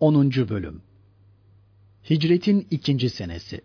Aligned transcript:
10. 0.00 0.30
Bölüm 0.48 0.82
Hicretin 2.10 2.66
ikinci 2.70 3.10
senesi 3.10 3.60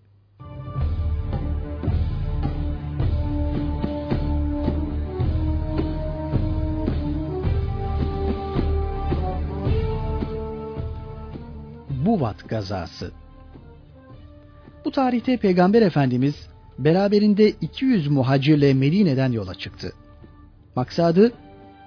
Buvat 12.05 12.49
gazası 12.49 13.11
Bu 14.85 14.91
tarihte 14.91 15.37
Peygamber 15.37 15.81
Efendimiz 15.81 16.35
beraberinde 16.79 17.49
200 17.49 18.07
muhacirle 18.07 18.73
Medine'den 18.73 19.31
yola 19.31 19.55
çıktı. 19.55 19.93
Maksadı 20.75 21.33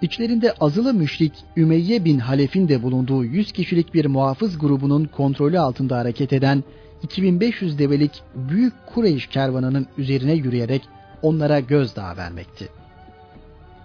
İçlerinde 0.04 0.52
azılı 0.52 0.94
müşrik 0.94 1.32
Ümeyye 1.56 2.04
bin 2.04 2.18
Halef'in 2.18 2.68
de 2.68 2.82
bulunduğu 2.82 3.24
100 3.24 3.52
kişilik 3.52 3.94
bir 3.94 4.06
muhafız 4.06 4.58
grubunun 4.58 5.04
kontrolü 5.04 5.58
altında 5.58 5.98
hareket 5.98 6.32
eden 6.32 6.64
2500 7.02 7.78
develik 7.78 8.22
büyük 8.34 8.72
Kureyş 8.86 9.26
kervanının 9.26 9.86
üzerine 9.98 10.32
yürüyerek 10.32 10.82
onlara 11.22 11.60
gözdağı 11.60 12.16
vermekti. 12.16 12.68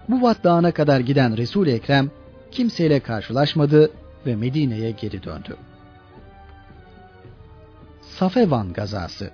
Bu 0.09 0.21
Vat 0.21 0.43
Dağı'na 0.43 0.71
kadar 0.71 0.99
giden 0.99 1.37
Resul-i 1.37 1.71
Ekrem 1.71 2.11
kimseyle 2.51 2.99
karşılaşmadı 2.99 3.91
ve 4.25 4.35
Medine'ye 4.35 4.91
geri 4.91 5.23
döndü. 5.23 5.55
Safevan 8.01 8.73
gazası 8.73 9.31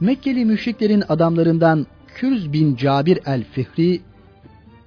Mekkeli 0.00 0.44
müşriklerin 0.44 1.04
adamlarından 1.08 1.86
Kürz 2.14 2.52
bin 2.52 2.76
Cabir 2.76 3.18
el-Fihri 3.26 4.00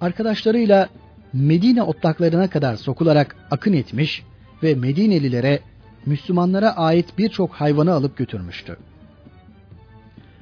arkadaşlarıyla 0.01 0.89
Medine 1.33 1.83
otlaklarına 1.83 2.49
kadar 2.49 2.75
sokularak 2.75 3.35
akın 3.51 3.73
etmiş 3.73 4.23
ve 4.63 4.75
Medinelilere 4.75 5.59
Müslümanlara 6.05 6.77
ait 6.77 7.17
birçok 7.17 7.51
hayvanı 7.51 7.93
alıp 7.93 8.17
götürmüştü. 8.17 8.77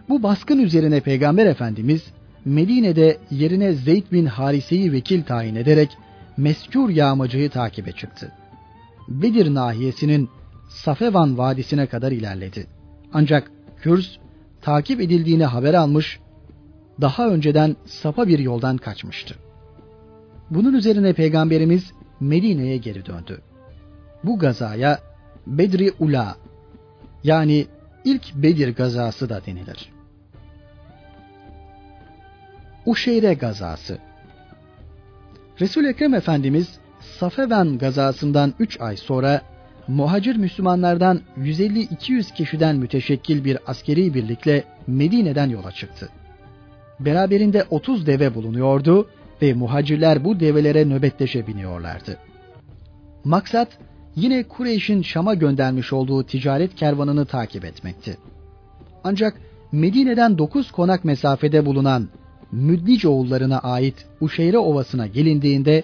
Bu 0.10 0.24
baskın 0.24 0.60
üzerine 0.60 1.00
Peygamber 1.00 1.46
Efendimiz 1.46 2.04
Medine'de 2.46 3.18
yerine 3.32 3.74
Zeyd 3.74 4.12
bin 4.12 4.26
Harise'yi 4.26 4.92
vekil 4.92 5.24
tayin 5.24 5.56
ederek 5.56 5.90
meskûr 6.38 6.92
yağmacıyı 6.92 7.50
takibe 7.50 7.92
çıktı. 7.92 8.32
Bedir 9.08 9.54
nahiyesinin 9.54 10.30
Safevan 10.70 11.38
Vadisi'ne 11.38 11.88
kadar 11.88 12.12
ilerledi. 12.12 12.68
Ancak 13.14 13.52
Kürz 13.82 14.20
takip 14.62 15.02
edildiğini 15.02 15.46
haber 15.46 15.74
almış, 15.74 16.20
daha 17.02 17.30
önceden 17.30 17.76
sapa 17.86 18.28
bir 18.28 18.40
yoldan 18.40 18.78
kaçmıştı. 18.78 19.36
Bunun 20.54 20.74
üzerine 20.74 21.14
Peygamberimiz 21.14 21.92
Medine'ye 22.20 22.78
geri 22.78 23.06
döndü. 23.06 23.42
Bu 24.24 24.40
gazaya 24.40 25.00
Bedri 25.48 25.92
Ula 26.00 26.36
yani 27.24 27.66
ilk 28.06 28.36
Bedir 28.36 28.76
gazası 28.76 29.30
da 29.30 29.46
denilir. 29.46 29.90
Uşeyre 32.86 33.34
gazası 33.34 33.98
Resul 35.62 35.86
Ekrem 35.86 36.14
Efendimiz 36.14 36.68
Safeven 37.20 37.78
gazasından 37.78 38.54
3 38.60 38.82
ay 38.82 38.98
sonra 38.98 39.42
muhacir 39.88 40.36
Müslümanlardan 40.36 41.22
150-200 41.38 42.34
kişiden 42.34 42.76
müteşekkil 42.76 43.46
bir 43.46 43.58
askeri 43.66 44.14
birlikle 44.14 44.64
Medine'den 44.88 45.50
yola 45.50 45.72
çıktı. 45.72 46.10
Beraberinde 47.00 47.66
30 47.70 48.08
deve 48.08 48.36
bulunuyordu 48.36 49.10
ve 49.44 49.54
muhacirler 49.54 50.26
bu 50.26 50.40
develere 50.40 50.86
nöbetleşe 50.86 51.48
biniyorlardı. 51.48 52.18
Maksat 53.24 53.68
yine 54.16 54.44
Kureyş'in 54.44 55.02
Şam'a 55.02 55.34
göndermiş 55.34 55.94
olduğu 55.94 56.24
ticaret 56.24 56.76
kervanını 56.76 57.26
takip 57.26 57.66
etmekti. 57.66 58.18
Ancak 59.04 59.34
Medine'den 59.72 60.38
9 60.38 60.72
konak 60.72 61.06
mesafede 61.06 61.66
bulunan 61.66 62.10
Müdlic 62.52 63.08
oğullarına 63.08 63.60
ait 63.60 64.06
Uşeyre 64.22 64.58
Ovası'na 64.58 65.08
gelindiğinde 65.08 65.84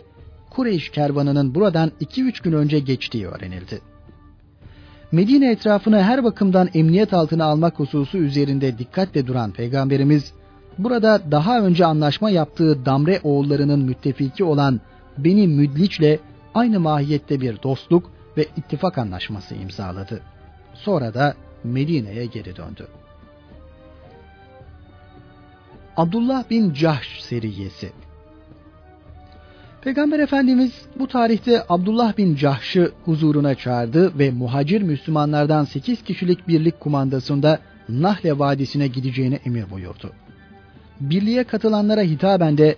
Kureyş 0.49 0.89
kervanının 0.89 1.55
buradan 1.55 1.91
2-3 2.01 2.43
gün 2.43 2.53
önce 2.53 2.79
geçtiği 2.79 3.27
öğrenildi. 3.27 3.81
Medine 5.11 5.51
etrafını 5.51 6.03
her 6.03 6.23
bakımdan 6.23 6.69
emniyet 6.73 7.13
altına 7.13 7.45
almak 7.45 7.79
hususu 7.79 8.17
üzerinde 8.17 8.77
dikkatle 8.77 9.27
duran 9.27 9.51
Peygamberimiz 9.51 10.33
burada 10.79 11.31
daha 11.31 11.61
önce 11.61 11.85
anlaşma 11.85 12.29
yaptığı 12.29 12.85
Damre 12.85 13.19
oğullarının 13.23 13.79
müttefiki 13.79 14.43
olan 14.43 14.81
Beni 15.17 15.47
Müdliç'le 15.47 16.19
aynı 16.53 16.79
mahiyette 16.79 17.41
bir 17.41 17.63
dostluk 17.63 18.11
ve 18.37 18.45
ittifak 18.57 18.97
anlaşması 18.97 19.55
imzaladı. 19.55 20.21
Sonra 20.73 21.13
da 21.13 21.33
Medine'ye 21.63 22.25
geri 22.25 22.55
döndü. 22.55 22.87
Abdullah 25.97 26.49
bin 26.49 26.73
Cahş 26.73 27.21
seriyesi 27.21 27.91
Peygamber 29.81 30.19
Efendimiz 30.19 30.85
bu 30.99 31.07
tarihte 31.07 31.63
Abdullah 31.69 32.17
bin 32.17 32.35
Cahş'ı 32.35 32.91
huzuruna 33.05 33.55
çağırdı 33.55 34.19
ve 34.19 34.31
muhacir 34.31 34.81
Müslümanlardan 34.81 35.65
8 35.65 36.03
kişilik 36.03 36.47
birlik 36.47 36.79
kumandasında 36.79 37.59
Nahle 37.89 38.39
Vadisi'ne 38.39 38.87
gideceğini 38.87 39.39
emir 39.45 39.71
buyurdu 39.71 40.11
birliğe 40.99 41.43
katılanlara 41.43 42.01
hitaben 42.01 42.57
de 42.57 42.75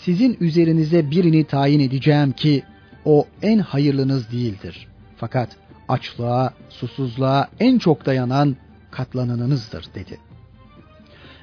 sizin 0.00 0.36
üzerinize 0.40 1.10
birini 1.10 1.44
tayin 1.44 1.80
edeceğim 1.80 2.32
ki 2.32 2.62
o 3.04 3.26
en 3.42 3.58
hayırlınız 3.58 4.32
değildir. 4.32 4.88
Fakat 5.16 5.48
açlığa, 5.88 6.52
susuzluğa 6.68 7.48
en 7.60 7.78
çok 7.78 8.06
dayanan 8.06 8.56
katlananınızdır 8.90 9.86
dedi. 9.94 10.18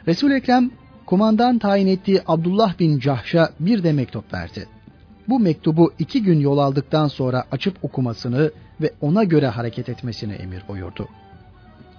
Resul 0.08 0.32
Ekrem 0.32 0.72
kumandan 1.06 1.60
tayin 1.60 1.88
ettiği 1.88 2.22
Abdullah 2.28 2.80
bin 2.80 3.00
Cahş'a 3.00 3.50
bir 3.60 3.84
de 3.84 3.94
mektup 3.94 4.34
verdi. 4.34 4.68
Bu 5.28 5.40
mektubu 5.40 5.94
iki 6.00 6.24
gün 6.24 6.40
yol 6.40 6.58
aldıktan 6.58 7.08
sonra 7.08 7.44
açıp 7.52 7.84
okumasını 7.84 8.52
ve 8.82 8.94
ona 9.02 9.24
göre 9.24 9.48
hareket 9.48 9.90
etmesini 9.90 10.34
emir 10.34 10.64
buyurdu. 10.68 11.08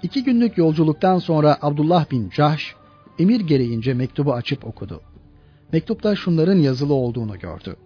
İki 0.02 0.24
günlük 0.24 0.58
yolculuktan 0.58 1.18
sonra 1.18 1.58
Abdullah 1.62 2.10
bin 2.10 2.30
Cahş 2.30 2.74
emir 3.18 3.40
gereğince 3.40 3.94
mektubu 3.94 4.34
açıp 4.34 4.66
okudu. 4.66 5.00
Mektupta 5.72 6.16
şunların 6.16 6.58
yazılı 6.58 6.94
olduğunu 6.94 7.38
gördü. 7.38 7.76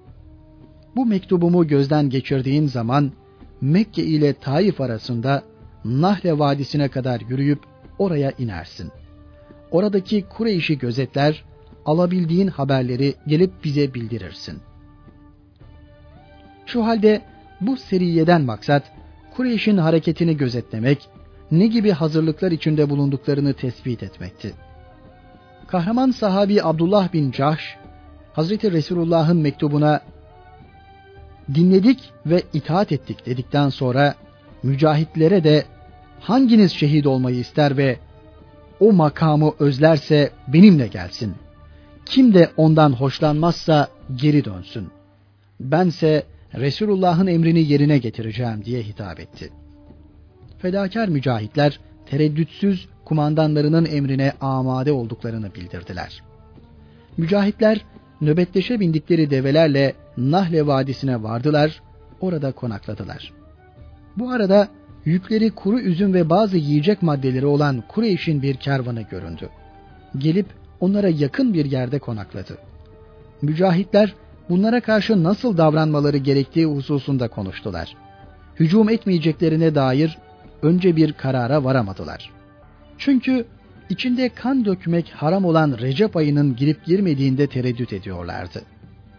Bu 0.96 1.06
mektubumu 1.06 1.66
gözden 1.66 2.10
geçirdiğin 2.10 2.66
zaman 2.66 3.12
Mekke 3.60 4.04
ile 4.04 4.32
Taif 4.32 4.80
arasında 4.80 5.42
Nahle 5.84 6.38
Vadisi'ne 6.38 6.88
kadar 6.88 7.20
yürüyüp 7.20 7.60
oraya 7.98 8.32
inersin. 8.38 8.90
Oradaki 9.70 10.24
Kureyş'i 10.28 10.78
gözetler, 10.78 11.44
alabildiğin 11.84 12.48
haberleri 12.48 13.14
gelip 13.26 13.64
bize 13.64 13.94
bildirirsin. 13.94 14.58
Şu 16.66 16.84
halde 16.84 17.22
bu 17.60 17.76
seriyeden 17.76 18.42
maksat 18.42 18.92
Kureyş'in 19.36 19.76
hareketini 19.76 20.36
gözetlemek, 20.36 21.08
ne 21.50 21.66
gibi 21.66 21.90
hazırlıklar 21.90 22.52
içinde 22.52 22.90
bulunduklarını 22.90 23.54
tespit 23.54 24.02
etmekti. 24.02 24.52
Kahraman 25.66 26.10
sahabi 26.10 26.62
Abdullah 26.62 27.12
bin 27.12 27.30
Cahş, 27.30 27.76
Hazreti 28.32 28.72
Resulullah'ın 28.72 29.36
mektubuna 29.36 30.00
dinledik 31.54 32.12
ve 32.26 32.42
itaat 32.52 32.92
ettik 32.92 33.26
dedikten 33.26 33.68
sonra 33.68 34.14
mücahitlere 34.62 35.44
de 35.44 35.64
hanginiz 36.20 36.72
şehit 36.72 37.06
olmayı 37.06 37.38
ister 37.38 37.76
ve 37.76 37.98
o 38.80 38.92
makamı 38.92 39.52
özlerse 39.58 40.30
benimle 40.48 40.86
gelsin. 40.86 41.34
Kim 42.06 42.34
de 42.34 42.50
ondan 42.56 42.92
hoşlanmazsa 42.92 43.88
geri 44.16 44.44
dönsün. 44.44 44.88
Bense 45.60 46.22
Resulullah'ın 46.54 47.26
emrini 47.26 47.72
yerine 47.72 47.98
getireceğim 47.98 48.64
diye 48.64 48.82
hitap 48.82 49.20
etti. 49.20 49.50
Fedakar 50.58 51.08
mücahitler 51.08 51.80
tereddütsüz 52.10 52.88
kumandanlarının 53.06 53.84
emrine 53.84 54.32
amade 54.40 54.92
olduklarını 54.92 55.54
bildirdiler. 55.54 56.22
Mücahitler 57.16 57.84
nöbetleşe 58.20 58.80
bindikleri 58.80 59.30
develerle 59.30 59.94
Nahle 60.16 60.66
Vadisi'ne 60.66 61.22
vardılar, 61.22 61.82
orada 62.20 62.52
konakladılar. 62.52 63.32
Bu 64.16 64.30
arada 64.30 64.68
yükleri 65.04 65.50
kuru 65.50 65.80
üzüm 65.80 66.14
ve 66.14 66.30
bazı 66.30 66.56
yiyecek 66.56 67.02
maddeleri 67.02 67.46
olan 67.46 67.84
Kureyş'in 67.88 68.42
bir 68.42 68.54
kervanı 68.54 69.02
göründü. 69.02 69.48
Gelip 70.18 70.46
onlara 70.80 71.08
yakın 71.08 71.54
bir 71.54 71.64
yerde 71.64 71.98
konakladı. 71.98 72.58
Mücahitler 73.42 74.14
bunlara 74.48 74.80
karşı 74.80 75.24
nasıl 75.24 75.56
davranmaları 75.56 76.16
gerektiği 76.16 76.66
hususunda 76.66 77.28
konuştular. 77.28 77.96
Hücum 78.60 78.88
etmeyeceklerine 78.88 79.74
dair 79.74 80.18
önce 80.62 80.96
bir 80.96 81.12
karara 81.12 81.64
varamadılar. 81.64 82.35
Çünkü 82.98 83.46
içinde 83.90 84.28
kan 84.28 84.64
dökmek 84.64 85.10
haram 85.10 85.44
olan 85.44 85.78
Recep 85.80 86.16
ayının 86.16 86.56
girip 86.56 86.84
girmediğinde 86.84 87.46
tereddüt 87.46 87.92
ediyorlardı. 87.92 88.62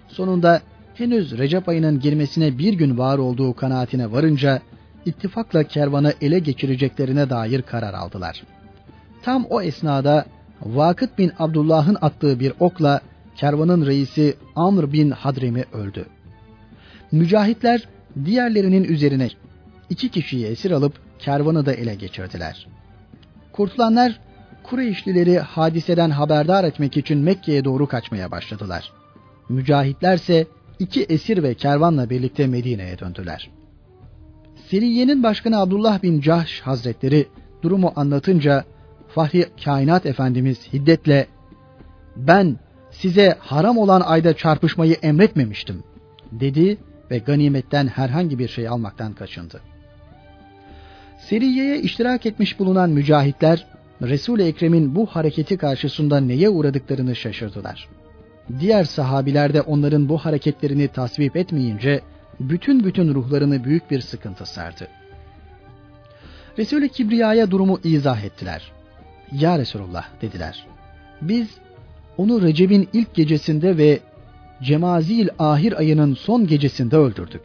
Sonunda 0.08 0.62
henüz 0.96 1.38
Recep 1.38 1.70
ayının 1.70 2.00
girmesine 2.00 2.58
bir 2.58 2.74
gün 2.74 2.98
var 2.98 3.18
olduğu 3.18 3.54
kanaatine 3.54 4.12
varınca 4.12 4.62
ittifakla 5.06 5.64
kervanı 5.64 6.14
ele 6.22 6.40
geçireceklerine 6.40 7.30
dair 7.30 7.62
karar 7.62 7.94
aldılar. 7.94 8.44
Tam 9.24 9.46
o 9.46 9.62
esnada 9.62 10.26
Vakıt 10.62 11.18
bin 11.18 11.32
Abdullah'ın 11.40 11.98
attığı 12.02 12.40
bir 12.40 12.54
okla 12.60 13.02
kervanın 13.36 13.86
reisi 13.86 14.36
Amr 14.56 14.94
bin 14.94 15.12
Hadrem'i 15.12 15.66
öldü. 15.74 16.06
Mücahitler 17.12 17.88
diğerlerinin 18.26 18.84
üzerine 18.84 19.30
iki 19.90 20.10
kişiyi 20.10 20.46
esir 20.46 20.72
alıp 20.72 20.94
kervanı 21.20 21.66
da 21.66 21.74
ele 21.74 21.96
geçirdiler. 21.96 22.68
Kurtulanlar 23.58 24.20
Kureyşlileri 24.64 25.40
hadiseden 25.40 26.10
haberdar 26.10 26.64
etmek 26.64 26.98
için 26.98 27.18
Mekke'ye 27.18 27.66
doğru 27.66 27.88
kaçmaya 27.88 28.32
başladılar. 28.32 28.92
Mücahitlerse 29.50 30.48
iki 30.80 31.04
esir 31.04 31.44
ve 31.44 31.54
kervanla 31.54 32.10
birlikte 32.10 32.48
Medine'ye 32.48 33.00
döndüler. 33.00 33.50
Seriye'nin 34.70 35.24
başkanı 35.24 35.60
Abdullah 35.60 36.04
bin 36.04 36.22
Cahş 36.22 36.62
Hazretleri 36.62 37.28
durumu 37.62 37.94
anlatınca 37.96 38.64
Fahri 39.08 39.46
Kainat 39.66 40.06
Efendimiz 40.06 40.74
hiddetle 40.74 41.28
ben 42.16 42.60
size 42.92 43.38
haram 43.40 43.78
olan 43.78 44.02
ayda 44.02 44.36
çarpışmayı 44.36 44.94
emretmemiştim 44.94 45.84
dedi 46.32 46.78
ve 47.12 47.18
ganimetten 47.18 47.88
herhangi 47.88 48.40
bir 48.40 48.48
şey 48.48 48.68
almaktan 48.68 49.14
kaçındı. 49.14 49.62
Seriye'ye 51.30 51.82
iştirak 51.82 52.26
etmiş 52.26 52.60
bulunan 52.60 52.90
mücahitler 52.90 53.66
Resul-i 54.02 54.44
Ekrem'in 54.44 54.96
bu 54.96 55.06
hareketi 55.06 55.58
karşısında 55.58 56.20
neye 56.20 56.50
uğradıklarını 56.50 57.16
şaşırdılar. 57.16 57.88
Diğer 58.60 58.84
sahabiler 58.84 59.54
de 59.54 59.62
onların 59.62 60.10
bu 60.10 60.18
hareketlerini 60.18 60.88
tasvip 60.88 61.36
etmeyince 61.36 62.02
bütün 62.40 62.84
bütün 62.84 63.14
ruhlarını 63.14 63.64
büyük 63.64 63.92
bir 63.92 64.02
sıkıntı 64.02 64.46
sardı. 64.46 64.88
Resul-i 66.58 66.90
Kibriya'ya 66.90 67.52
durumu 67.52 67.80
izah 67.84 68.24
ettiler. 68.24 68.72
Ya 69.32 69.60
Resulullah 69.60 70.06
dediler. 70.22 70.68
Biz 71.22 71.48
onu 72.18 72.42
Recep'in 72.42 72.90
ilk 72.94 73.16
gecesinde 73.16 73.78
ve 73.78 74.00
Cemazil 74.64 75.28
ahir 75.40 75.80
ayının 75.80 76.14
son 76.14 76.48
gecesinde 76.48 76.98
öldürdük. 76.98 77.42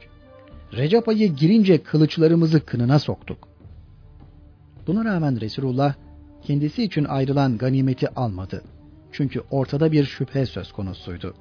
Recep 0.73 1.09
ayı 1.09 1.35
girince 1.35 1.83
kılıçlarımızı 1.83 2.65
kınına 2.65 2.99
soktuk. 2.99 3.52
Buna 4.87 5.05
rağmen 5.05 5.41
Resulullah 5.41 5.95
kendisi 6.43 6.83
için 6.83 7.05
ayrılan 7.05 7.59
ganimeti 7.59 8.09
almadı. 8.09 8.63
Çünkü 9.13 9.41
ortada 9.51 9.93
bir 9.93 10.05
şüphe 10.05 10.47
söz 10.47 10.73
konusuydu. 10.73 11.35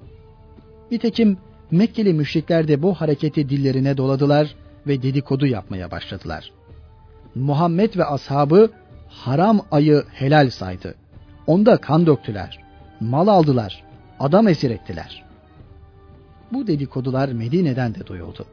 Nitekim 0.92 1.38
Mekkeli 1.72 2.14
müşrikler 2.14 2.68
de 2.68 2.82
bu 2.82 2.94
hareketi 2.94 3.50
dillerine 3.50 3.98
doladılar 3.98 4.56
ve 4.88 5.02
dedikodu 5.02 5.46
yapmaya 5.46 5.92
başladılar. 5.92 6.52
Muhammed 7.36 7.96
ve 7.98 8.06
ashabı 8.06 8.70
haram 9.08 9.62
ayı 9.72 10.04
helal 10.14 10.50
saydı. 10.50 10.96
Onda 11.48 11.78
kan 11.78 12.06
döktüler, 12.06 12.60
mal 13.00 13.28
aldılar, 13.28 13.84
adam 14.20 14.48
esir 14.48 14.72
ettiler. 14.72 15.24
Bu 16.54 16.68
dedikodular 16.68 17.30
Medine'den 17.30 17.96
de 17.96 18.08
duyuldu. 18.08 18.46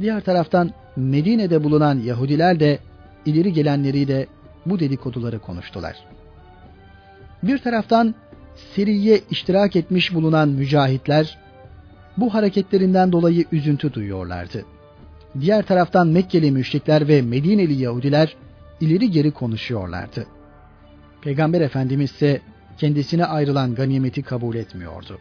Diğer 0.00 0.20
taraftan 0.20 0.70
Medine'de 0.96 1.64
bulunan 1.64 1.98
Yahudiler 1.98 2.60
de 2.60 2.78
ileri 3.26 3.52
gelenleri 3.52 4.08
de 4.08 4.26
bu 4.66 4.80
dedikoduları 4.80 5.38
konuştular. 5.38 5.96
Bir 7.42 7.58
taraftan 7.58 8.14
Seriye 8.74 9.20
iştirak 9.30 9.76
etmiş 9.76 10.14
bulunan 10.14 10.48
mücahitler 10.48 11.38
bu 12.16 12.34
hareketlerinden 12.34 13.12
dolayı 13.12 13.44
üzüntü 13.52 13.92
duyuyorlardı. 13.92 14.64
Diğer 15.40 15.66
taraftan 15.66 16.08
Mekkeli 16.08 16.50
müşrikler 16.50 17.08
ve 17.08 17.22
Medineli 17.22 17.72
Yahudiler 17.72 18.36
ileri 18.80 19.10
geri 19.10 19.30
konuşuyorlardı. 19.30 20.26
Peygamber 21.22 21.60
Efendimiz 21.60 22.10
ise 22.10 22.40
kendisine 22.78 23.24
ayrılan 23.24 23.74
ganimeti 23.74 24.22
kabul 24.22 24.54
etmiyordu. 24.54 25.18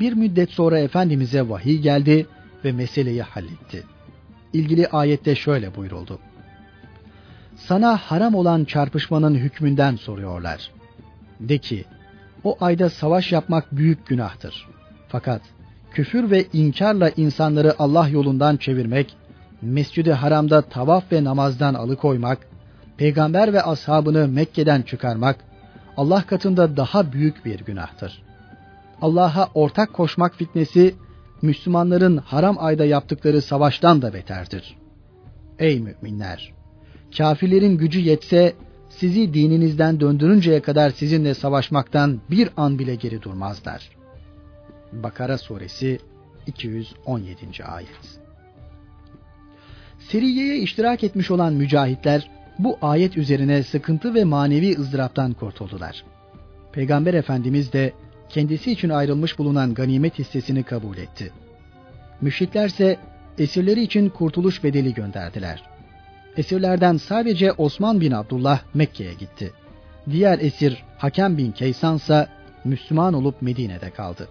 Bir 0.00 0.12
müddet 0.12 0.50
sonra 0.50 0.78
Efendimiz'e 0.78 1.48
vahiy 1.48 1.78
geldi 1.78 2.26
ve 2.64 2.72
meseleyi 2.72 3.22
halletti. 3.22 3.82
İlgili 4.52 4.88
ayette 4.88 5.34
şöyle 5.34 5.74
buyuruldu. 5.74 6.18
Sana 7.56 7.96
haram 7.96 8.34
olan 8.34 8.64
çarpışmanın 8.64 9.34
hükmünden 9.34 9.96
soruyorlar. 9.96 10.70
De 11.40 11.58
ki, 11.58 11.84
o 12.44 12.56
ayda 12.60 12.90
savaş 12.90 13.32
yapmak 13.32 13.76
büyük 13.76 14.06
günahtır. 14.06 14.68
Fakat 15.08 15.42
küfür 15.90 16.30
ve 16.30 16.44
inkarla 16.52 17.08
insanları 17.08 17.74
Allah 17.78 18.08
yolundan 18.08 18.56
çevirmek, 18.56 19.16
Mescid-i 19.62 20.12
Haram'da 20.12 20.62
tavaf 20.62 21.12
ve 21.12 21.24
namazdan 21.24 21.74
alıkoymak, 21.74 22.38
peygamber 22.96 23.52
ve 23.52 23.62
ashabını 23.62 24.28
Mekke'den 24.28 24.82
çıkarmak, 24.82 25.36
Allah 25.96 26.26
katında 26.26 26.76
daha 26.76 27.12
büyük 27.12 27.44
bir 27.44 27.60
günahtır. 27.60 28.22
Allah'a 29.02 29.48
ortak 29.54 29.92
koşmak 29.92 30.34
fitnesi, 30.34 30.94
Müslümanların 31.42 32.16
haram 32.16 32.56
ayda 32.58 32.84
yaptıkları 32.84 33.42
savaştan 33.42 34.02
da 34.02 34.14
beterdir. 34.14 34.76
Ey 35.58 35.80
müminler! 35.80 36.55
Kafirlerin 37.16 37.78
gücü 37.78 38.00
yetse, 38.00 38.54
sizi 38.88 39.34
dininizden 39.34 40.00
döndürünceye 40.00 40.60
kadar 40.60 40.90
sizinle 40.90 41.34
savaşmaktan 41.34 42.20
bir 42.30 42.48
an 42.56 42.78
bile 42.78 42.94
geri 42.94 43.22
durmazlar. 43.22 43.90
Bakara 44.92 45.38
suresi 45.38 45.98
217. 46.46 47.64
ayet. 47.64 48.20
Seriye'ye 49.98 50.58
iştirak 50.58 51.04
etmiş 51.04 51.30
olan 51.30 51.52
mücahitler 51.52 52.30
bu 52.58 52.78
ayet 52.82 53.16
üzerine 53.16 53.62
sıkıntı 53.62 54.14
ve 54.14 54.24
manevi 54.24 54.78
ızdıraptan 54.78 55.32
kurtuldular. 55.32 56.04
Peygamber 56.72 57.14
Efendimiz 57.14 57.72
de 57.72 57.92
kendisi 58.28 58.72
için 58.72 58.88
ayrılmış 58.88 59.38
bulunan 59.38 59.74
ganimet 59.74 60.18
hissesini 60.18 60.62
kabul 60.62 60.96
etti. 60.96 61.32
Müşrikler 62.20 62.66
ise 62.66 62.96
esirleri 63.38 63.82
için 63.82 64.08
kurtuluş 64.08 64.64
bedeli 64.64 64.94
gönderdiler. 64.94 65.75
Esirlerden 66.36 66.96
sadece 66.96 67.52
Osman 67.52 68.00
bin 68.00 68.12
Abdullah 68.12 68.60
Mekke'ye 68.74 69.14
gitti. 69.14 69.52
Diğer 70.10 70.38
esir 70.38 70.84
Hakem 70.98 71.38
bin 71.38 71.52
Kaysan 71.52 71.96
ise 71.96 72.26
Müslüman 72.64 73.14
olup 73.14 73.42
Medine'de 73.42 73.90
kaldı. 73.90 74.28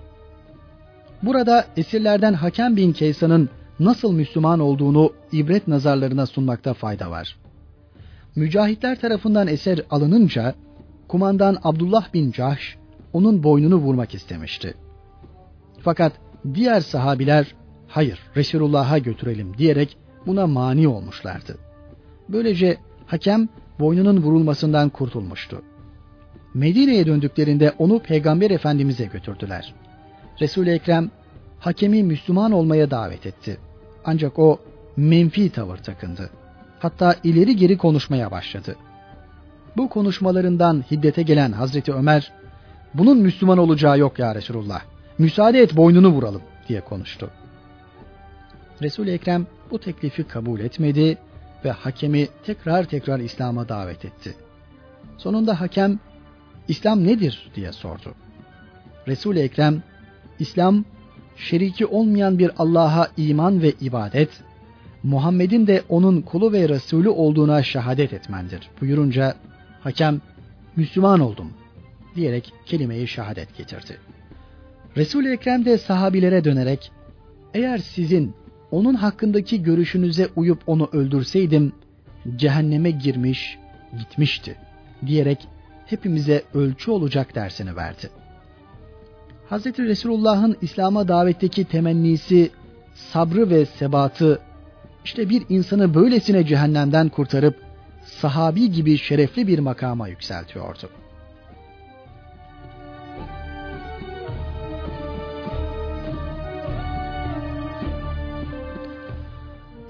Burada 1.23 1.65
esirlerden 1.77 2.33
Hakem 2.33 2.75
bin 2.75 2.93
Kaysan'ın 2.93 3.49
nasıl 3.79 4.13
Müslüman 4.13 4.59
olduğunu 4.59 5.13
ibret 5.31 5.67
nazarlarına 5.67 6.25
sunmakta 6.25 6.73
fayda 6.73 7.11
var. 7.11 7.37
Mücahitler 8.35 8.99
tarafından 8.99 9.47
eser 9.47 9.81
alınınca 9.89 10.55
kumandan 11.07 11.57
Abdullah 11.63 12.13
bin 12.13 12.31
Cahş 12.31 12.77
onun 13.13 13.43
boynunu 13.43 13.75
vurmak 13.75 14.15
istemişti. 14.15 14.73
Fakat 15.81 16.13
diğer 16.53 16.81
sahabiler 16.81 17.55
hayır 17.87 18.19
Resulullah'a 18.35 18.97
götürelim 18.97 19.57
diyerek 19.57 19.97
buna 20.25 20.47
mani 20.47 20.87
olmuşlardı. 20.87 21.57
Böylece 22.29 22.77
hakem 23.05 23.49
boynunun 23.79 24.17
vurulmasından 24.17 24.89
kurtulmuştu. 24.89 25.61
Medine'ye 26.53 27.05
döndüklerinde 27.05 27.73
onu 27.77 27.99
Peygamber 27.99 28.51
Efendimiz'e 28.51 29.05
götürdüler. 29.05 29.73
Resul-i 30.41 30.69
Ekrem 30.69 31.11
hakemi 31.59 32.03
Müslüman 32.03 32.51
olmaya 32.51 32.91
davet 32.91 33.25
etti. 33.25 33.57
Ancak 34.05 34.39
o 34.39 34.59
menfi 34.97 35.49
tavır 35.49 35.77
takındı. 35.77 36.29
Hatta 36.79 37.15
ileri 37.23 37.55
geri 37.55 37.77
konuşmaya 37.77 38.31
başladı. 38.31 38.75
Bu 39.77 39.89
konuşmalarından 39.89 40.83
hiddete 40.91 41.21
gelen 41.21 41.51
Hazreti 41.51 41.93
Ömer, 41.93 42.31
bunun 42.93 43.17
Müslüman 43.17 43.57
olacağı 43.57 43.99
yok 43.99 44.19
ya 44.19 44.35
Resulullah. 44.35 44.81
Müsaade 45.17 45.59
et 45.59 45.75
boynunu 45.77 46.09
vuralım 46.09 46.41
diye 46.67 46.81
konuştu. 46.81 47.29
Resul-i 48.81 49.11
Ekrem 49.11 49.47
bu 49.71 49.79
teklifi 49.79 50.23
kabul 50.23 50.59
etmedi 50.59 51.17
ve 51.65 51.71
hakemi 51.71 52.27
tekrar 52.45 52.83
tekrar 52.83 53.19
İslam'a 53.19 53.69
davet 53.69 54.05
etti. 54.05 54.35
Sonunda 55.17 55.61
hakem 55.61 55.99
İslam 56.67 57.03
nedir 57.07 57.51
diye 57.55 57.71
sordu. 57.71 58.15
Resul-i 59.07 59.39
Ekrem 59.39 59.83
İslam 60.39 60.85
şeriki 61.37 61.85
olmayan 61.85 62.39
bir 62.39 62.51
Allah'a 62.57 63.07
iman 63.17 63.61
ve 63.61 63.71
ibadet, 63.71 64.29
Muhammed'in 65.03 65.67
de 65.67 65.83
onun 65.89 66.21
kulu 66.21 66.53
ve 66.53 66.69
Resulü 66.69 67.09
olduğuna 67.09 67.63
şehadet 67.63 68.13
etmendir 68.13 68.69
buyurunca 68.81 69.35
hakem 69.81 70.21
Müslüman 70.75 71.19
oldum 71.19 71.53
diyerek 72.15 72.53
kelimeyi 72.65 73.07
şehadet 73.07 73.57
getirdi. 73.57 73.97
Resul-i 74.97 75.31
Ekrem 75.31 75.65
de 75.65 75.77
sahabilere 75.77 76.43
dönerek 76.43 76.91
eğer 77.53 77.77
sizin 77.77 78.35
onun 78.75 78.93
hakkındaki 78.93 79.63
görüşünüze 79.63 80.29
uyup 80.35 80.59
onu 80.67 80.89
öldürseydim 80.93 81.73
cehenneme 82.35 82.91
girmiş 82.91 83.57
gitmişti 83.99 84.55
diyerek 85.05 85.47
hepimize 85.85 86.43
ölçü 86.53 86.91
olacak 86.91 87.35
dersini 87.35 87.75
verdi. 87.75 88.09
Hz. 89.49 89.65
Resulullah'ın 89.65 90.57
İslam'a 90.61 91.07
davetteki 91.07 91.65
temennisi, 91.65 92.51
sabrı 92.93 93.49
ve 93.49 93.65
sebatı 93.65 94.39
işte 95.05 95.29
bir 95.29 95.43
insanı 95.49 95.93
böylesine 95.93 96.45
cehennemden 96.45 97.09
kurtarıp 97.09 97.55
sahabi 98.05 98.71
gibi 98.71 98.97
şerefli 98.97 99.47
bir 99.47 99.59
makama 99.59 100.07
yükseltiyordu. 100.07 100.89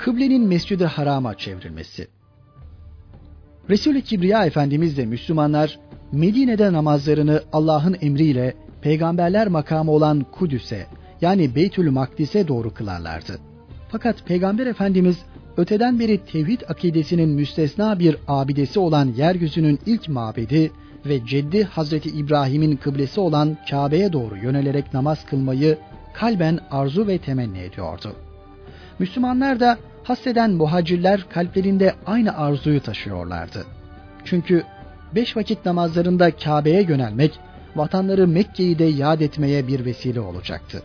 Kıblenin 0.06 0.48
Mescid-i 0.48 0.86
Haram'a 0.86 1.38
çevrilmesi. 1.38 2.08
Resul-i 3.70 4.02
Kibriya 4.02 4.46
Efendimiz 4.46 4.98
de 4.98 5.06
Müslümanlar 5.06 5.80
Medine'de 6.12 6.74
namazlarını 6.74 7.42
Allah'ın 7.54 7.98
emriyle 8.02 8.54
peygamberler 8.82 9.48
makamı 9.48 9.92
olan 9.92 10.26
Kudüs'e 10.32 10.86
yani 11.22 11.56
Beytül 11.56 11.92
Makdis'e 11.92 12.48
doğru 12.48 12.74
kılarlardı. 12.74 13.40
Fakat 13.90 14.26
Peygamber 14.26 14.68
Efendimiz 14.68 15.18
öteden 15.58 16.00
beri 16.00 16.18
tevhid 16.26 16.62
akidesinin 16.70 17.30
müstesna 17.30 18.00
bir 18.00 18.18
abidesi 18.28 18.80
olan 18.80 19.14
yeryüzünün 19.18 19.80
ilk 19.86 20.10
mabedi 20.10 20.72
ve 21.06 21.26
ceddi 21.26 21.64
Hazreti 21.64 22.10
İbrahim'in 22.10 22.76
kıblesi 22.76 23.20
olan 23.20 23.58
Kabe'ye 23.70 24.14
doğru 24.14 24.38
yönelerek 24.38 24.94
namaz 24.94 25.26
kılmayı 25.26 25.78
kalben 26.14 26.60
arzu 26.72 27.08
ve 27.08 27.18
temenni 27.18 27.60
ediyordu. 27.60 28.16
Müslümanlar 29.00 29.60
da 29.60 29.78
hasreden 30.06 30.52
muhacirler 30.52 31.26
kalplerinde 31.30 31.96
aynı 32.06 32.38
arzuyu 32.38 32.82
taşıyorlardı. 32.82 33.66
Çünkü 34.26 34.64
beş 35.16 35.38
vakit 35.38 35.66
namazlarında 35.66 36.32
Kabe'ye 36.32 36.82
yönelmek, 36.82 37.40
vatanları 37.76 38.28
Mekke'yi 38.28 38.80
de 38.80 38.84
yad 38.84 39.22
etmeye 39.22 39.68
bir 39.68 39.86
vesile 39.86 40.20
olacaktı. 40.20 40.82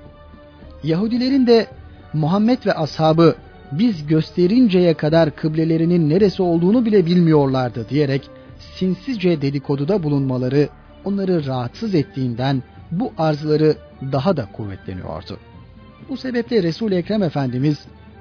Yahudilerin 0.84 1.46
de 1.46 1.66
Muhammed 2.12 2.66
ve 2.66 2.72
ashabı 2.72 3.34
biz 3.72 4.06
gösterinceye 4.06 4.94
kadar 4.94 5.36
kıblelerinin 5.36 6.10
neresi 6.10 6.42
olduğunu 6.42 6.84
bile 6.84 7.06
bilmiyorlardı 7.06 7.88
diyerek 7.88 8.30
sinsizce 8.58 9.42
dedikoduda 9.42 10.02
bulunmaları 10.02 10.68
onları 11.04 11.46
rahatsız 11.46 11.94
ettiğinden 11.94 12.62
bu 12.90 13.12
arzları 13.18 13.74
daha 14.12 14.36
da 14.36 14.48
kuvvetleniyordu. 14.52 15.38
Bu 16.08 16.16
sebeple 16.16 16.62
Resul-i 16.62 16.94
Ekrem 16.94 17.22
Efendimiz 17.22 17.78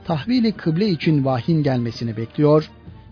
tahvili 0.10 0.52
kıble 0.52 0.90
için 0.90 1.26
vahyin 1.26 1.64
gelmesini 1.64 2.18
bekliyor, 2.18 2.70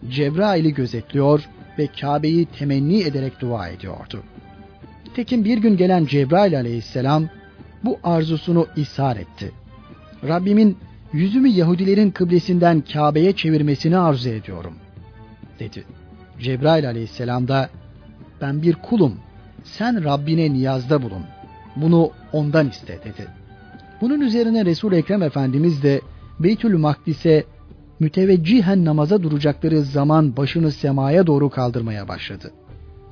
Cebrail'i 0.10 0.74
gözetliyor 0.74 1.44
ve 1.80 1.88
Kabe'yi 2.01 2.46
temenni 2.46 3.01
ederek 3.01 3.42
dua 3.42 3.68
ediyordu. 3.68 4.24
Tekin 5.16 5.46
bir 5.46 5.58
gün 5.58 5.77
gelen 5.77 6.06
Cebrail 6.06 6.58
aleyhisselam 6.58 7.30
bu 7.84 8.00
arzusunu 8.04 8.68
ishar 8.75 9.18
etti. 9.18 9.51
Rabbimin 10.27 10.77
yüzümü 11.13 11.48
Yahudilerin 11.48 12.12
kıblesinden 12.12 12.84
Kabe'ye 12.94 13.36
çevirmesini 13.36 13.98
arzu 13.98 14.30
ediyorum, 14.30 14.74
dedi. 15.60 15.84
Cebrail 16.39 16.88
aleyhisselam 16.88 17.48
da 17.48 17.70
ben 18.42 18.62
bir 18.62 18.74
kulum, 18.74 19.16
sen 19.63 20.04
Rabbine 20.04 20.54
niyazda 20.54 21.01
bulun, 21.01 21.24
bunu 21.75 22.12
ondan 22.34 22.70
iste 22.70 23.00
dedi. 23.04 23.27
Bunun 24.01 24.22
üzerine 24.22 24.66
Resul 24.66 24.94
Ekrem 24.94 25.24
Efendimiz 25.24 25.84
de 25.84 26.01
Beytül 26.39 26.77
Makdis'e 26.77 27.44
müteveccihen 28.00 28.86
namaza 28.86 29.24
duracakları 29.24 29.82
zaman 29.82 30.38
başını 30.38 30.72
semaya 30.72 31.27
doğru 31.27 31.50
kaldırmaya 31.50 32.08
başladı. 32.08 32.51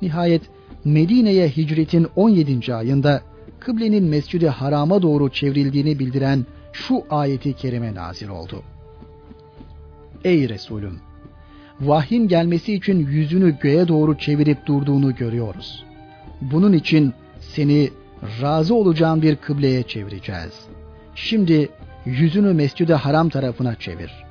Nihayet 0.02 0.42
Medine'ye 0.84 1.48
hicretin 1.48 2.06
17. 2.16 2.74
ayında 2.74 3.22
kıblenin 3.60 4.04
Mescid-i 4.04 4.48
Haram'a 4.48 5.02
doğru 5.02 5.28
çevrildiğini 5.28 5.98
bildiren 5.98 6.46
şu 6.72 7.04
ayeti 7.10 7.52
kerime 7.52 7.94
nazil 7.94 8.28
oldu. 8.28 8.62
Ey 10.24 10.48
Resulüm! 10.48 11.00
Vahyin 11.80 12.28
gelmesi 12.28 12.74
için 12.74 13.06
yüzünü 13.06 13.58
göğe 13.60 13.88
doğru 13.88 14.18
çevirip 14.18 14.66
durduğunu 14.66 15.14
görüyoruz. 15.14 15.84
Bunun 16.40 16.72
için 16.72 17.12
seni 17.40 17.90
razı 18.42 18.74
olacağın 18.74 19.22
bir 19.22 19.36
kıbleye 19.36 19.82
çevireceğiz. 19.82 20.52
Şimdi 21.14 21.68
yüzünü 22.06 22.52
Mescid-i 22.52 22.94
Haram 22.94 23.28
tarafına 23.28 23.74
çevir. 23.74 24.24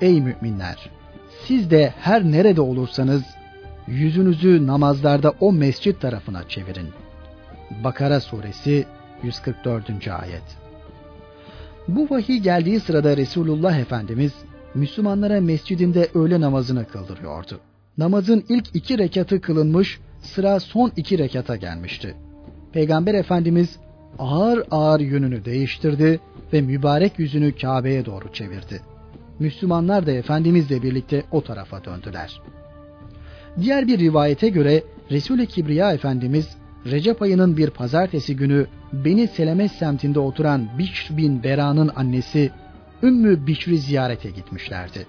Ey 0.00 0.20
müminler! 0.20 0.90
Siz 1.46 1.70
de 1.70 1.94
her 1.98 2.24
nerede 2.24 2.60
olursanız 2.60 3.22
yüzünüzü 3.86 4.66
namazlarda 4.66 5.32
o 5.40 5.52
mescit 5.52 6.00
tarafına 6.00 6.48
çevirin. 6.48 6.88
Bakara 7.84 8.20
suresi 8.20 8.86
144. 9.22 10.08
ayet. 10.08 10.42
Bu 11.88 12.10
vahiy 12.10 12.38
geldiği 12.38 12.80
sırada 12.80 13.16
Resulullah 13.16 13.78
Efendimiz 13.78 14.32
Müslümanlara 14.74 15.40
mescidinde 15.40 16.08
öğle 16.14 16.40
namazını 16.40 16.84
kıldırıyordu. 16.88 17.60
Namazın 17.98 18.44
ilk 18.48 18.76
iki 18.76 18.98
rekatı 18.98 19.40
kılınmış, 19.40 20.00
sıra 20.22 20.60
son 20.60 20.92
iki 20.96 21.18
rekata 21.18 21.56
gelmişti. 21.56 22.14
Peygamber 22.72 23.14
Efendimiz 23.14 23.76
ağır 24.18 24.64
ağır 24.70 25.00
yönünü 25.00 25.44
değiştirdi 25.44 26.20
ve 26.52 26.60
mübarek 26.60 27.18
yüzünü 27.18 27.56
Kabe'ye 27.56 28.06
doğru 28.06 28.32
çevirdi. 28.32 28.80
Müslümanlar 29.38 30.06
da 30.06 30.12
Efendimizle 30.12 30.82
birlikte 30.82 31.24
o 31.30 31.44
tarafa 31.44 31.84
döndüler. 31.84 32.40
Diğer 33.60 33.86
bir 33.86 33.98
rivayete 33.98 34.48
göre 34.48 34.82
Resul-i 35.10 35.46
Kibriya 35.46 35.92
Efendimiz 35.92 36.56
Recep 36.86 37.22
ayının 37.22 37.56
bir 37.56 37.70
pazartesi 37.70 38.36
günü 38.36 38.66
Beni 38.92 39.28
Seleme 39.28 39.68
semtinde 39.68 40.20
oturan 40.20 40.68
Bişr 40.78 41.16
bin 41.16 41.42
Bera'nın 41.42 41.90
annesi 41.96 42.50
Ümmü 43.02 43.46
Bişr'i 43.46 43.78
ziyarete 43.78 44.30
gitmişlerdi. 44.30 45.06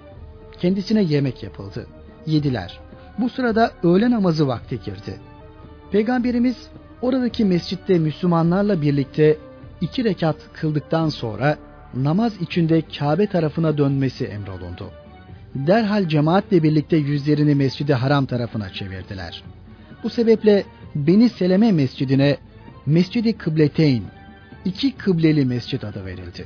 Kendisine 0.59 1.03
yemek 1.03 1.43
yapıldı. 1.43 1.88
Yediler. 2.25 2.79
Bu 3.19 3.29
sırada 3.29 3.71
öğle 3.83 4.12
namazı 4.12 4.47
vakti 4.47 4.79
girdi. 4.85 5.19
Peygamberimiz 5.91 6.67
oradaki 7.01 7.45
mescitte 7.45 7.99
Müslümanlarla 7.99 8.81
birlikte 8.81 9.37
iki 9.81 10.03
rekat 10.03 10.35
kıldıktan 10.53 11.09
sonra 11.09 11.57
namaz 11.93 12.33
içinde 12.41 12.81
Kabe 12.99 13.27
tarafına 13.27 13.77
dönmesi 13.77 14.25
emrolundu. 14.25 14.91
Derhal 15.55 16.07
cemaatle 16.07 16.63
birlikte 16.63 16.97
yüzlerini 16.97 17.55
Mescid-i 17.55 17.93
Haram 17.93 18.25
tarafına 18.25 18.69
çevirdiler. 18.69 19.43
Bu 20.03 20.09
sebeple 20.09 20.63
Beni 20.95 21.29
Seleme 21.29 21.71
Mescidine 21.71 22.37
Mescid-i 22.85 23.33
Kıbleteyn, 23.33 24.03
iki 24.65 24.91
kıbleli 24.91 25.45
mescid 25.45 25.81
adı 25.81 26.05
verildi. 26.05 26.45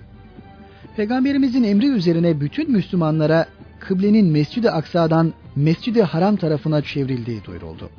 Peygamberimizin 0.96 1.64
emri 1.64 1.88
üzerine 1.88 2.42
bütün 2.42 2.72
Müslümanlara 2.72 3.46
kıblenin 3.80 4.26
Mescid-i 4.26 4.72
Aksa'dan 4.72 5.34
Mescid-i 5.56 6.04
Haram 6.04 6.36
tarafına 6.36 6.82
çevrildiği 6.82 7.44
duyuruldu. 7.44 7.90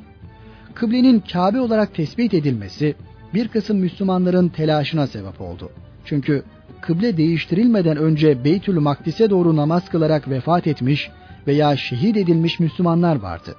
Kıblenin 0.75 1.23
Kabe 1.31 1.59
olarak 1.59 1.95
tespit 1.95 2.33
edilmesi 2.33 2.95
bir 3.33 3.47
kısım 3.47 3.77
Müslümanların 3.77 4.49
telaşına 4.49 5.07
sebep 5.07 5.41
oldu. 5.41 5.69
Çünkü 6.05 6.43
kıble 6.81 7.17
değiştirilmeden 7.17 7.97
önce 7.97 8.43
Beytül 8.43 8.79
Makdis'e 8.79 9.29
doğru 9.29 9.55
namaz 9.55 9.89
kılarak 9.89 10.29
vefat 10.29 10.67
etmiş 10.67 11.09
veya 11.47 11.77
şehit 11.77 12.17
edilmiş 12.17 12.59
Müslümanlar 12.59 13.15
vardı. 13.15 13.55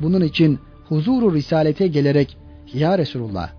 Bunun 0.00 0.20
için 0.20 0.58
huzuru 0.88 1.34
risalete 1.34 1.86
gelerek 1.86 2.36
ya 2.74 2.98
Resulullah 2.98 3.50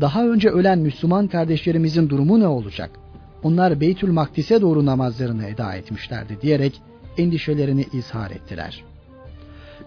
daha 0.00 0.26
önce 0.26 0.48
ölen 0.48 0.78
Müslüman 0.78 1.28
kardeşlerimizin 1.28 2.08
durumu 2.08 2.40
ne 2.40 2.46
olacak? 2.46 2.90
Onlar 3.42 3.80
Beytül 3.80 4.12
Makdis'e 4.12 4.60
doğru 4.60 4.86
namazlarını 4.86 5.46
eda 5.46 5.74
etmişlerdi 5.74 6.38
diyerek 6.42 6.82
endişelerini 7.18 7.86
izhar 7.92 8.30
ettiler. 8.30 8.84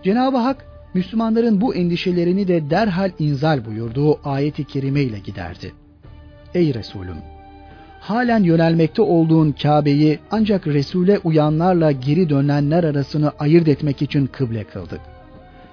Cenab-ı 0.04 0.38
Hak 0.38 0.71
Müslümanların 0.94 1.62
bu 1.62 1.76
endişelerini 1.76 2.48
de 2.48 2.70
derhal 2.70 3.12
inzal 3.20 3.66
buyurduğu 3.66 4.30
ayeti 4.30 4.64
kerime 4.64 5.02
ile 5.02 5.20
giderdi. 5.20 5.74
Ey 6.54 6.74
Resulüm! 6.74 7.18
Halen 8.00 8.44
yönelmekte 8.44 9.02
olduğun 9.02 9.52
Kabe'yi 9.52 10.20
ancak 10.32 10.68
Resul'e 10.68 11.20
uyanlarla 11.24 11.92
geri 11.92 12.30
dönenler 12.30 12.84
arasını 12.84 13.32
ayırt 13.40 13.68
etmek 13.68 14.02
için 14.02 14.28
kıble 14.28 14.64
kıldık. 14.64 15.02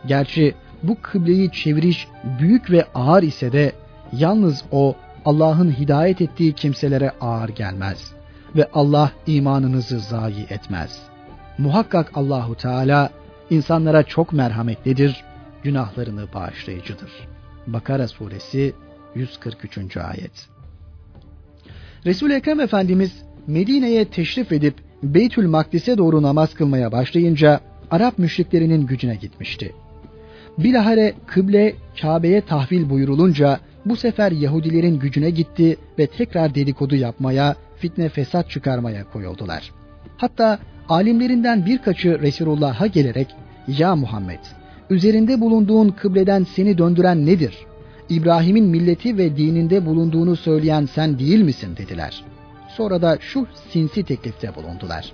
Gerçi 0.06 0.54
bu 0.82 0.96
kıbleyi 1.02 1.50
çeviriş 1.52 2.08
büyük 2.40 2.70
ve 2.70 2.84
ağır 2.94 3.22
ise 3.22 3.52
de 3.52 3.72
yalnız 4.12 4.64
o 4.72 4.94
Allah'ın 5.25 5.70
hidayet 5.70 6.20
ettiği 6.20 6.52
kimselere 6.52 7.10
ağır 7.20 7.48
gelmez 7.48 8.12
ve 8.56 8.68
Allah 8.72 9.12
imanınızı 9.26 10.00
zayi 10.00 10.46
etmez. 10.50 11.02
Muhakkak 11.58 12.10
Allahu 12.14 12.54
Teala 12.54 13.10
insanlara 13.50 14.02
çok 14.02 14.33
merhametlidir, 14.33 15.25
günahlarını 15.62 16.26
bağışlayıcıdır. 16.35 17.11
Bakara 17.67 18.09
suresi 18.09 18.75
143. 19.14 19.97
ayet. 19.97 20.49
Resul 22.07 22.31
Ekrem 22.31 22.61
Efendimiz 22.61 23.23
Medine'ye 23.47 24.05
teşrif 24.05 24.52
edip 24.52 24.75
Beytül 25.02 25.49
Makdis'e 25.49 25.99
doğru 25.99 26.23
namaz 26.23 26.55
kılmaya 26.55 26.93
başlayınca 26.93 27.61
Arap 27.90 28.19
müşriklerinin 28.19 28.87
gücüne 28.87 29.14
gitmişti. 29.14 29.75
Bilahare 30.59 31.14
kıble 31.26 31.75
Kabe'ye 32.00 32.40
tahvil 32.40 32.90
buyurulunca 32.90 33.61
bu 33.85 33.97
sefer 33.97 34.33
Yahudilerin 34.33 34.99
gücüne 34.99 35.31
gitti 35.31 35.76
ve 35.99 36.07
tekrar 36.07 36.55
dedikodu 36.55 36.97
yapmaya, 36.97 37.57
fitne 37.76 38.09
fesat 38.09 38.50
çıkarmaya 38.50 39.05
koyuldular. 39.05 39.71
Hatta 40.17 40.59
alimlerinden 40.88 41.66
birkaçı 41.66 42.21
Resulullah'a 42.21 42.87
gelerek 42.87 43.28
''Ya 43.68 43.97
Muhammed, 43.97 44.38
üzerinde 44.90 45.40
bulunduğun 45.40 45.88
kıbleden 45.88 46.45
seni 46.45 46.78
döndüren 46.78 47.26
nedir? 47.26 47.54
İbrahim'in 48.09 48.64
milleti 48.64 49.18
ve 49.18 49.37
dininde 49.37 49.87
bulunduğunu 49.87 50.37
söyleyen 50.37 50.87
sen 50.87 51.18
değil 51.18 51.42
misin?'' 51.42 51.76
dediler. 51.76 52.25
Sonra 52.68 53.02
da 53.02 53.18
şu 53.21 53.47
sinsi 53.71 54.02
teklifte 54.02 54.54
bulundular. 54.54 55.12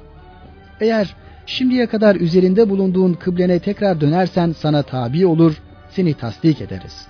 Eğer 0.80 1.16
şimdiye 1.46 1.86
kadar 1.86 2.16
üzerinde 2.16 2.70
bulunduğun 2.70 3.12
kıblene 3.12 3.58
tekrar 3.58 4.00
dönersen 4.00 4.52
sana 4.52 4.82
tabi 4.82 5.26
olur, 5.26 5.62
seni 5.90 6.14
tasdik 6.14 6.60
ederiz. 6.60 7.06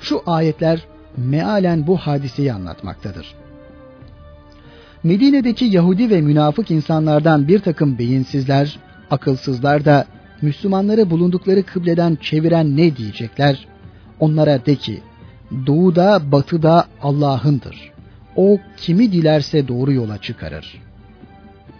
Şu 0.00 0.22
ayetler 0.26 0.80
mealen 1.16 1.86
bu 1.86 1.96
hadiseyi 1.96 2.52
anlatmaktadır. 2.52 3.43
Medine'deki 5.04 5.64
Yahudi 5.64 6.10
ve 6.10 6.20
münafık 6.20 6.70
insanlardan 6.70 7.48
bir 7.48 7.58
takım 7.58 7.98
beyinsizler, 7.98 8.78
akılsızlar 9.10 9.84
da 9.84 10.06
Müslümanları 10.42 11.10
bulundukları 11.10 11.62
kıbleden 11.62 12.18
çeviren 12.20 12.76
ne 12.76 12.96
diyecekler? 12.96 13.66
Onlara 14.20 14.66
de 14.66 14.74
ki, 14.74 15.00
doğuda 15.66 16.32
batıda 16.32 16.86
Allah'ındır. 17.02 17.92
O 18.36 18.58
kimi 18.76 19.12
dilerse 19.12 19.68
doğru 19.68 19.92
yola 19.92 20.18
çıkarır. 20.18 20.82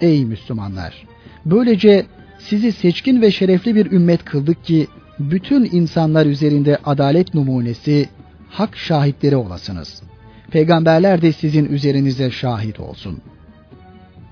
Ey 0.00 0.24
Müslümanlar! 0.24 1.06
Böylece 1.46 2.06
sizi 2.38 2.72
seçkin 2.72 3.22
ve 3.22 3.30
şerefli 3.30 3.74
bir 3.74 3.92
ümmet 3.92 4.24
kıldık 4.24 4.64
ki 4.64 4.86
bütün 5.18 5.68
insanlar 5.72 6.26
üzerinde 6.26 6.78
adalet 6.84 7.34
numunesi, 7.34 8.08
hak 8.48 8.76
şahitleri 8.76 9.36
olasınız. 9.36 10.02
Peygamberler 10.54 11.22
de 11.22 11.32
sizin 11.32 11.64
üzerinize 11.64 12.30
şahit 12.30 12.80
olsun. 12.80 13.18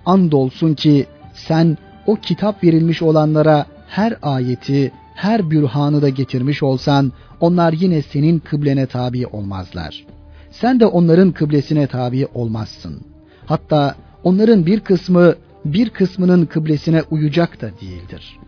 Andolsun 0.06 0.74
ki 0.74 1.06
sen 1.34 1.78
o 2.06 2.16
kitap 2.16 2.64
verilmiş 2.64 3.02
olanlara 3.02 3.66
her 3.88 4.16
ayeti, 4.22 4.92
her 5.14 5.50
bürhanı 5.50 6.02
da 6.02 6.08
getirmiş 6.08 6.62
olsan 6.62 7.12
onlar 7.40 7.72
yine 7.72 8.02
senin 8.02 8.38
kıblene 8.38 8.86
tabi 8.86 9.26
olmazlar. 9.26 10.04
Sen 10.50 10.80
de 10.80 10.86
onların 10.86 11.32
kıblesine 11.32 11.86
tabi 11.86 12.26
olmazsın. 12.34 13.00
Hatta 13.46 13.94
onların 14.24 14.66
bir 14.66 14.80
kısmı 14.80 15.34
bir 15.64 15.90
kısmının 15.90 16.46
kıblesine 16.46 17.02
uyacak 17.10 17.60
da 17.60 17.70
değildir. 17.80 18.38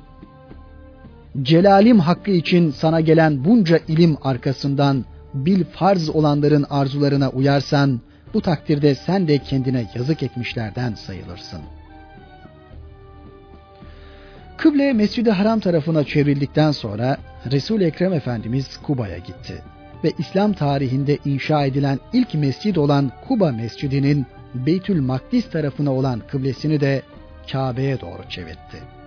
Celalim 1.42 1.98
hakkı 1.98 2.30
için 2.30 2.70
sana 2.70 3.00
gelen 3.00 3.44
bunca 3.44 3.78
ilim 3.88 4.16
arkasından 4.22 5.04
bil 5.34 5.64
farz 5.64 6.08
olanların 6.08 6.66
arzularına 6.70 7.28
uyarsan, 7.28 8.00
bu 8.34 8.40
takdirde 8.40 8.94
sen 8.94 9.28
de 9.28 9.38
kendine 9.38 9.90
yazık 9.94 10.22
etmişlerden 10.22 10.94
sayılırsın. 10.94 11.60
Kıble 14.56 14.92
Mescid-i 14.92 15.30
Haram 15.30 15.60
tarafına 15.60 16.04
çevrildikten 16.04 16.70
sonra 16.70 17.16
resul 17.52 17.80
Ekrem 17.80 18.12
Efendimiz 18.12 18.76
Kuba'ya 18.76 19.18
gitti 19.18 19.62
ve 20.04 20.12
İslam 20.18 20.52
tarihinde 20.52 21.18
inşa 21.24 21.64
edilen 21.64 21.98
ilk 22.12 22.34
mescid 22.34 22.76
olan 22.76 23.12
Kuba 23.28 23.52
Mescidi'nin 23.52 24.26
Beytül 24.54 25.00
Makdis 25.00 25.50
tarafına 25.50 25.92
olan 25.92 26.22
kıblesini 26.28 26.80
de 26.80 27.02
Kabe'ye 27.52 28.00
doğru 28.00 28.28
çevirdi. 28.28 29.03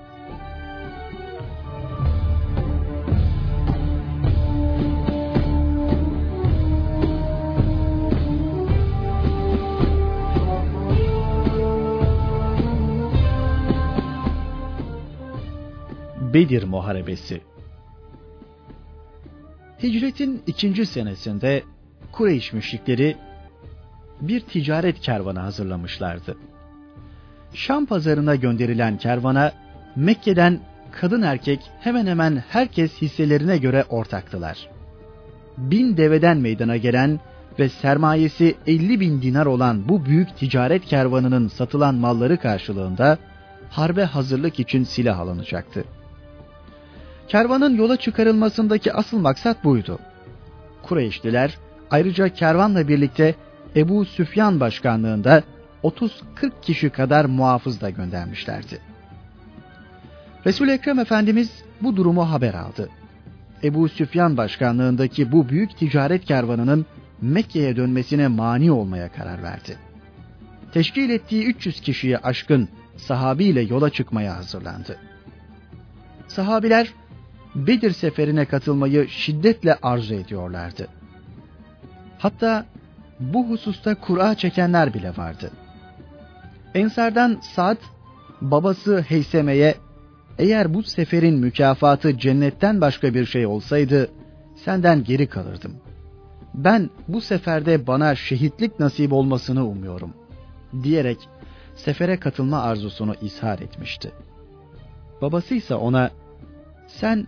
Bedir 16.34 16.64
Muharebesi 16.64 17.42
Hicretin 19.84 20.44
ikinci 20.48 20.86
senesinde 20.86 21.64
Kureyş 22.12 22.54
müşrikleri 22.54 23.16
bir 24.22 24.40
ticaret 24.40 25.00
kervanı 25.00 25.40
hazırlamışlardı. 25.40 26.38
Şam 27.54 27.86
pazarına 27.86 28.36
gönderilen 28.36 28.98
kervana 28.98 29.52
Mekke'den 29.96 30.60
kadın 30.92 31.22
erkek 31.22 31.60
hemen 31.80 32.06
hemen 32.06 32.44
herkes 32.50 33.02
hisselerine 33.02 33.58
göre 33.58 33.84
ortaktılar. 33.90 34.70
Bin 35.58 35.98
deveden 35.98 36.38
meydana 36.38 36.78
gelen 36.78 37.20
ve 37.60 37.70
sermayesi 37.70 38.56
50 38.68 39.00
bin 39.00 39.22
dinar 39.22 39.46
olan 39.46 39.90
bu 39.90 40.06
büyük 40.06 40.38
ticaret 40.38 40.86
kervanının 40.86 41.48
satılan 41.48 41.96
malları 41.96 42.38
karşılığında 42.40 43.18
harbe 43.70 44.04
hazırlık 44.04 44.60
için 44.60 44.84
silah 44.84 45.20
alınacaktı. 45.20 45.84
Kervanın 47.28 47.76
yola 47.76 47.98
çıkarılmasındaki 47.98 48.94
asıl 48.94 49.20
maksat 49.20 49.64
buydu. 49.64 50.00
Kureyşliler 50.84 51.58
ayrıca 51.92 52.30
kervanla 52.30 52.88
birlikte 52.88 53.36
Ebu 53.76 54.06
Süfyan 54.06 54.60
başkanlığında 54.60 55.44
30-40 55.84 56.12
kişi 56.62 56.90
kadar 56.90 57.26
muhafız 57.26 57.82
da 57.82 57.90
göndermişlerdi. 57.90 58.80
Resul 60.46 60.68
Ekrem 60.68 61.00
Efendimiz 61.00 61.64
bu 61.82 61.96
durumu 61.96 62.32
haber 62.32 62.54
aldı. 62.54 62.90
Ebu 63.64 63.90
Süfyan 63.90 64.38
başkanlığındaki 64.38 65.32
bu 65.32 65.50
büyük 65.50 65.78
ticaret 65.78 66.26
kervanının 66.26 66.86
Mekke'ye 67.22 67.76
dönmesine 67.76 68.28
mani 68.28 68.72
olmaya 68.72 69.12
karar 69.12 69.44
verdi. 69.44 69.78
Teşkil 70.74 71.10
ettiği 71.10 71.46
300 71.46 71.82
kişiye 71.82 72.18
aşkın 72.18 72.70
sahabiyle 72.98 73.62
yola 73.62 73.90
çıkmaya 73.90 74.38
hazırlandı. 74.38 74.98
Sahabiler 76.28 76.94
Bedir 77.58 77.92
seferine 77.92 78.46
katılmayı 78.46 79.10
şiddetle 79.10 79.76
arzu 79.82 80.14
ediyorlardı. 80.14 80.88
Hatta 82.18 82.66
bu 83.20 83.50
hususta 83.50 83.96
kura 83.96 84.36
çekenler 84.36 84.94
bile 84.94 85.18
vardı. 85.18 85.52
Ensardan 86.76 87.40
Sad, 87.56 87.78
babası 88.42 89.02
Heyseme'ye 89.02 89.76
eğer 90.38 90.74
bu 90.74 90.84
seferin 90.84 91.40
mükafatı 91.40 92.18
cennetten 92.18 92.82
başka 92.82 93.14
bir 93.14 93.26
şey 93.26 93.46
olsaydı 93.46 94.10
senden 94.56 95.04
geri 95.04 95.28
kalırdım. 95.28 95.76
Ben 96.54 96.90
bu 97.08 97.22
seferde 97.22 97.88
bana 97.88 98.16
şehitlik 98.16 98.80
nasip 98.80 99.14
olmasını 99.14 99.68
umuyorum 99.68 100.14
diyerek 100.84 101.30
sefere 101.76 102.18
katılma 102.20 102.62
arzusunu 102.62 103.16
ishar 103.22 103.60
etmişti. 103.60 104.12
Babası 105.22 105.56
ise 105.56 105.76
ona 105.76 106.12
sen 106.88 107.28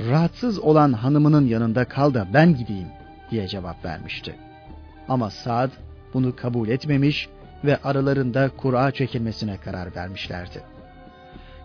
rahatsız 0.00 0.58
olan 0.58 0.92
hanımının 0.92 1.46
yanında 1.46 1.84
kal 1.84 2.14
da 2.14 2.26
ben 2.34 2.56
gideyim 2.56 2.88
diye 3.30 3.48
cevap 3.48 3.84
vermişti. 3.84 4.34
Ama 5.08 5.30
Saad 5.30 5.70
bunu 6.14 6.36
kabul 6.36 6.68
etmemiş 6.68 7.28
ve 7.64 7.76
aralarında 7.76 8.50
Kur'a 8.56 8.90
çekilmesine 8.90 9.56
karar 9.56 9.96
vermişlerdi. 9.96 10.62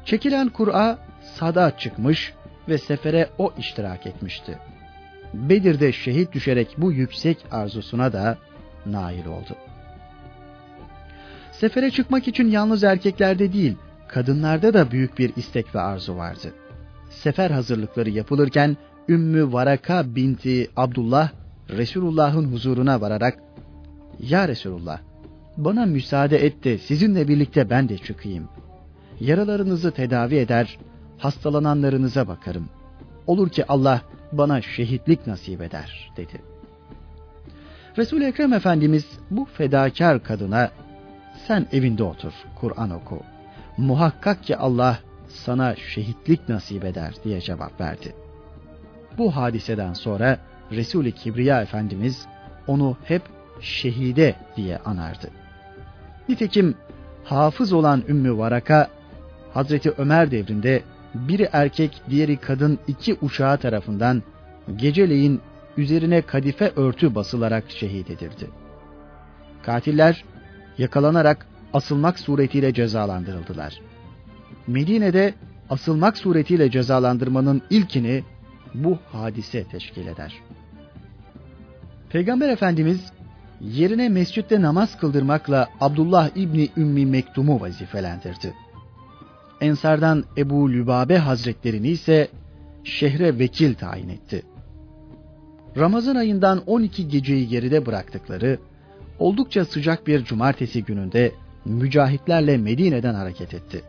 Çekilen 0.06 0.50
Kur'a 0.50 0.98
Sad'a 1.22 1.78
çıkmış 1.78 2.34
ve 2.70 2.78
sefere 2.78 3.30
o 3.38 3.54
iştirak 3.58 4.08
etmişti. 4.08 4.58
Bedir'de 5.34 5.92
şehit 5.92 6.34
düşerek 6.34 6.76
bu 6.78 6.92
yüksek 6.92 7.38
arzusuna 7.52 8.14
da 8.14 8.38
nail 8.86 9.26
oldu. 9.26 9.56
Sefere 11.52 11.92
çıkmak 11.92 12.28
için 12.28 12.48
yalnız 12.48 12.84
erkeklerde 12.84 13.54
değil, 13.54 13.76
kadınlarda 14.08 14.74
da 14.74 14.92
büyük 14.92 15.20
bir 15.20 15.36
istek 15.36 15.76
ve 15.76 15.80
arzu 15.80 16.16
vardı. 16.16 16.54
Sefer 17.22 17.52
hazırlıkları 17.52 18.10
yapılırken 18.10 18.78
Ümmü 19.10 19.54
Varaka 19.54 20.16
binti 20.16 20.68
Abdullah 20.76 21.30
Resulullah'ın 21.70 22.52
huzuruna 22.52 23.02
vararak 23.02 23.40
Ya 24.20 24.48
Resulullah 24.48 25.00
bana 25.58 25.86
müsaade 25.86 26.46
et 26.46 26.64
de 26.64 26.78
sizinle 26.78 27.28
birlikte 27.28 27.70
ben 27.70 27.90
de 27.90 27.98
çıkayım. 27.98 28.50
Yaralarınızı 29.20 29.92
tedavi 29.92 30.36
eder, 30.36 30.78
hastalananlarınıza 31.18 32.28
bakarım. 32.28 32.70
Olur 33.28 33.50
ki 33.50 33.66
Allah 33.68 34.02
bana 34.32 34.62
şehitlik 34.62 35.28
nasip 35.28 35.62
eder 35.62 36.12
dedi. 36.18 36.42
Resul 37.98 38.22
Ekrem 38.22 38.54
Efendimiz 38.54 39.06
bu 39.32 39.46
fedakar 39.46 40.24
kadına 40.24 40.72
sen 41.48 41.68
evinde 41.72 42.04
otur, 42.04 42.34
Kur'an 42.56 42.90
oku. 42.90 43.20
Muhakkak 43.78 44.44
ki 44.44 44.58
Allah 44.58 45.00
sana 45.38 45.76
şehitlik 45.76 46.50
nasip 46.50 46.86
eder 46.86 47.14
diye 47.24 47.42
cevap 47.42 47.82
verdi. 47.82 48.16
Bu 49.18 49.36
hadiseden 49.36 49.94
sonra 49.94 50.38
Resul-i 50.72 51.12
Kibriya 51.12 51.62
Efendimiz 51.62 52.28
onu 52.68 52.98
hep 53.04 53.22
şehide 53.62 54.36
diye 54.56 54.78
anardı. 54.78 55.30
Nitekim 56.30 56.76
hafız 57.24 57.74
olan 57.74 58.04
Ümmü 58.08 58.38
Varaka, 58.38 58.90
Hazreti 59.54 59.92
Ömer 59.98 60.32
devrinde 60.32 60.84
biri 61.16 61.50
erkek 61.52 62.02
diğeri 62.10 62.38
kadın 62.38 62.80
iki 62.88 63.18
uşağı 63.22 63.58
tarafından 63.58 64.24
geceleyin 64.76 65.42
üzerine 65.78 66.22
kadife 66.22 66.72
örtü 66.76 67.16
basılarak 67.16 67.64
şehit 67.68 68.10
edildi. 68.10 68.50
Katiller 69.64 70.24
yakalanarak 70.78 71.48
asılmak 71.74 72.20
suretiyle 72.20 72.74
cezalandırıldılar. 72.74 73.80
Medine'de 74.68 75.34
asılmak 75.70 76.18
suretiyle 76.18 76.72
cezalandırmanın 76.72 77.62
ilkini 77.70 78.24
bu 78.74 78.98
hadise 79.12 79.64
teşkil 79.64 80.08
eder. 80.08 80.34
Peygamber 82.10 82.50
Efendimiz 82.50 83.12
yerine 83.62 84.10
mescitte 84.10 84.62
namaz 84.62 84.98
kıldırmakla 84.98 85.70
Abdullah 85.82 86.30
İbni 86.36 86.70
Ümmi 86.78 87.06
Mektum'u 87.06 87.62
vazifelendirdi. 87.62 88.54
Ensardan 89.62 90.24
Ebu 90.38 90.72
Lübabe 90.72 91.18
Hazretlerini 91.18 91.88
ise 91.88 92.28
şehre 92.84 93.40
vekil 93.40 93.74
tayin 93.74 94.10
etti. 94.10 94.44
Ramazan 95.78 96.16
ayından 96.16 96.64
12 96.66 97.08
geceyi 97.08 97.48
geride 97.48 97.86
bıraktıkları 97.86 98.60
oldukça 99.20 99.66
sıcak 99.66 100.08
bir 100.08 100.24
cumartesi 100.24 100.84
gününde 100.84 101.32
mücahitlerle 101.66 102.58
Medine'den 102.58 103.14
hareket 103.14 103.54
etti. 103.54 103.84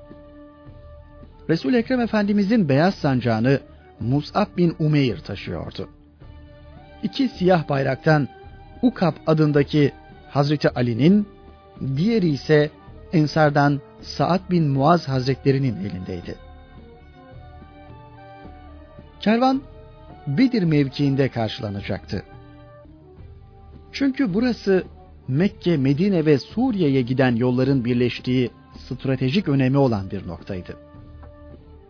Resul 1.49 1.75
Ekrem 1.75 2.01
Efendimizin 2.01 2.69
beyaz 2.69 2.95
sancağını 2.95 3.61
Mus'ab 4.01 4.57
bin 4.57 4.77
Umeyr 4.79 5.19
taşıyordu. 5.19 5.89
İki 7.03 7.29
siyah 7.29 7.69
bayraktan 7.69 8.29
Ukab 8.83 9.13
adındaki 9.27 9.93
Hazreti 10.31 10.71
Ali'nin, 10.71 11.29
diğeri 11.97 12.29
ise 12.29 12.71
Ensardan 13.13 13.81
Sa'd 14.01 14.51
bin 14.51 14.69
Muaz 14.69 15.09
Hazretlerinin 15.09 15.77
elindeydi. 15.77 16.35
Kervan 19.21 19.63
Bedir 20.27 20.63
mevkiinde 20.63 21.29
karşılanacaktı. 21.29 22.23
Çünkü 23.93 24.35
burası 24.35 24.85
Mekke, 25.29 25.77
Medine 25.77 26.27
ve 26.27 26.39
Suriye'ye 26.39 27.03
giden 27.03 27.37
yolların 27.37 27.85
birleştiği 27.85 28.51
stratejik 28.77 29.49
önemi 29.49 29.79
olan 29.79 30.11
bir 30.11 30.29
noktaydı. 30.29 30.88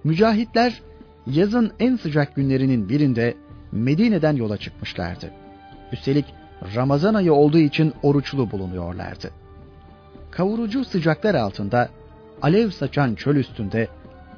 Mücahitler 0.08 0.80
yazın 1.26 1.72
en 1.80 1.96
sıcak 1.96 2.36
günlerinin 2.36 2.88
birinde 2.88 3.34
Medine'den 3.72 4.36
yola 4.36 4.56
çıkmışlardı. 4.56 5.30
Üstelik 5.92 6.24
Ramazan 6.74 7.14
ayı 7.14 7.32
olduğu 7.32 7.58
için 7.58 7.94
oruçlu 8.02 8.50
bulunuyorlardı. 8.50 9.30
Kavurucu 10.30 10.84
sıcaklar 10.84 11.34
altında 11.34 11.88
alev 12.42 12.70
saçan 12.70 13.14
çöl 13.14 13.36
üstünde 13.36 13.88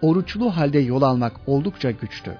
oruçlu 0.02 0.56
halde 0.56 0.78
yol 0.78 1.02
almak 1.02 1.32
oldukça 1.46 1.90
güçtü. 1.90 2.38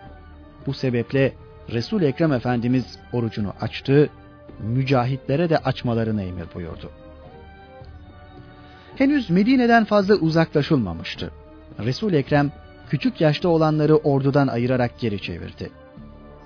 Bu 0.66 0.75
sebeple 0.75 1.33
Resul 1.73 2.03
Ekrem 2.03 2.33
Efendimiz 2.33 2.99
orucunu 3.12 3.53
açtı, 3.61 4.11
mücahitlere 4.61 5.51
de 5.51 5.59
açmalarını 5.59 6.23
emir 6.23 6.47
buyurdu. 6.55 6.90
Henüz 8.97 9.31
Medine'den 9.31 9.85
fazla 9.85 10.14
uzaklaşılmamıştı. 10.14 11.31
Resul 11.79 12.12
Ekrem 12.12 12.53
küçük 12.90 13.20
yaşta 13.20 13.48
olanları 13.48 13.96
ordudan 13.96 14.48
ayırarak 14.48 14.98
geri 15.00 15.22
çevirdi. 15.22 15.70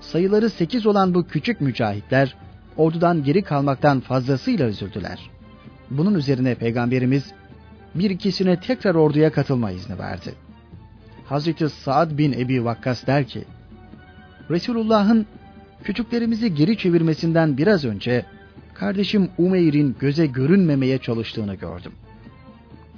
Sayıları 0.01 0.49
sekiz 0.49 0.85
olan 0.85 1.13
bu 1.13 1.27
küçük 1.27 1.61
mücahitler 1.61 2.35
ordudan 2.77 3.23
geri 3.23 3.41
kalmaktan 3.41 3.99
fazlasıyla 3.99 4.67
üzüldüler. 4.67 5.29
Bunun 5.89 6.13
üzerine 6.13 6.55
Peygamberimiz 6.55 7.33
bir 7.95 8.09
ikisine 8.09 8.59
tekrar 8.59 8.95
orduya 8.95 9.31
katılma 9.31 9.71
izni 9.71 9.99
verdi. 9.99 10.33
Hazreti 11.25 11.69
Saad 11.69 12.17
bin 12.17 12.33
Ebi 12.33 12.65
Vakkas 12.65 13.07
der 13.07 13.27
ki, 13.27 13.43
Resulullah'ın 14.49 15.25
küçüklerimizi 15.83 16.55
geri 16.55 16.77
çevirmesinden 16.77 17.57
biraz 17.57 17.85
önce 17.85 18.25
kardeşim 18.73 19.29
Umeyr'in 19.37 19.95
göze 19.99 20.25
görünmemeye 20.25 20.97
çalıştığını 20.97 21.55
gördüm. 21.55 21.91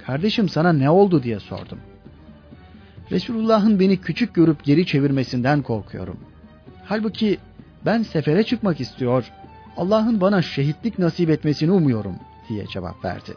Kardeşim 0.06 0.48
sana 0.48 0.72
ne 0.72 0.90
oldu 0.90 1.22
diye 1.22 1.40
sordum. 1.40 1.78
Resulullah'ın 3.10 3.80
beni 3.80 3.96
küçük 4.00 4.34
görüp 4.34 4.64
geri 4.64 4.86
çevirmesinden 4.86 5.62
korkuyorum. 5.62 6.16
Halbuki 6.84 7.38
ben 7.86 8.02
sefere 8.02 8.42
çıkmak 8.44 8.80
istiyor, 8.80 9.32
Allah'ın 9.76 10.20
bana 10.20 10.42
şehitlik 10.42 10.98
nasip 10.98 11.30
etmesini 11.30 11.70
umuyorum 11.70 12.14
diye 12.48 12.66
cevap 12.66 13.04
verdi. 13.04 13.34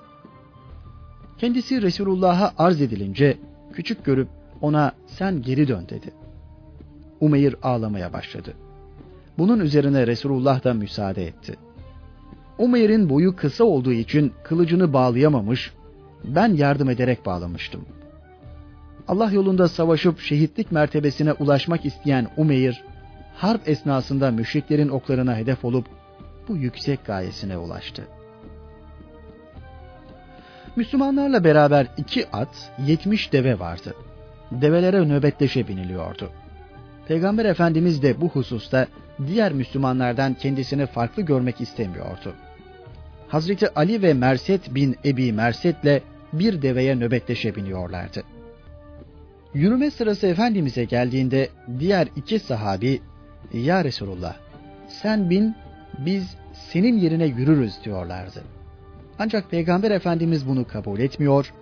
Kendisi 1.37 1.81
Resulullah'a 1.81 2.53
arz 2.57 2.81
edilince 2.81 3.37
küçük 3.73 4.05
görüp 4.05 4.27
ona 4.61 4.91
sen 5.07 5.41
geri 5.41 5.67
dön 5.67 5.85
dedi. 5.89 6.13
Umeyr 7.19 7.55
ağlamaya 7.63 8.13
başladı. 8.13 8.53
Bunun 9.37 9.59
üzerine 9.59 10.07
Resulullah 10.07 10.63
da 10.63 10.73
müsaade 10.73 11.27
etti. 11.27 11.55
Umeyr'in 12.57 13.09
boyu 13.09 13.35
kısa 13.35 13.63
olduğu 13.63 13.91
için 13.91 14.33
kılıcını 14.43 14.93
bağlayamamış, 14.93 15.71
ben 16.23 16.53
yardım 16.53 16.89
ederek 16.89 17.25
bağlamıştım. 17.25 17.85
Allah 19.11 19.31
yolunda 19.31 19.67
savaşıp 19.67 20.19
şehitlik 20.19 20.71
mertebesine 20.71 21.33
ulaşmak 21.33 21.85
isteyen 21.85 22.27
Umeyr, 22.37 22.83
harp 23.35 23.69
esnasında 23.69 24.31
müşriklerin 24.31 24.89
oklarına 24.89 25.35
hedef 25.35 25.65
olup 25.65 25.85
bu 26.47 26.57
yüksek 26.57 27.05
gayesine 27.05 27.57
ulaştı. 27.57 28.07
Müslümanlarla 30.75 31.43
beraber 31.43 31.87
iki 31.97 32.31
at, 32.31 32.71
yetmiş 32.85 33.33
deve 33.33 33.59
vardı. 33.59 33.95
Develere 34.51 35.07
nöbetleşe 35.07 35.67
biniliyordu. 35.67 36.29
Peygamber 37.07 37.45
Efendimiz 37.45 38.01
de 38.01 38.21
bu 38.21 38.29
hususta 38.29 38.87
diğer 39.27 39.53
Müslümanlardan 39.53 40.33
kendisini 40.33 40.85
farklı 40.85 41.23
görmek 41.23 41.61
istemiyordu. 41.61 42.33
Hazreti 43.27 43.73
Ali 43.73 44.01
ve 44.01 44.13
Merset 44.13 44.75
bin 44.75 44.95
Ebi 45.05 45.33
Merset'le 45.33 46.01
bir 46.33 46.61
deveye 46.61 46.95
nöbetleşe 46.95 47.55
biniyorlardı. 47.55 48.23
Yürüme 49.53 49.91
sırası 49.91 50.27
Efendimiz'e 50.27 50.83
geldiğinde 50.83 51.49
diğer 51.79 52.07
iki 52.15 52.39
sahabi, 52.39 53.01
Ya 53.53 53.83
Resulullah, 53.83 54.35
sen 54.87 55.29
bin, 55.29 55.55
biz 55.97 56.35
senin 56.53 56.97
yerine 56.97 57.25
yürürüz 57.25 57.73
diyorlardı. 57.83 58.43
Ancak 59.19 59.51
Peygamber 59.51 59.91
Efendimiz 59.91 60.47
bunu 60.47 60.67
kabul 60.67 60.99
etmiyor, 60.99 61.53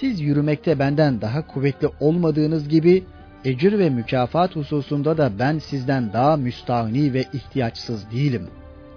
siz 0.00 0.20
yürümekte 0.20 0.78
benden 0.78 1.20
daha 1.20 1.46
kuvvetli 1.46 1.88
olmadığınız 2.00 2.68
gibi 2.68 3.04
ecir 3.44 3.78
ve 3.78 3.90
mükafat 3.90 4.56
hususunda 4.56 5.18
da 5.18 5.38
ben 5.38 5.58
sizden 5.58 6.12
daha 6.12 6.36
müstahni 6.36 7.12
ve 7.12 7.24
ihtiyaçsız 7.32 8.10
değilim 8.10 8.48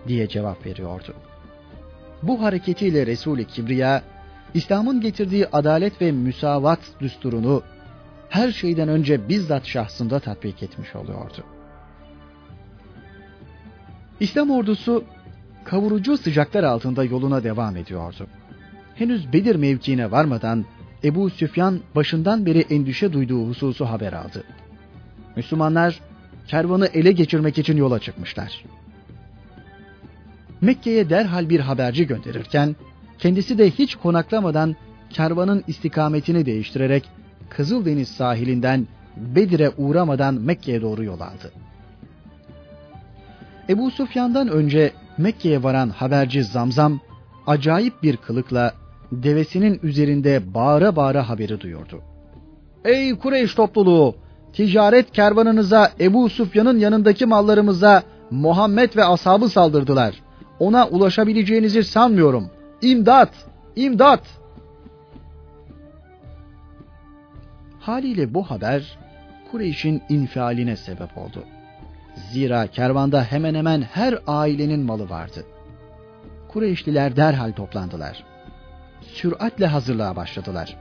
diye 0.08 0.28
cevap 0.28 0.65
veriyordu. 0.65 1.13
Bu 2.23 2.41
hareketiyle 2.41 3.06
Resul-i 3.06 3.45
Kibriya, 3.45 4.02
İslam'ın 4.54 5.02
getirdiği 5.02 5.47
adalet 5.47 6.02
ve 6.02 6.12
müsavat 6.12 6.80
düsturunu 7.00 7.63
her 8.30 8.52
şeyden 8.52 8.90
önce 8.90 9.30
bizzat 9.30 9.66
şahsında 9.66 10.20
tatbik 10.20 10.63
etmiş 10.63 10.96
oluyordu. 10.96 11.44
İslam 14.20 14.52
ordusu 14.52 15.04
kavurucu 15.66 16.18
sıcaklar 16.18 16.63
altında 16.63 17.04
yoluna 17.04 17.44
devam 17.44 17.78
ediyordu. 17.78 18.28
Henüz 18.96 19.34
Bedir 19.34 19.56
mevkiine 19.56 20.12
varmadan 20.12 20.66
Ebu 21.04 21.30
Süfyan 21.30 21.80
başından 21.96 22.46
beri 22.46 22.60
endişe 22.60 23.13
duyduğu 23.13 23.48
hususu 23.48 23.86
haber 23.86 24.13
aldı. 24.13 24.44
Müslümanlar 25.36 26.00
kervanı 26.48 26.88
ele 26.88 27.12
geçirmek 27.12 27.58
için 27.58 27.78
yola 27.78 28.00
çıkmışlar. 28.00 28.63
Mekke'ye 30.62 31.10
derhal 31.10 31.50
bir 31.50 31.60
haberci 31.60 32.08
gönderirken 32.08 32.76
kendisi 33.20 33.58
de 33.58 33.72
hiç 33.72 33.96
konaklamadan 33.96 34.76
kervanın 35.10 35.63
istikametini 35.68 36.46
değiştirerek 36.46 37.10
Kızıldeniz 37.49 38.07
sahilinden 38.07 38.88
Bedir'e 39.17 39.71
uğramadan 39.77 40.33
Mekke'ye 40.33 40.81
doğru 40.81 41.03
yol 41.03 41.19
aldı. 41.19 41.51
Ebu 43.69 43.91
Sufyan'dan 43.91 44.47
önce 44.47 44.91
Mekke'ye 45.17 45.63
varan 45.63 45.89
haberci 45.89 46.43
Zamzam 46.43 46.99
acayip 47.47 48.03
bir 48.03 48.17
kılıkla 48.17 48.73
devesinin 49.12 49.79
üzerinde 49.83 50.53
bağıra 50.53 50.95
bağıra 50.95 51.29
haberi 51.29 51.62
duyurdu. 51.62 52.01
Ey 52.86 53.15
Kureyş 53.15 53.53
topluluğu! 53.53 54.15
Ticaret 54.53 55.12
kervanınıza 55.12 55.91
Ebu 55.99 56.29
Sufyan'ın 56.29 56.79
yanındaki 56.79 57.25
mallarımıza 57.25 58.03
Muhammed 58.31 58.95
ve 58.95 59.05
ashabı 59.05 59.49
saldırdılar. 59.49 60.15
Ona 60.60 60.88
ulaşabileceğinizi 60.88 61.83
sanmıyorum. 61.83 62.49
İmdat! 62.81 63.29
İmdat! 63.75 64.21
Haliyle 67.88 68.34
bu 68.34 68.43
haber 68.43 68.97
Kureyş'in 69.52 70.04
infialine 70.10 70.76
sebep 70.76 71.17
oldu. 71.17 71.43
Zira 72.32 72.67
kervanda 72.67 73.23
hemen 73.23 73.56
hemen 73.56 73.82
her 73.82 74.19
ailenin 74.28 74.80
malı 74.80 75.10
vardı. 75.10 75.45
Kureyşliler 76.47 77.15
derhal 77.15 77.52
toplandılar. 77.52 78.23
Süratle 79.02 79.67
hazırlığa 79.67 80.15
başladılar. 80.15 80.78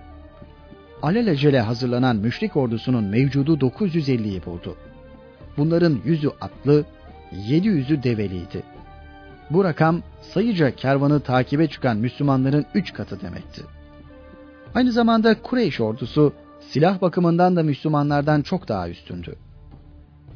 Alelacele 1.03 1.61
hazırlanan 1.61 2.17
müşrik 2.17 2.57
ordusunun 2.57 3.05
mevcudu 3.05 3.57
950'yi 3.57 4.45
buldu. 4.45 4.77
Bunların 5.57 5.99
yüzü 6.05 6.29
atlı, 6.41 6.85
700'ü 7.33 8.03
develiydi. 8.03 8.63
Bu 9.51 9.65
rakam 9.65 10.03
sayıca 10.35 10.71
kervanı 10.71 11.21
takibe 11.21 11.67
çıkan 11.69 11.97
Müslümanların 11.97 12.67
üç 12.75 12.93
katı 12.93 13.21
demekti. 13.21 13.63
Aynı 14.75 14.93
zamanda 14.93 15.43
Kureyş 15.43 15.81
ordusu 15.81 16.33
silah 16.71 17.01
bakımından 17.01 17.57
da 17.57 17.63
Müslümanlardan 17.63 18.43
çok 18.43 18.69
daha 18.69 18.89
üstündü. 18.89 19.37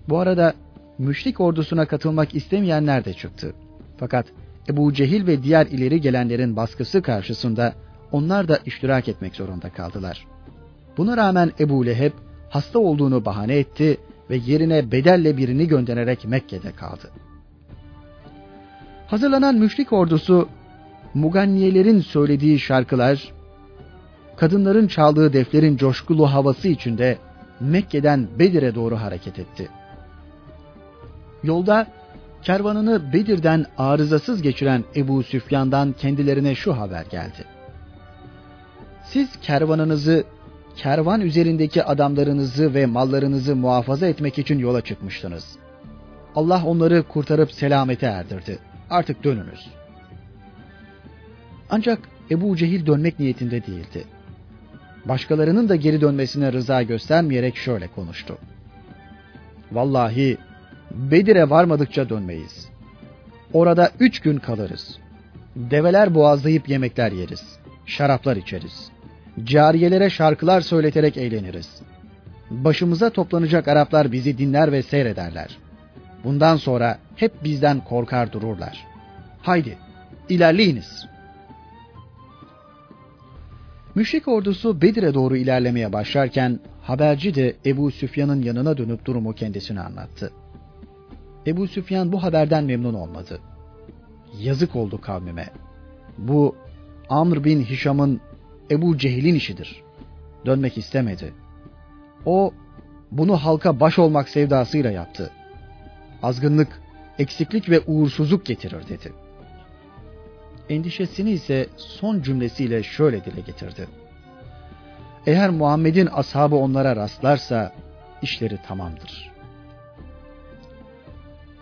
Bu 0.09 0.19
arada 0.19 0.55
müşrik 0.99 1.41
ordusuna 1.41 1.87
katılmak 1.87 2.35
istemeyenler 2.35 3.05
de 3.05 3.15
çıktı. 3.15 3.55
Fakat 3.97 4.27
Ebu 4.69 4.93
Cehil 4.93 5.27
ve 5.27 5.43
diğer 5.43 5.67
ileri 5.67 6.01
gelenlerin 6.01 6.57
baskısı 6.57 7.03
karşısında 7.03 7.75
onlar 8.13 8.49
da 8.49 8.59
iştirak 8.67 9.09
etmek 9.09 9.37
zorunda 9.37 9.71
kaldılar. 9.71 10.27
Buna 10.97 11.17
rağmen 11.17 11.53
Ebu 11.61 11.87
Leheb 11.87 12.13
hasta 12.51 12.79
olduğunu 12.79 13.25
bahane 13.25 13.57
etti 13.57 13.97
ve 14.31 14.37
yerine 14.37 14.93
bedelle 14.93 15.37
birini 15.37 15.69
göndererek 15.69 16.25
Mekke'de 16.25 16.73
kaldı. 16.73 17.11
Hazırlanan 19.07 19.55
müşrik 19.55 19.93
ordusu 19.93 20.49
Muganniyelerin 21.15 22.01
söylediği 22.01 22.59
şarkılar, 22.59 23.33
kadınların 24.41 24.87
çaldığı 24.87 25.33
deflerin 25.33 25.77
coşkulu 25.77 26.33
havası 26.33 26.69
içinde 26.69 27.19
Mekke'den 27.61 28.29
Bedir'e 28.39 28.75
doğru 28.75 28.97
hareket 28.97 29.39
etti. 29.39 29.69
Yolda 31.43 31.87
kervanını 32.43 33.13
Bedir'den 33.13 33.67
arızasız 33.79 34.43
geçiren 34.43 34.85
Ebu 34.97 35.23
Süfyan'dan 35.23 35.93
kendilerine 35.93 36.55
şu 36.55 36.79
haber 36.79 37.05
geldi. 37.11 37.45
Siz 39.05 39.29
kervanınızı, 39.43 40.25
kervan 40.77 41.21
üzerindeki 41.21 41.85
adamlarınızı 41.85 42.75
ve 42.75 42.87
mallarınızı 42.87 43.57
muhafaza 43.57 44.07
etmek 44.07 44.39
için 44.39 44.59
yola 44.59 44.81
çıkmıştınız. 44.81 45.45
Allah 46.37 46.63
onları 46.65 47.03
kurtarıp 47.03 47.53
selamete 47.53 48.07
erdirdi. 48.07 48.59
Artık 48.91 49.25
dönünüz. 49.25 49.69
Ancak 51.71 51.99
Ebu 52.31 52.57
Cehil 52.57 52.87
dönmek 52.87 53.19
niyetinde 53.19 53.67
değildi. 53.67 54.05
Başkalarının 55.05 55.69
da 55.69 55.77
geri 55.77 56.01
dönmesine 56.01 56.53
rıza 56.53 56.83
göstermeyerek 56.83 57.57
şöyle 57.57 57.87
konuştu. 57.89 58.39
Vallahi 59.73 60.39
Bedir'e 60.91 61.51
varmadıkça 61.51 62.09
dönmeyiz. 62.09 62.69
Orada 63.53 63.91
üç 64.01 64.21
gün 64.21 64.39
kalırız. 64.39 64.99
Develer 65.57 66.15
boğazlayıp 66.15 66.69
yemekler 66.69 67.13
yeriz. 67.13 67.43
Şaraplar 67.87 68.37
içeriz. 68.37 68.91
Cariyelere 69.45 70.11
şarkılar 70.11 70.61
söyleterek 70.61 71.17
eğleniriz. 71.17 71.83
Başımıza 72.51 73.11
toplanacak 73.11 73.69
Araplar 73.69 74.13
bizi 74.13 74.39
dinler 74.39 74.73
ve 74.73 74.83
seyrederler. 74.83 75.59
Bundan 76.25 76.57
sonra 76.57 76.99
hep 77.17 77.45
bizden 77.45 77.85
korkar 77.85 78.33
dururlar. 78.33 78.87
Haydi, 79.43 79.79
ilerleyiniz. 80.29 81.07
Müşrik 83.95 84.29
ordusu 84.29 84.83
Bedir'e 84.83 85.15
doğru 85.15 85.37
ilerlemeye 85.37 85.93
başlarken 85.93 86.61
haberci 86.83 87.35
de 87.35 87.57
Ebu 87.67 87.91
Süfyan'ın 87.91 88.43
yanına 88.43 88.77
dönüp 88.77 89.05
durumu 89.05 89.33
kendisine 89.33 89.81
anlattı. 89.81 90.33
Ebu 91.47 91.67
Süfyan 91.67 92.13
bu 92.13 92.23
haberden 92.23 92.65
memnun 92.65 92.95
olmadı. 92.95 93.41
Yazık 94.41 94.77
oldu 94.77 95.01
kavmime. 95.01 95.49
Bu 96.19 96.57
Amr 97.09 97.45
bin 97.45 97.63
Hişam'ın 97.63 98.21
Ebu 98.71 98.99
Cehil'in 98.99 99.35
işidir. 99.35 99.83
Dönmek 100.47 100.79
istemedi. 100.79 101.35
O 102.27 102.53
bunu 103.11 103.37
halka 103.37 103.81
baş 103.81 103.99
olmak 103.99 104.29
sevdasıyla 104.29 104.91
yaptı. 104.91 105.31
Azgınlık, 106.23 106.83
eksiklik 107.19 107.71
ve 107.71 107.81
uğursuzluk 107.81 108.47
getirir 108.47 108.89
dedi. 108.89 109.13
Endişesini 110.71 111.31
ise 111.31 111.67
son 111.77 112.23
cümlesiyle 112.23 112.83
şöyle 112.83 113.25
dile 113.25 113.41
getirdi. 113.41 113.89
Eğer 115.27 115.51
Muhammed'in 115.51 116.09
ashabı 116.13 116.57
onlara 116.57 116.97
rastlarsa 116.97 117.73
işleri 118.23 118.59
tamamdır. 118.69 119.31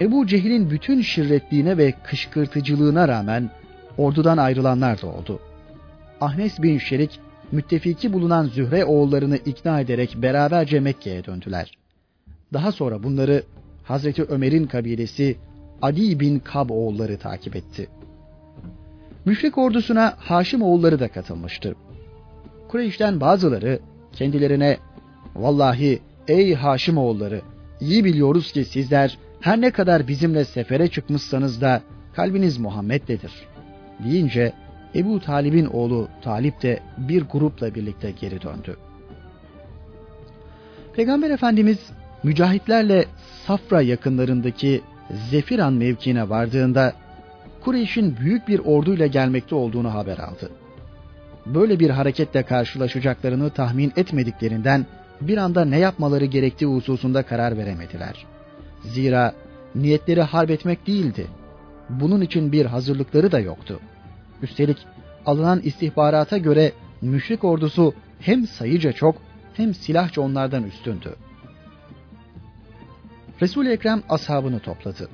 Ebu 0.01 0.27
Cehil'in 0.27 0.71
bütün 0.71 1.03
şirretliğine 1.03 1.77
ve 1.77 1.93
kışkırtıcılığına 2.05 3.09
rağmen 3.09 3.51
ordudan 3.99 4.37
ayrılanlar 4.37 5.03
da 5.03 5.07
oldu. 5.07 5.41
Ahnes 6.21 6.63
bin 6.63 6.79
Şerik 6.79 7.21
müttefiki 7.53 8.13
bulunan 8.13 8.45
Zühre 8.45 8.85
oğullarını 8.85 9.37
ikna 9.37 9.81
ederek 9.81 10.15
beraberce 10.17 10.81
Mekke'ye 10.81 11.25
döndüler. 11.25 11.79
Daha 12.53 12.73
sonra 12.73 13.03
bunları 13.03 13.43
Hazreti 13.85 14.23
Ömer'in 14.23 14.67
kabilesi 14.67 15.37
Adi 15.83 16.21
bin 16.21 16.39
Kab 16.39 16.71
oğulları 16.71 17.19
takip 17.19 17.57
etti. 17.57 17.89
Müşrik 19.29 19.59
ordusuna 19.59 20.15
Haşim 20.19 20.63
oğulları 20.63 21.01
da 21.01 21.09
katılmıştı. 21.09 21.75
Kureyş'ten 22.69 23.21
bazıları 23.21 23.81
kendilerine 24.13 24.77
vallahi 25.37 26.03
ey 26.29 26.55
Haşim 26.55 26.99
oğulları 26.99 27.41
iyi 27.81 28.05
biliyoruz 28.05 28.53
ki 28.53 28.65
sizler 28.65 29.19
her 29.41 29.61
ne 29.61 29.71
kadar 29.71 30.09
bizimle 30.09 30.45
sefere 30.45 30.89
çıkmışsanız 30.89 31.61
da 31.61 31.83
kalbiniz 32.17 32.59
Muhammed'dedir 32.59 33.33
deyince 34.05 34.53
Ebu 34.95 35.21
Talib'in 35.21 35.67
oğlu 35.67 36.09
Talip 36.23 36.63
de 36.63 36.81
bir 36.99 37.23
grupla 37.23 37.75
birlikte 37.75 38.11
geri 38.11 38.43
döndü. 38.43 38.77
Peygamber 40.97 41.31
Efendimiz 41.31 41.79
mücahitlerle 42.23 43.05
Safra 43.47 43.83
yakınlarındaki 43.83 44.81
Zefiran 45.31 45.73
mevkiine 45.73 46.29
vardığında 46.29 46.93
Kureyş'in 47.69 48.17
büyük 48.17 48.49
bir 48.49 48.59
orduyla 48.59 49.07
gelmekte 49.07 49.55
olduğunu 49.55 49.95
haber 49.95 50.19
aldı. 50.19 50.51
Böyle 51.47 51.81
bir 51.81 51.91
hareketle 51.91 52.43
karşılaşacaklarını 52.43 53.51
tahmin 53.51 53.93
etmediklerinden 53.97 54.87
bir 55.21 55.37
anda 55.37 55.65
ne 55.65 55.79
yapmaları 55.79 56.25
gerektiği 56.25 56.67
hususunda 56.67 57.23
karar 57.23 57.57
veremediler. 57.57 58.27
Zira 58.85 59.33
niyetleri 59.75 60.23
harp 60.23 60.51
etmek 60.51 60.87
değildi. 60.87 61.27
Bunun 61.89 62.21
için 62.21 62.53
bir 62.53 62.67
hazırlıkları 62.67 63.33
da 63.33 63.41
yoktu. 63.41 63.81
Üstelik 64.43 64.79
alınan 65.27 65.61
istihbarata 65.61 66.39
göre 66.39 66.73
müşrik 67.03 67.45
ordusu 67.45 67.95
hem 68.21 68.47
sayıca 68.47 68.93
çok 68.93 69.17
hem 69.55 69.75
silahça 69.75 70.21
onlardan 70.21 70.65
üstündü. 70.65 71.15
Resul-i 73.41 73.71
Ekrem 73.71 74.03
ashabını 74.09 74.61
topladı. 74.61 75.09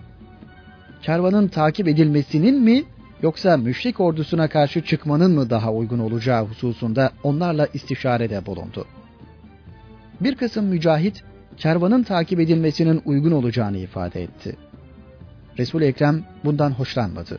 Kervanın 1.05 1.49
takip 1.49 1.89
edilmesinin 1.89 2.63
mi 2.63 2.85
yoksa 3.23 3.57
müşrik 3.57 4.01
ordusuna 4.01 4.49
karşı 4.49 4.85
çıkmanın 4.85 5.35
mı 5.35 5.51
daha 5.51 5.73
uygun 5.73 5.99
olacağı 5.99 6.47
hususunda 6.47 7.11
onlarla 7.23 7.67
istişarede 7.75 8.47
bulundu. 8.47 8.87
Bir 10.21 10.35
kısım 10.35 10.65
mücahit 10.65 11.25
kervanın 11.57 12.03
takip 12.03 12.41
edilmesinin 12.41 13.03
uygun 13.05 13.33
olacağını 13.33 13.79
ifade 13.79 14.23
etti. 14.23 14.57
resul 15.59 15.83
Ekrem 15.83 16.25
bundan 16.45 16.71
hoşlanmadı. 16.71 17.39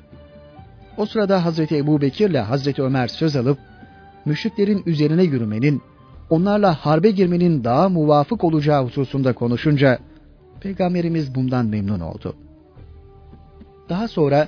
O 0.97 1.06
sırada 1.06 1.45
Hazreti 1.45 1.78
Ebu 1.78 2.01
Bekir 2.01 2.30
ile 2.30 2.39
Hazreti 2.39 2.84
Ömer 2.84 3.08
söz 3.08 3.36
alıp 3.36 3.58
müşriklerin 4.25 4.84
üzerine 4.86 5.23
yürümenin, 5.23 5.82
onlarla 6.30 6.73
harbe 6.73 7.12
girmenin 7.12 7.63
daha 7.63 7.89
muvafık 7.89 8.43
olacağı 8.43 8.86
hususunda 8.86 9.34
konuşunca 9.34 9.99
Peygamberimiz 10.62 11.36
bundan 11.36 11.65
memnun 11.65 11.99
oldu. 11.99 12.36
Daha 13.89 14.08
sonra 14.08 14.48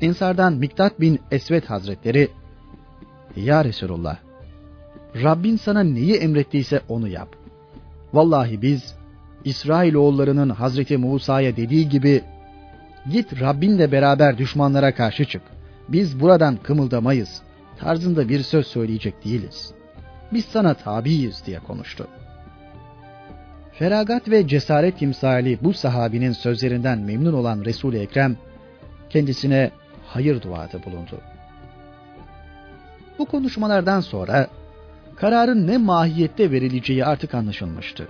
Ensardan 0.00 0.52
Miktat 0.52 1.00
bin 1.00 1.20
Esvet 1.30 1.70
Hazretleri 1.70 2.28
Ya 3.36 3.64
Resulullah 3.64 4.16
Rabbin 5.22 5.56
sana 5.56 5.82
neyi 5.82 6.14
emrettiyse 6.14 6.80
onu 6.88 7.08
yap. 7.08 7.28
Vallahi 8.12 8.62
biz 8.62 8.94
İsrailoğullarının 9.44 10.50
Hazreti 10.50 10.96
Musa'ya 10.96 11.56
dediği 11.56 11.88
gibi 11.88 12.22
git 13.10 13.40
Rabbinle 13.40 13.92
beraber 13.92 14.38
düşmanlara 14.38 14.94
karşı 14.94 15.24
çık. 15.24 15.42
Biz 15.88 16.20
buradan 16.20 16.56
kımıldamayız. 16.56 17.42
Tarzında 17.78 18.28
bir 18.28 18.42
söz 18.42 18.66
söyleyecek 18.66 19.24
değiliz. 19.24 19.72
Biz 20.32 20.44
sana 20.44 20.74
tabiiz 20.74 21.42
diye 21.46 21.58
konuştu. 21.58 22.08
Feragat 23.72 24.28
ve 24.28 24.48
cesaret 24.48 24.98
timsali 24.98 25.58
bu 25.62 25.72
sahabinin 25.72 26.32
sözlerinden 26.32 26.98
memnun 26.98 27.32
olan 27.32 27.64
Resul-i 27.64 27.98
Ekrem 27.98 28.36
kendisine 29.12 29.70
hayır 30.06 30.42
duada 30.42 30.84
bulundu. 30.84 31.20
Bu 33.18 33.26
konuşmalardan 33.26 34.00
sonra 34.00 34.48
kararın 35.16 35.66
ne 35.66 35.78
mahiyette 35.78 36.50
verileceği 36.50 37.04
artık 37.04 37.34
anlaşılmıştı. 37.34 38.08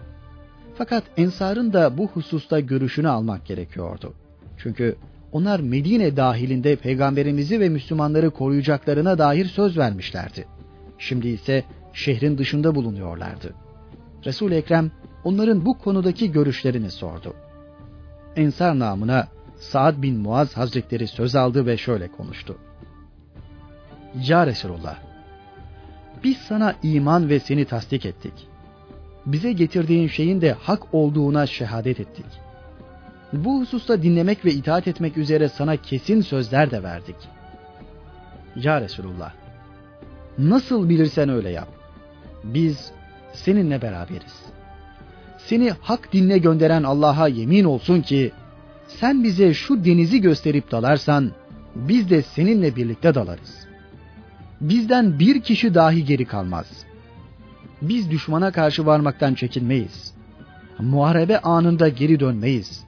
Fakat 0.74 1.04
Ensar'ın 1.16 1.72
da 1.72 1.98
bu 1.98 2.06
hususta 2.06 2.60
görüşünü 2.60 3.08
almak 3.08 3.46
gerekiyordu. 3.46 4.14
Çünkü 4.58 4.96
onlar 5.32 5.60
Medine 5.60 6.16
dahilinde 6.16 6.76
peygamberimizi 6.76 7.60
ve 7.60 7.68
Müslümanları 7.68 8.30
koruyacaklarına 8.30 9.18
dair 9.18 9.46
söz 9.46 9.78
vermişlerdi. 9.78 10.46
Şimdi 10.98 11.28
ise 11.28 11.64
şehrin 11.92 12.38
dışında 12.38 12.74
bulunuyorlardı. 12.74 13.54
Resul 14.24 14.52
Ekrem 14.52 14.90
onların 15.24 15.64
bu 15.66 15.78
konudaki 15.78 16.32
görüşlerini 16.32 16.90
sordu. 16.90 17.34
Ensar 18.36 18.78
namına 18.78 19.28
Saad 19.62 20.02
bin 20.02 20.18
Muaz 20.18 20.56
Hazretleri 20.56 21.06
söz 21.06 21.36
aldı 21.36 21.66
ve 21.66 21.76
şöyle 21.76 22.08
konuştu. 22.08 22.58
Ya 24.28 24.46
Resulullah, 24.46 24.96
biz 26.24 26.36
sana 26.36 26.74
iman 26.82 27.28
ve 27.28 27.40
seni 27.40 27.64
tasdik 27.64 28.06
ettik. 28.06 28.32
Bize 29.26 29.52
getirdiğin 29.52 30.08
şeyin 30.08 30.40
de 30.40 30.52
hak 30.52 30.94
olduğuna 30.94 31.46
şehadet 31.46 32.00
ettik. 32.00 32.26
Bu 33.32 33.60
hususta 33.60 34.02
dinlemek 34.02 34.44
ve 34.44 34.50
itaat 34.50 34.88
etmek 34.88 35.16
üzere 35.16 35.48
sana 35.48 35.76
kesin 35.76 36.20
sözler 36.20 36.70
de 36.70 36.82
verdik. 36.82 37.16
Ya 38.56 38.80
Resulullah, 38.80 39.32
nasıl 40.38 40.88
bilirsen 40.88 41.28
öyle 41.28 41.50
yap. 41.50 41.68
Biz 42.44 42.92
seninle 43.32 43.82
beraberiz. 43.82 44.42
Seni 45.38 45.70
hak 45.70 46.12
dinle 46.12 46.38
gönderen 46.38 46.82
Allah'a 46.82 47.28
yemin 47.28 47.64
olsun 47.64 48.00
ki 48.00 48.32
sen 49.00 49.24
bize 49.24 49.54
şu 49.54 49.84
denizi 49.84 50.20
gösterip 50.20 50.70
dalarsan 50.70 51.32
biz 51.74 52.10
de 52.10 52.22
seninle 52.22 52.76
birlikte 52.76 53.14
dalarız. 53.14 53.66
Bizden 54.60 55.18
bir 55.18 55.40
kişi 55.40 55.74
dahi 55.74 56.04
geri 56.04 56.24
kalmaz. 56.24 56.84
Biz 57.82 58.10
düşmana 58.10 58.52
karşı 58.52 58.86
varmaktan 58.86 59.34
çekinmeyiz. 59.34 60.14
Muharebe 60.78 61.38
anında 61.38 61.88
geri 61.88 62.20
dönmeyiz. 62.20 62.84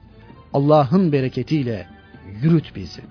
Allah'ın 0.53 1.11
bereketiyle 1.11 1.87
yürüt 2.41 2.75
bizi. 2.75 3.01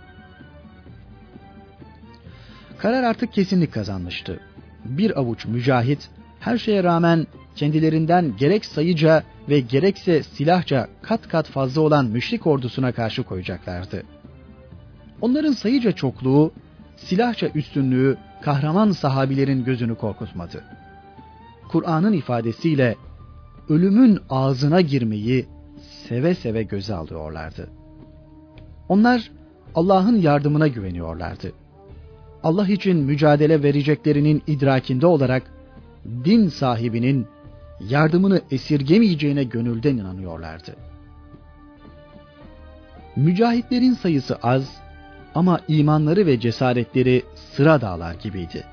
Karar 2.79 3.03
artık 3.03 3.33
kesinlik 3.33 3.73
kazanmıştı. 3.73 4.41
Bir 4.85 5.19
avuç 5.19 5.47
mücahit 5.47 6.09
her 6.41 6.59
şeye 6.59 6.85
rağmen 6.85 7.27
kendilerinden 7.57 8.37
gerek 8.37 8.65
sayıca 8.65 9.23
ve 9.49 9.61
gerekse 9.61 10.23
silahça 10.23 10.89
kat 11.03 11.29
kat 11.29 11.47
fazla 11.47 11.81
olan 11.81 12.05
müşrik 12.07 12.47
ordusuna 12.47 12.93
karşı 12.93 13.23
koyacaklardı. 13.23 14.03
Onların 15.21 15.53
sayıca 15.53 15.93
çokluğu, 15.93 16.53
silahça 16.97 17.49
üstünlüğü 17.55 18.17
kahraman 18.43 18.91
sahabilerin 18.91 19.65
gözünü 19.65 19.95
korkutmadı. 19.95 20.65
Kur'an'ın 21.69 22.13
ifadesiyle 22.13 22.97
ölümün 23.69 24.19
ağzına 24.31 24.81
girmeyi 24.81 25.47
seve 26.09 26.35
seve 26.35 26.63
göze 26.63 26.95
alıyorlardı. 26.95 27.69
Onlar 28.89 29.31
Allah'ın 29.75 30.17
yardımına 30.17 30.69
güveniyorlardı. 30.69 31.53
Allah 32.43 32.69
için 32.69 32.97
mücadele 32.97 33.63
vereceklerinin 33.63 34.43
idrakinde 34.47 35.07
olarak 35.07 35.43
din 36.25 36.49
sahibinin 36.49 37.27
yardımını 37.81 38.41
esirgemeyeceğine 38.51 39.45
gönülden 39.45 39.97
inanıyorlardı. 39.97 40.77
Mücahitlerin 43.17 43.93
sayısı 43.93 44.37
az 44.37 44.77
ama 45.35 45.61
imanları 45.69 46.27
ve 46.27 46.41
cesaretleri 46.41 47.23
sıra 47.35 47.81
dağlar 47.81 48.15
gibiydi. 48.15 48.65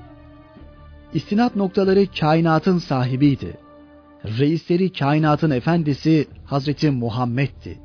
İstinat 1.14 1.56
noktaları 1.56 2.06
kainatın 2.20 2.78
sahibiydi. 2.78 3.56
Reisleri 4.24 4.92
kainatın 4.92 5.50
efendisi 5.50 6.26
Hazreti 6.44 6.90
Muhammed'ti. 6.90 7.78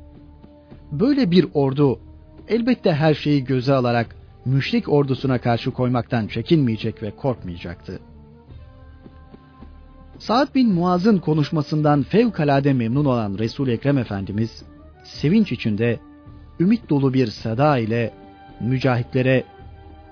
Böyle 0.92 1.30
bir 1.30 1.46
ordu 1.54 2.00
elbette 2.48 2.92
her 2.92 3.14
şeyi 3.14 3.44
göze 3.44 3.74
alarak 3.74 4.16
müşrik 4.44 4.88
ordusuna 4.88 5.38
karşı 5.38 5.70
koymaktan 5.70 6.26
çekinmeyecek 6.26 7.02
ve 7.02 7.10
korkmayacaktı. 7.10 8.00
Sa'd 10.18 10.54
bin 10.54 10.72
Muaz'ın 10.72 11.18
konuşmasından 11.18 12.02
fevkalade 12.02 12.72
memnun 12.72 13.04
olan 13.04 13.38
Resul 13.38 13.68
Ekrem 13.68 13.98
Efendimiz 13.98 14.62
sevinç 15.04 15.52
içinde 15.52 16.00
ümit 16.60 16.90
dolu 16.90 17.14
bir 17.14 17.26
seda 17.26 17.78
ile 17.78 18.12
mücahitlere 18.60 19.44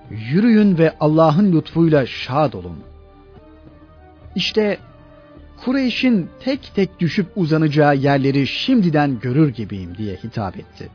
yürüyün 0.09 0.77
ve 0.77 0.95
Allah'ın 0.99 1.53
lütfuyla 1.53 2.05
şad 2.05 2.53
olun. 2.53 2.77
İşte 4.35 4.77
Kureyş'in 5.65 6.29
tek 6.39 6.71
tek 6.75 6.99
düşüp 6.99 7.27
uzanacağı 7.35 7.95
yerleri 7.95 8.47
şimdiden 8.47 9.19
görür 9.19 9.53
gibiyim 9.53 9.97
diye 9.97 10.15
hitap 10.15 10.57
etti. 10.57 10.89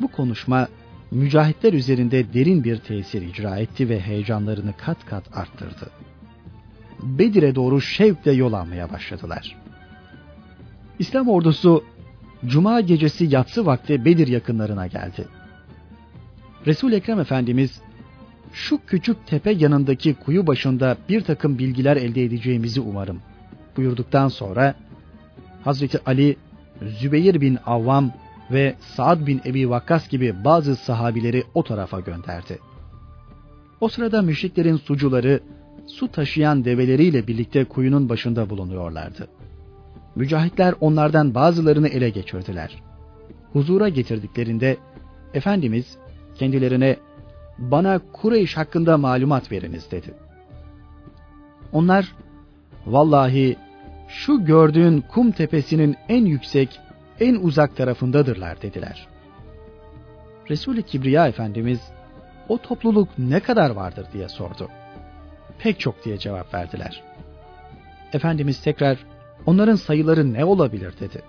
Bu 0.00 0.08
konuşma 0.08 0.68
mücahitler 1.10 1.72
üzerinde 1.72 2.32
derin 2.34 2.64
bir 2.64 2.76
tesir 2.76 3.22
icra 3.22 3.58
etti 3.58 3.88
ve 3.88 4.00
heyecanlarını 4.00 4.72
kat 4.78 5.06
kat 5.06 5.36
arttırdı. 5.36 5.90
Bedir'e 7.02 7.54
doğru 7.54 7.80
şevkle 7.80 8.32
yol 8.32 8.52
almaya 8.52 8.92
başladılar. 8.92 9.56
İslam 10.98 11.28
ordusu 11.28 11.84
Cuma 12.46 12.80
gecesi 12.80 13.24
yatsı 13.30 13.66
vakti 13.66 14.04
Bedir 14.04 14.28
yakınlarına 14.28 14.86
geldi. 14.86 15.28
Resul 16.66 16.92
Ekrem 16.92 17.20
Efendimiz 17.20 17.80
şu 18.52 18.80
küçük 18.86 19.26
tepe 19.26 19.50
yanındaki 19.50 20.14
kuyu 20.14 20.46
başında 20.46 20.96
bir 21.08 21.20
takım 21.20 21.58
bilgiler 21.58 21.96
elde 21.96 22.24
edeceğimizi 22.24 22.80
umarım 22.80 23.20
buyurduktan 23.76 24.28
sonra 24.28 24.74
Hazreti 25.64 25.98
Ali, 26.06 26.36
Zübeyir 26.82 27.40
bin 27.40 27.58
Avvam 27.66 28.12
ve 28.50 28.74
Saad 28.80 29.26
bin 29.26 29.40
Ebi 29.44 29.70
Vakkas 29.70 30.08
gibi 30.08 30.44
bazı 30.44 30.76
sahabileri 30.76 31.44
o 31.54 31.64
tarafa 31.64 32.00
gönderdi. 32.00 32.58
O 33.80 33.88
sırada 33.88 34.22
müşriklerin 34.22 34.76
sucuları 34.76 35.40
su 35.90 36.08
taşıyan 36.08 36.64
develeriyle 36.64 37.26
birlikte 37.26 37.64
kuyunun 37.64 38.08
başında 38.08 38.50
bulunuyorlardı. 38.50 39.28
Mücahitler 40.14 40.74
onlardan 40.80 41.34
bazılarını 41.34 41.88
ele 41.88 42.10
geçirdiler. 42.10 42.82
Huzura 43.52 43.88
getirdiklerinde 43.88 44.76
Efendimiz 45.34 45.96
kendilerine 46.38 46.96
bana 47.58 48.00
Kureyş 48.12 48.56
hakkında 48.56 48.98
malumat 48.98 49.52
veriniz 49.52 49.90
dedi. 49.90 50.14
Onlar 51.72 52.14
vallahi 52.86 53.56
şu 54.08 54.44
gördüğün 54.44 55.00
kum 55.00 55.32
tepesinin 55.32 55.96
en 56.08 56.24
yüksek, 56.24 56.80
en 57.20 57.34
uzak 57.34 57.76
tarafındadırlar 57.76 58.62
dediler. 58.62 59.08
Resul-i 60.50 60.82
Kibriya 60.82 61.28
Efendimiz 61.28 61.80
o 62.48 62.58
topluluk 62.58 63.08
ne 63.18 63.40
kadar 63.40 63.70
vardır 63.70 64.06
diye 64.12 64.28
sordu. 64.28 64.68
Pek 65.62 65.80
çok 65.80 66.04
diye 66.04 66.18
cevap 66.18 66.54
verdiler. 66.54 67.02
Efendimiz 68.12 68.62
tekrar 68.62 68.98
onların 69.46 69.74
sayıları 69.74 70.32
ne 70.32 70.44
olabilir 70.44 70.94
dedi. 71.00 71.22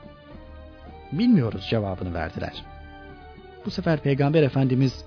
Bilmiyoruz 1.12 1.68
cevabını 1.70 2.14
verdiler. 2.14 2.64
Bu 3.66 3.72
sefer 3.72 4.00
Peygamber 4.00 4.44
Efendimiz 4.44 5.06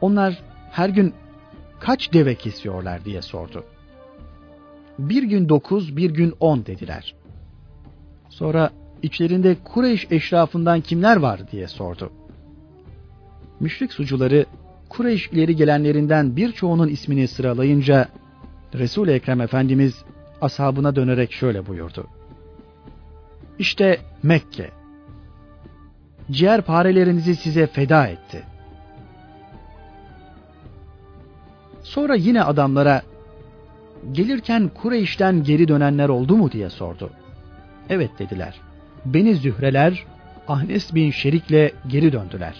onlar 0.00 0.42
her 0.70 0.88
gün 0.88 1.14
kaç 1.80 2.12
deve 2.12 2.34
kesiyorlar 2.34 3.04
diye 3.04 3.22
sordu. 3.22 3.64
Bir 4.98 5.22
gün 5.22 5.48
dokuz, 5.48 5.96
bir 5.96 6.10
gün 6.10 6.34
on 6.40 6.66
dediler. 6.66 7.14
Sonra 8.28 8.70
içlerinde 9.02 9.56
Kureyş 9.64 10.06
eşrafından 10.10 10.80
kimler 10.80 11.16
var 11.16 11.50
diye 11.50 11.68
sordu. 11.68 12.12
Müşrik 13.60 13.92
sucuları 13.92 14.46
Kureyş 14.88 15.28
ileri 15.28 15.56
gelenlerinden 15.56 16.36
birçoğunun 16.36 16.88
ismini 16.88 17.28
sıralayınca 17.28 18.08
Resul-i 18.74 19.10
Ekrem 19.10 19.40
Efendimiz 19.40 20.04
ashabına 20.40 20.96
dönerek 20.96 21.32
şöyle 21.32 21.66
buyurdu. 21.66 22.06
İşte 23.58 24.00
Mekke. 24.22 24.70
Ciğer 26.30 26.62
parelerinizi 26.62 27.36
size 27.36 27.66
feda 27.66 28.06
etti. 28.06 28.44
Sonra 31.82 32.14
yine 32.14 32.42
adamlara 32.42 33.02
gelirken 34.12 34.70
Kureyş'ten 34.74 35.42
geri 35.42 35.68
dönenler 35.68 36.08
oldu 36.08 36.36
mu 36.36 36.52
diye 36.52 36.70
sordu. 36.70 37.10
Evet 37.88 38.10
dediler. 38.18 38.60
Beni 39.04 39.34
Zühreler 39.34 40.04
Ahnes 40.48 40.94
bin 40.94 41.10
Şerik'le 41.10 41.72
geri 41.86 42.12
döndüler. 42.12 42.54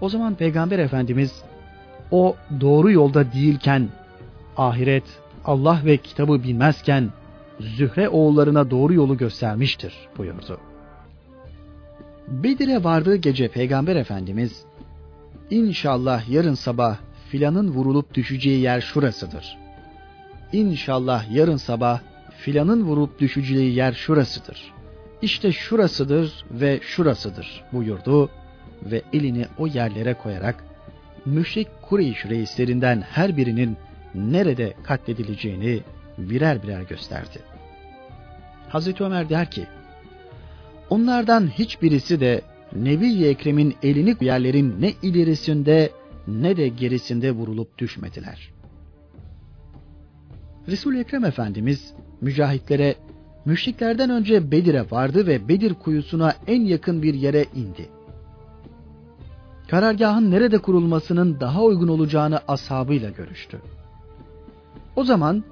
O 0.00 0.08
zaman 0.08 0.34
Peygamber 0.34 0.78
Efendimiz 0.78 1.42
o 2.10 2.36
doğru 2.60 2.90
yolda 2.90 3.32
değilken 3.32 3.88
ahiret, 4.58 5.04
Allah 5.44 5.80
ve 5.84 5.96
kitabı 5.96 6.42
bilmezken 6.42 7.10
Zühre 7.60 8.08
oğullarına 8.08 8.70
doğru 8.70 8.94
yolu 8.94 9.16
göstermiştir 9.16 9.94
buyurdu. 10.18 10.60
Bedir'e 12.28 12.84
vardığı 12.84 13.16
gece 13.16 13.48
Peygamber 13.48 13.96
Efendimiz 13.96 14.64
İnşallah 15.50 16.28
yarın 16.28 16.54
sabah 16.54 16.96
filanın 17.28 17.68
vurulup 17.68 18.14
düşeceği 18.14 18.60
yer 18.60 18.80
şurasıdır. 18.80 19.58
İnşallah 20.52 21.34
yarın 21.34 21.56
sabah 21.56 22.00
filanın 22.38 22.84
vurup 22.84 23.18
düşeceği 23.18 23.74
yer 23.74 23.92
şurasıdır. 23.92 24.72
İşte 25.22 25.52
şurasıdır 25.52 26.44
ve 26.50 26.80
şurasıdır 26.82 27.64
buyurdu 27.72 28.30
ve 28.82 29.02
elini 29.12 29.46
o 29.58 29.66
yerlere 29.66 30.14
koyarak 30.14 30.64
müşrik 31.26 31.68
Kureyş 31.82 32.26
reislerinden 32.26 33.00
her 33.00 33.36
birinin 33.36 33.76
nerede 34.14 34.74
katledileceğini 34.82 35.80
birer 36.18 36.62
birer 36.62 36.82
gösterdi. 36.82 37.38
Hazreti 38.68 39.04
Ömer 39.04 39.28
der 39.28 39.50
ki, 39.50 39.66
onlardan 40.90 41.46
hiçbirisi 41.46 42.20
de 42.20 42.42
Nebi 42.72 43.24
Ekrem'in 43.24 43.74
elini 43.82 44.16
yerlerin 44.20 44.80
ne 44.80 44.92
ilerisinde 45.02 45.90
ne 46.28 46.56
de 46.56 46.68
gerisinde 46.68 47.32
vurulup 47.32 47.78
düşmediler. 47.78 48.50
resul 50.68 50.94
Ekrem 50.94 51.24
Efendimiz 51.24 51.94
mücahitlere 52.20 52.94
müşriklerden 53.44 54.10
önce 54.10 54.50
Bedir'e 54.50 54.90
vardı 54.90 55.26
ve 55.26 55.48
Bedir 55.48 55.74
kuyusuna 55.74 56.34
en 56.46 56.62
yakın 56.62 57.02
bir 57.02 57.14
yere 57.14 57.46
indi. 57.54 57.88
Karargahın 59.68 60.30
nerede 60.30 60.58
kurulmasının 60.58 61.40
daha 61.40 61.62
uygun 61.62 61.88
olacağını 61.88 62.40
ashabıyla 62.48 63.10
görüştü. 63.10 63.60
O 64.98 65.04
zaman 65.04 65.44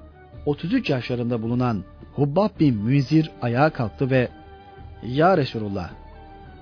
33 0.46 0.90
yaşlarında 0.90 1.42
bulunan 1.42 1.84
Hubbab 2.14 2.48
bin 2.60 2.76
Müzir 2.76 3.30
ayağa 3.42 3.70
kalktı 3.70 4.10
ve 4.10 4.28
Ya 5.02 5.36
Resulullah 5.36 5.90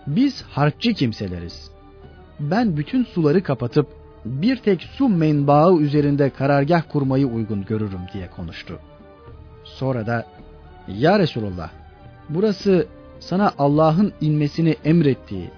biz 0.06 0.42
harpçı 0.42 0.92
kimseleriz. 0.92 1.70
Ben 2.40 2.76
bütün 2.76 3.04
suları 3.04 3.42
kapatıp 3.42 3.86
bir 4.24 4.56
tek 4.56 4.82
su 4.82 5.08
menbaı 5.08 5.78
üzerinde 5.78 6.30
karargah 6.30 6.82
kurmayı 6.88 7.26
uygun 7.26 7.64
görürüm 7.64 8.00
diye 8.12 8.30
konuştu. 8.30 8.78
Sonra 9.64 10.06
da 10.06 10.26
Ya 10.88 11.18
Resulullah 11.18 11.70
burası 12.28 12.86
sana 13.20 13.52
Allah'ın 13.58 14.12
inmesini 14.20 14.76
emrettiği, 14.84 15.50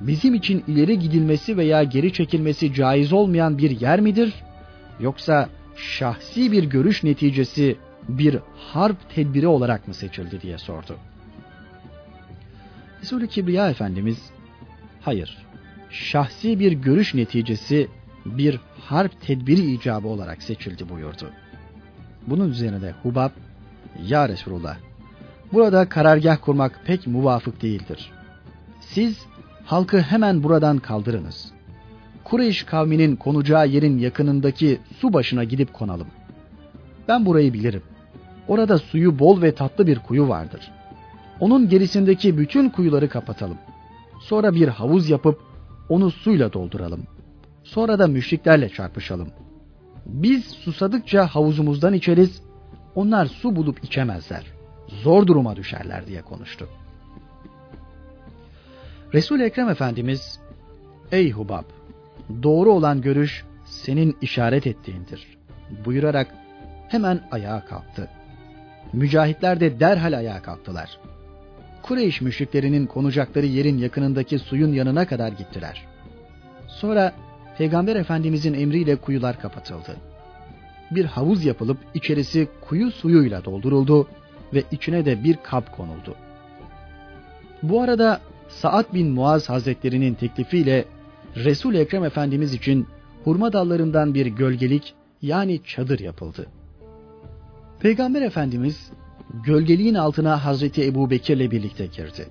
bizim 0.00 0.34
için 0.34 0.64
ileri 0.66 0.98
gidilmesi 0.98 1.56
veya 1.56 1.82
geri 1.82 2.12
çekilmesi 2.12 2.74
caiz 2.74 3.12
olmayan 3.12 3.58
bir 3.58 3.80
yer 3.80 4.00
midir? 4.00 4.34
Yoksa 5.00 5.48
şahsi 5.78 6.52
bir 6.52 6.64
görüş 6.64 7.04
neticesi 7.04 7.76
bir 8.08 8.38
harp 8.56 9.10
tedbiri 9.14 9.46
olarak 9.46 9.88
mı 9.88 9.94
seçildi 9.94 10.40
diye 10.40 10.58
sordu. 10.58 10.96
Resulü 13.02 13.28
Kibriya 13.28 13.70
Efendimiz, 13.70 14.30
hayır, 15.00 15.38
şahsi 15.90 16.60
bir 16.60 16.72
görüş 16.72 17.14
neticesi 17.14 17.88
bir 18.26 18.60
harp 18.80 19.20
tedbiri 19.20 19.72
icabı 19.72 20.08
olarak 20.08 20.42
seçildi 20.42 20.88
buyurdu. 20.88 21.30
Bunun 22.26 22.50
üzerine 22.50 22.82
de 22.82 22.94
Hubab, 23.02 23.30
Ya 24.06 24.28
Resulullah, 24.28 24.76
burada 25.52 25.88
karargah 25.88 26.36
kurmak 26.40 26.80
pek 26.86 27.06
muvafık 27.06 27.62
değildir. 27.62 28.12
Siz 28.80 29.26
halkı 29.64 30.00
hemen 30.00 30.42
buradan 30.42 30.78
kaldırınız. 30.78 31.57
Kureyş 32.30 32.62
kavminin 32.62 33.16
konacağı 33.16 33.68
yerin 33.68 33.98
yakınındaki 33.98 34.80
su 35.00 35.12
başına 35.12 35.44
gidip 35.44 35.72
konalım. 35.72 36.06
Ben 37.08 37.26
burayı 37.26 37.52
bilirim. 37.52 37.82
Orada 38.48 38.78
suyu 38.78 39.18
bol 39.18 39.42
ve 39.42 39.54
tatlı 39.54 39.86
bir 39.86 39.98
kuyu 39.98 40.28
vardır. 40.28 40.70
Onun 41.40 41.68
gerisindeki 41.68 42.38
bütün 42.38 42.68
kuyuları 42.68 43.08
kapatalım. 43.08 43.58
Sonra 44.20 44.54
bir 44.54 44.68
havuz 44.68 45.10
yapıp 45.10 45.40
onu 45.88 46.10
suyla 46.10 46.52
dolduralım. 46.52 47.06
Sonra 47.64 47.98
da 47.98 48.06
müşriklerle 48.06 48.68
çarpışalım. 48.68 49.28
Biz 50.06 50.44
susadıkça 50.44 51.26
havuzumuzdan 51.26 51.94
içeriz, 51.94 52.42
onlar 52.94 53.26
su 53.26 53.56
bulup 53.56 53.84
içemezler. 53.84 54.44
Zor 54.88 55.26
duruma 55.26 55.56
düşerler 55.56 56.06
diye 56.06 56.22
konuştu. 56.22 56.68
Resul 59.14 59.40
Ekrem 59.40 59.68
Efendimiz, 59.68 60.40
ey 61.12 61.30
Hubab, 61.30 61.64
doğru 62.42 62.72
olan 62.72 63.02
görüş 63.02 63.44
senin 63.64 64.16
işaret 64.20 64.66
ettiğindir. 64.66 65.26
Buyurarak 65.84 66.34
hemen 66.88 67.20
ayağa 67.30 67.64
kalktı. 67.64 68.08
Mücahitler 68.92 69.60
de 69.60 69.80
derhal 69.80 70.12
ayağa 70.12 70.42
kalktılar. 70.42 70.98
Kureyş 71.82 72.20
müşriklerinin 72.20 72.86
konacakları 72.86 73.46
yerin 73.46 73.78
yakınındaki 73.78 74.38
suyun 74.38 74.72
yanına 74.72 75.06
kadar 75.06 75.32
gittiler. 75.32 75.86
Sonra 76.68 77.12
Peygamber 77.58 77.96
Efendimizin 77.96 78.54
emriyle 78.54 78.96
kuyular 78.96 79.40
kapatıldı. 79.40 79.96
Bir 80.90 81.04
havuz 81.04 81.44
yapılıp 81.44 81.78
içerisi 81.94 82.48
kuyu 82.68 82.90
suyuyla 82.90 83.44
dolduruldu 83.44 84.08
ve 84.54 84.64
içine 84.70 85.04
de 85.04 85.24
bir 85.24 85.36
kap 85.36 85.76
konuldu. 85.76 86.14
Bu 87.62 87.82
arada 87.82 88.20
Saad 88.48 88.94
bin 88.94 89.10
Muaz 89.10 89.48
Hazretlerinin 89.48 90.14
teklifiyle 90.14 90.84
Resul 91.36 91.74
Ekrem 91.74 92.04
Efendimiz 92.04 92.54
için 92.54 92.86
hurma 93.24 93.52
dallarından 93.52 94.14
bir 94.14 94.26
gölgelik 94.26 94.94
yani 95.22 95.60
çadır 95.64 95.98
yapıldı. 95.98 96.46
Peygamber 97.80 98.22
Efendimiz 98.22 98.90
gölgeliğin 99.44 99.94
altına 99.94 100.44
Hazreti 100.44 100.86
Ebu 100.86 101.10
Bekir'le 101.10 101.50
birlikte 101.50 101.86
girdi. 101.86 102.28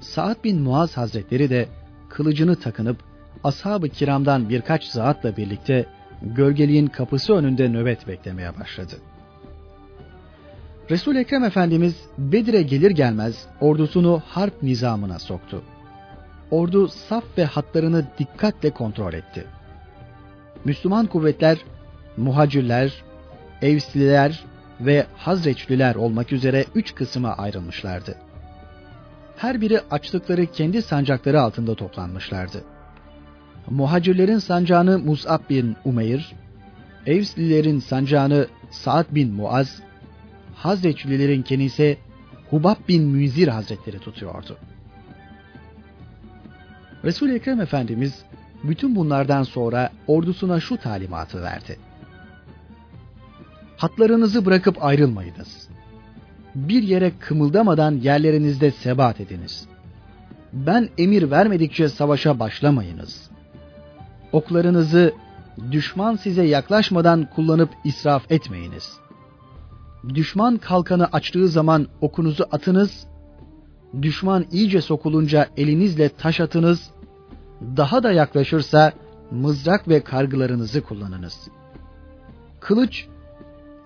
Saad 0.00 0.44
bin 0.44 0.60
Muaz 0.60 0.96
Hazretleri 0.96 1.50
de 1.50 1.68
kılıcını 2.08 2.56
takınıp 2.56 2.96
ashab-ı 3.44 3.88
kiramdan 3.88 4.48
birkaç 4.48 4.84
zatla 4.84 5.36
birlikte 5.36 5.86
gölgeliğin 6.22 6.86
kapısı 6.86 7.34
önünde 7.34 7.68
nöbet 7.68 8.08
beklemeye 8.08 8.60
başladı. 8.60 8.94
Resul 10.90 11.16
Ekrem 11.16 11.44
Efendimiz 11.44 11.94
Bedir'e 12.18 12.62
gelir 12.62 12.90
gelmez 12.90 13.46
ordusunu 13.60 14.22
harp 14.26 14.62
nizamına 14.62 15.18
soktu. 15.18 15.62
Ordu 16.54 16.88
saf 16.88 17.24
ve 17.38 17.44
hatlarını 17.44 18.04
dikkatle 18.18 18.70
kontrol 18.70 19.12
etti. 19.12 19.44
Müslüman 20.64 21.06
kuvvetler 21.06 21.58
muhacirler, 22.16 22.92
Evsliler 23.62 24.44
ve 24.80 25.06
Hazreçliler 25.16 25.94
olmak 25.94 26.32
üzere 26.32 26.64
üç 26.74 26.94
kısma 26.94 27.28
ayrılmışlardı. 27.28 28.16
Her 29.36 29.60
biri 29.60 29.80
açtıkları 29.90 30.46
kendi 30.46 30.82
sancakları 30.82 31.40
altında 31.40 31.74
toplanmışlardı. 31.74 32.64
Muhacirlerin 33.70 34.38
sancağını 34.38 34.98
Mus'ab 34.98 35.50
bin 35.50 35.76
Umeyr, 35.84 36.32
Evslilerin 37.06 37.78
sancağını 37.78 38.46
Sa'd 38.70 39.06
bin 39.10 39.32
Muaz, 39.32 39.82
Hazreçlilerin 40.54 41.60
ise 41.60 41.96
Hubab 42.50 42.88
bin 42.88 43.04
Müzir 43.04 43.48
Hazretleri 43.48 43.98
tutuyordu. 43.98 44.58
Resul 47.04 47.30
Ekrem 47.30 47.60
Efendimiz 47.60 48.24
bütün 48.64 48.96
bunlardan 48.96 49.42
sonra 49.42 49.90
ordusuna 50.06 50.60
şu 50.60 50.76
talimatı 50.76 51.42
verdi. 51.42 51.78
Hatlarınızı 53.76 54.46
bırakıp 54.46 54.84
ayrılmayınız. 54.84 55.68
Bir 56.54 56.82
yere 56.82 57.12
kımıldamadan 57.20 57.92
yerlerinizde 57.92 58.70
sebat 58.70 59.20
ediniz. 59.20 59.66
Ben 60.52 60.88
emir 60.98 61.30
vermedikçe 61.30 61.88
savaşa 61.88 62.38
başlamayınız. 62.38 63.30
Oklarınızı 64.32 65.14
düşman 65.70 66.16
size 66.16 66.44
yaklaşmadan 66.44 67.28
kullanıp 67.34 67.70
israf 67.84 68.32
etmeyiniz. 68.32 68.92
Düşman 70.14 70.56
kalkanı 70.56 71.06
açtığı 71.06 71.48
zaman 71.48 71.86
okunuzu 72.00 72.46
atınız, 72.52 73.06
düşman 74.02 74.46
iyice 74.52 74.80
sokulunca 74.80 75.46
elinizle 75.56 76.08
taş 76.08 76.40
atınız, 76.40 76.90
daha 77.60 78.02
da 78.02 78.12
yaklaşırsa 78.12 78.92
mızrak 79.30 79.88
ve 79.88 80.00
kargılarınızı 80.00 80.82
kullanınız. 80.82 81.48
Kılıç 82.60 83.06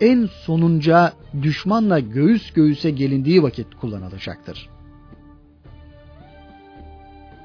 en 0.00 0.26
sonunca 0.26 1.12
düşmanla 1.42 1.98
göğüs 1.98 2.52
göğüse 2.52 2.90
gelindiği 2.90 3.42
vakit 3.42 3.74
kullanılacaktır. 3.74 4.68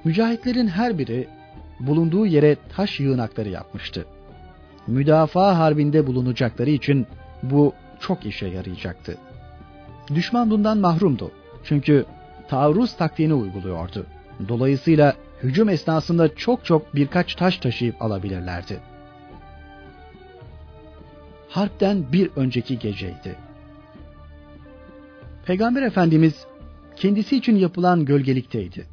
Mücahitlerin 0.03 0.67
her 0.67 0.97
biri 0.97 1.27
bulunduğu 1.79 2.25
yere 2.25 2.57
taş 2.75 2.99
yığınakları 2.99 3.49
yapmıştı. 3.49 4.05
Müdafaa 4.87 5.57
harbinde 5.57 6.07
bulunacakları 6.07 6.69
için 6.69 7.07
bu 7.43 7.73
çok 7.99 8.25
işe 8.25 8.47
yarayacaktı. 8.47 9.17
Düşman 10.15 10.51
bundan 10.51 10.77
mahrumdu. 10.77 11.31
Çünkü 11.63 12.05
taarruz 12.49 12.97
taktiğini 12.97 13.33
uyguluyordu. 13.33 14.05
Dolayısıyla 14.47 15.13
hücum 15.43 15.69
esnasında 15.69 16.35
çok 16.35 16.65
çok 16.65 16.95
birkaç 16.95 17.35
taş 17.35 17.57
taşıyıp 17.57 18.01
alabilirlerdi 18.01 18.79
harpten 21.53 22.05
bir 22.13 22.29
önceki 22.35 22.79
geceydi. 22.79 23.35
Peygamber 25.45 25.81
Efendimiz 25.81 26.45
kendisi 26.95 27.37
için 27.37 27.55
yapılan 27.55 28.05
gölgelikteydi. 28.05 28.85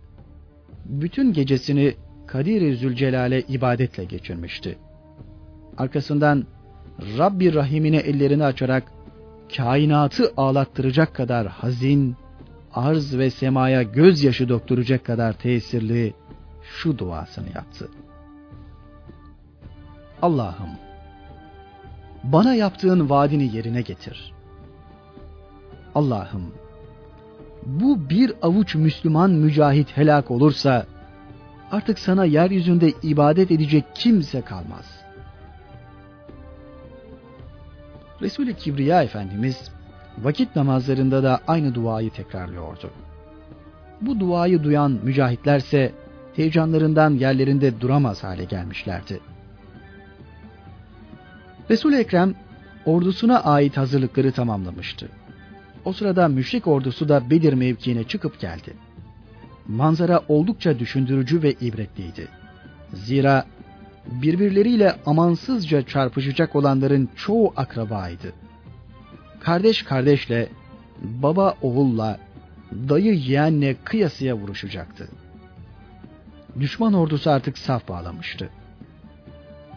Bütün 0.85 1.33
gecesini 1.33 1.95
Kadir-i 2.27 2.77
Zülcelal'e 2.77 3.41
ibadetle 3.41 4.05
geçirmişti. 4.05 4.79
Arkasından 5.79 6.45
Rabbi 7.19 7.55
Rahim'ine 7.55 7.97
ellerini 7.97 8.45
açarak 8.45 8.93
kainatı 9.57 10.33
ağlattıracak 10.37 11.15
kadar 11.15 11.47
hazin, 11.47 12.17
arz 12.75 13.19
ve 13.19 13.31
semaya 13.31 13.83
gözyaşı 13.83 14.49
dokturacak 14.49 15.05
kadar 15.05 15.33
tesirli 15.33 16.15
şu 16.77 16.99
duasını 16.99 17.49
yaptı. 17.55 17.89
Allah'ım 20.23 20.71
bana 22.25 22.55
yaptığın 22.55 23.11
vaadini 23.11 23.57
yerine 23.57 23.83
getir. 23.83 24.33
Allah'ım, 25.95 26.53
bu 27.67 28.11
bir 28.11 28.33
avuç 28.43 28.75
Müslüman 28.75 29.31
mücahit 29.31 29.97
helak 29.97 30.31
olursa 30.31 30.87
artık 31.71 31.99
sana 31.99 32.25
yeryüzünde 32.25 32.93
ibadet 33.03 33.51
edecek 33.51 33.85
kimse 33.95 34.41
kalmaz. 34.41 35.01
Resul-i 38.23 38.57
Kibriya 38.57 39.03
Efendimiz 39.03 39.71
vakit 40.19 40.57
namazlarında 40.57 41.23
da 41.23 41.41
aynı 41.47 41.75
duayı 41.75 42.11
tekrarlıyordu. 42.11 42.91
Bu 44.01 44.21
duayı 44.21 44.63
duyan 44.63 44.91
mücahitlerse 44.91 45.93
heyecanlarından 46.37 47.11
yerlerinde 47.11 47.81
duramaz 47.81 48.25
hale 48.25 48.45
gelmişlerdi. 48.45 49.21
Resul-i 51.71 51.97
Ekrem 51.97 52.35
ordusuna 52.85 53.41
ait 53.41 53.77
hazırlıkları 53.77 54.33
tamamlamıştı. 54.33 55.09
O 55.85 55.93
sırada 55.93 56.29
müşrik 56.29 56.67
ordusu 56.67 57.09
da 57.09 57.31
Bedir 57.31 57.53
mevkiine 57.53 58.05
çıkıp 58.05 58.41
geldi. 58.41 58.75
Manzara 59.69 60.21
oldukça 60.29 60.79
düşündürücü 60.79 61.43
ve 61.43 61.53
ibretliydi. 61.53 62.29
Zira 62.93 63.45
birbirleriyle 64.07 64.97
amansızca 65.07 65.87
çarpışacak 65.87 66.57
olanların 66.57 67.09
çoğu 67.17 67.53
akrabaydı. 67.57 68.33
Kardeş 69.41 69.83
kardeşle, 69.83 70.49
baba 71.03 71.55
oğulla, 71.63 72.19
dayı 72.73 73.15
yeğenle 73.15 73.77
kıyasıya 73.85 74.37
vuruşacaktı. 74.37 75.09
Düşman 76.61 76.93
ordusu 76.95 77.31
artık 77.31 77.59
saf 77.59 77.89
bağlamıştı. 77.89 78.49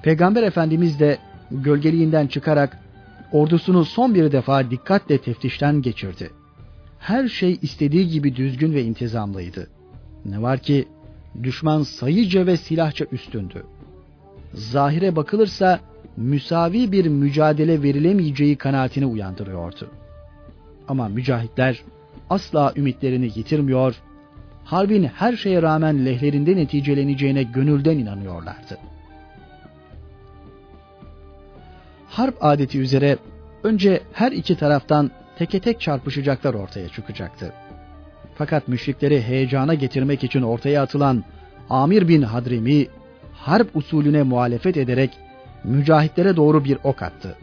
Peygamber 0.04 0.44
Efendimiz 0.44 1.00
de 1.00 1.18
gölgeliğinden 1.52 2.28
çıkarak 2.28 2.80
ordusunu 3.32 3.86
son 3.86 4.16
bir 4.16 4.32
defa 4.32 4.72
dikkatle 4.72 5.18
teftişten 5.18 5.82
geçirdi. 5.82 6.32
Her 7.00 7.28
şey 7.28 7.60
istediği 7.62 8.08
gibi 8.08 8.36
düzgün 8.36 8.74
ve 8.74 8.84
intizamlıydı. 8.84 9.68
Ne 10.26 10.42
var 10.42 10.60
ki 10.60 10.88
düşman 11.44 11.84
sayıca 11.84 12.46
ve 12.46 12.58
silahça 12.58 13.06
üstündü. 13.12 13.64
Zahire 14.54 15.16
bakılırsa 15.16 15.80
müsavi 16.18 16.92
bir 16.92 17.06
mücadele 17.06 17.84
verilemeyeceği 17.84 18.56
kanaatini 18.56 19.06
uyandırıyordu. 19.06 19.92
Ama 20.88 21.08
mücahitler 21.08 21.84
asla 22.30 22.74
ümitlerini 22.76 23.26
yitirmiyor, 23.26 23.96
harbin 24.66 25.03
her 25.03 25.36
şeye 25.36 25.61
rağmen 25.61 26.05
lehlerinde 26.05 26.55
neticeleneceğine 26.55 27.43
gönülden 27.43 27.97
inanıyorlardı. 27.97 28.78
Harp 32.09 32.38
adeti 32.41 32.80
üzere 32.80 33.18
önce 33.64 34.01
her 34.14 34.32
iki 34.32 34.55
taraftan 34.55 35.11
teke 35.38 35.59
tek 35.59 35.82
çarpışacaklar 35.82 36.53
ortaya 36.53 36.89
çıkacaktı. 36.89 37.53
Fakat 38.36 38.68
müşrikleri 38.68 39.22
heyecana 39.24 39.74
getirmek 39.74 40.24
için 40.24 40.41
ortaya 40.41 40.82
atılan 40.82 41.24
Amir 41.70 42.07
bin 42.07 42.22
Hadrimi 42.22 42.88
harp 43.34 43.76
usulüne 43.76 44.24
muhalefet 44.24 44.78
ederek 44.78 45.11
mücahitlere 45.64 46.36
doğru 46.36 46.64
bir 46.64 46.78
ok 46.84 47.01
attı. 47.01 47.36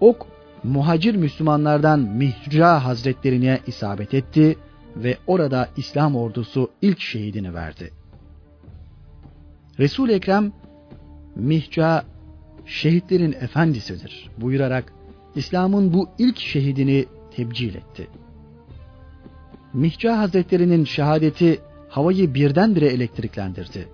Ok 0.00 0.26
muhacir 0.64 1.14
Müslümanlardan 1.14 2.00
Mihra 2.00 2.84
Hazretlerine 2.84 3.60
isabet 3.66 4.14
etti 4.14 4.56
ve 4.96 5.16
orada 5.26 5.68
İslam 5.76 6.16
ordusu 6.16 6.70
ilk 6.82 7.00
şehidini 7.00 7.54
verdi. 7.54 7.90
Resul 9.78 10.08
Ekrem 10.08 10.52
Mihca 11.36 12.04
şehitlerin 12.66 13.32
efendisidir 13.32 14.30
buyurarak 14.38 14.92
İslam'ın 15.34 15.92
bu 15.92 16.08
ilk 16.18 16.38
şehidini 16.38 17.06
tebcil 17.36 17.74
etti. 17.74 18.08
Mihca 19.72 20.18
Hazretlerinin 20.18 20.84
şehadeti 20.84 21.60
havayı 21.88 22.34
birdenbire 22.34 22.86
elektriklendirdi. 22.86 23.88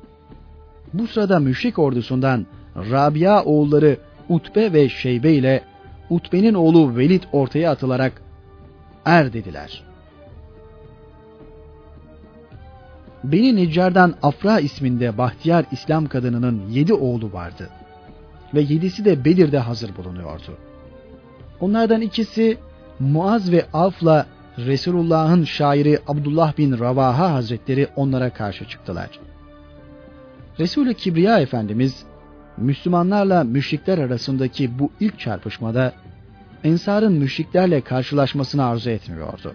Bu 0.92 1.06
sırada 1.06 1.38
müşrik 1.38 1.78
ordusundan 1.78 2.46
Rabia 2.76 3.44
oğulları 3.44 3.96
Utbe 4.28 4.72
ve 4.72 4.88
Şeybe 4.88 5.32
ile 5.32 5.62
Utbe'nin 6.10 6.54
oğlu 6.54 6.96
Velid 6.96 7.22
ortaya 7.32 7.70
atılarak 7.70 8.22
er 9.04 9.32
dediler. 9.32 9.89
Beni 13.24 13.56
Neccar'dan 13.56 14.14
Afra 14.22 14.60
isminde 14.60 15.18
Bahtiyar 15.18 15.64
İslam 15.72 16.06
kadınının 16.06 16.68
yedi 16.70 16.94
oğlu 16.94 17.32
vardı. 17.32 17.68
Ve 18.54 18.60
yedisi 18.60 19.04
de 19.04 19.24
Bedir'de 19.24 19.58
hazır 19.58 19.96
bulunuyordu. 19.96 20.58
Onlardan 21.60 22.00
ikisi 22.00 22.58
Muaz 23.00 23.52
ve 23.52 23.66
Avf'la 23.72 24.26
Resulullah'ın 24.58 25.44
şairi 25.44 25.98
Abdullah 26.06 26.58
bin 26.58 26.78
Ravaha 26.78 27.32
Hazretleri 27.32 27.88
onlara 27.96 28.30
karşı 28.30 28.68
çıktılar. 28.68 29.10
Resulü 30.58 30.94
Kibriya 30.94 31.40
Efendimiz 31.40 32.04
Müslümanlarla 32.56 33.44
müşrikler 33.44 33.98
arasındaki 33.98 34.78
bu 34.78 34.90
ilk 35.00 35.18
çarpışmada 35.18 35.92
Ensar'ın 36.64 37.12
müşriklerle 37.12 37.80
karşılaşmasını 37.80 38.64
arzu 38.64 38.90
etmiyordu. 38.90 39.54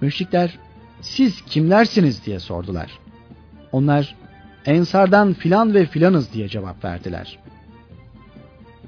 Müşrikler 0.00 0.58
siz 1.00 1.42
kimlersiniz 1.42 2.26
diye 2.26 2.40
sordular. 2.40 2.98
Onlar 3.72 4.16
Ensardan 4.66 5.32
filan 5.32 5.74
ve 5.74 5.86
filanız 5.86 6.32
diye 6.32 6.48
cevap 6.48 6.84
verdiler. 6.84 7.38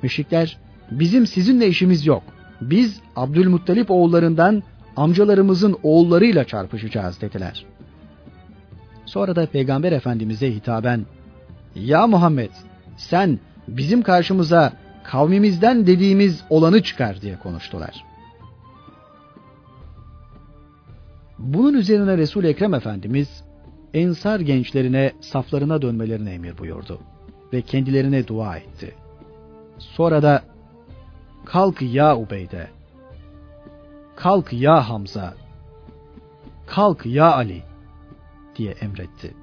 Müşrikler 0.02 0.58
bizim 0.90 1.26
sizinle 1.26 1.68
işimiz 1.68 2.06
yok. 2.06 2.22
Biz 2.60 3.00
Abdülmuttalip 3.16 3.90
oğullarından 3.90 4.62
amcalarımızın 4.96 5.78
oğullarıyla 5.82 6.44
çarpışacağız 6.44 7.20
dediler. 7.20 7.64
Sonra 9.06 9.36
da 9.36 9.46
Peygamber 9.46 9.92
Efendimiz'e 9.92 10.54
hitaben 10.54 11.06
Ya 11.74 12.06
Muhammed 12.06 12.50
sen 12.96 13.38
bizim 13.68 14.02
karşımıza 14.02 14.72
kavmimizden 15.04 15.86
dediğimiz 15.86 16.44
olanı 16.50 16.82
çıkar 16.82 17.20
diye 17.20 17.38
konuştular. 17.38 18.04
Bunun 21.42 21.74
üzerine 21.74 22.18
Resul 22.18 22.44
Ekrem 22.44 22.74
Efendimiz 22.74 23.44
Ensar 23.94 24.40
gençlerine 24.40 25.12
saflarına 25.20 25.82
dönmelerine 25.82 26.32
emir 26.32 26.58
buyurdu 26.58 27.00
ve 27.52 27.62
kendilerine 27.62 28.26
dua 28.26 28.56
etti. 28.56 28.94
Sonra 29.78 30.22
da 30.22 30.42
kalk 31.44 31.82
ya 31.82 32.16
Ubeyde, 32.16 32.68
kalk 34.16 34.52
ya 34.52 34.88
Hamza, 34.88 35.34
kalk 36.66 37.06
ya 37.06 37.34
Ali 37.34 37.62
diye 38.56 38.72
emretti. 38.72 39.34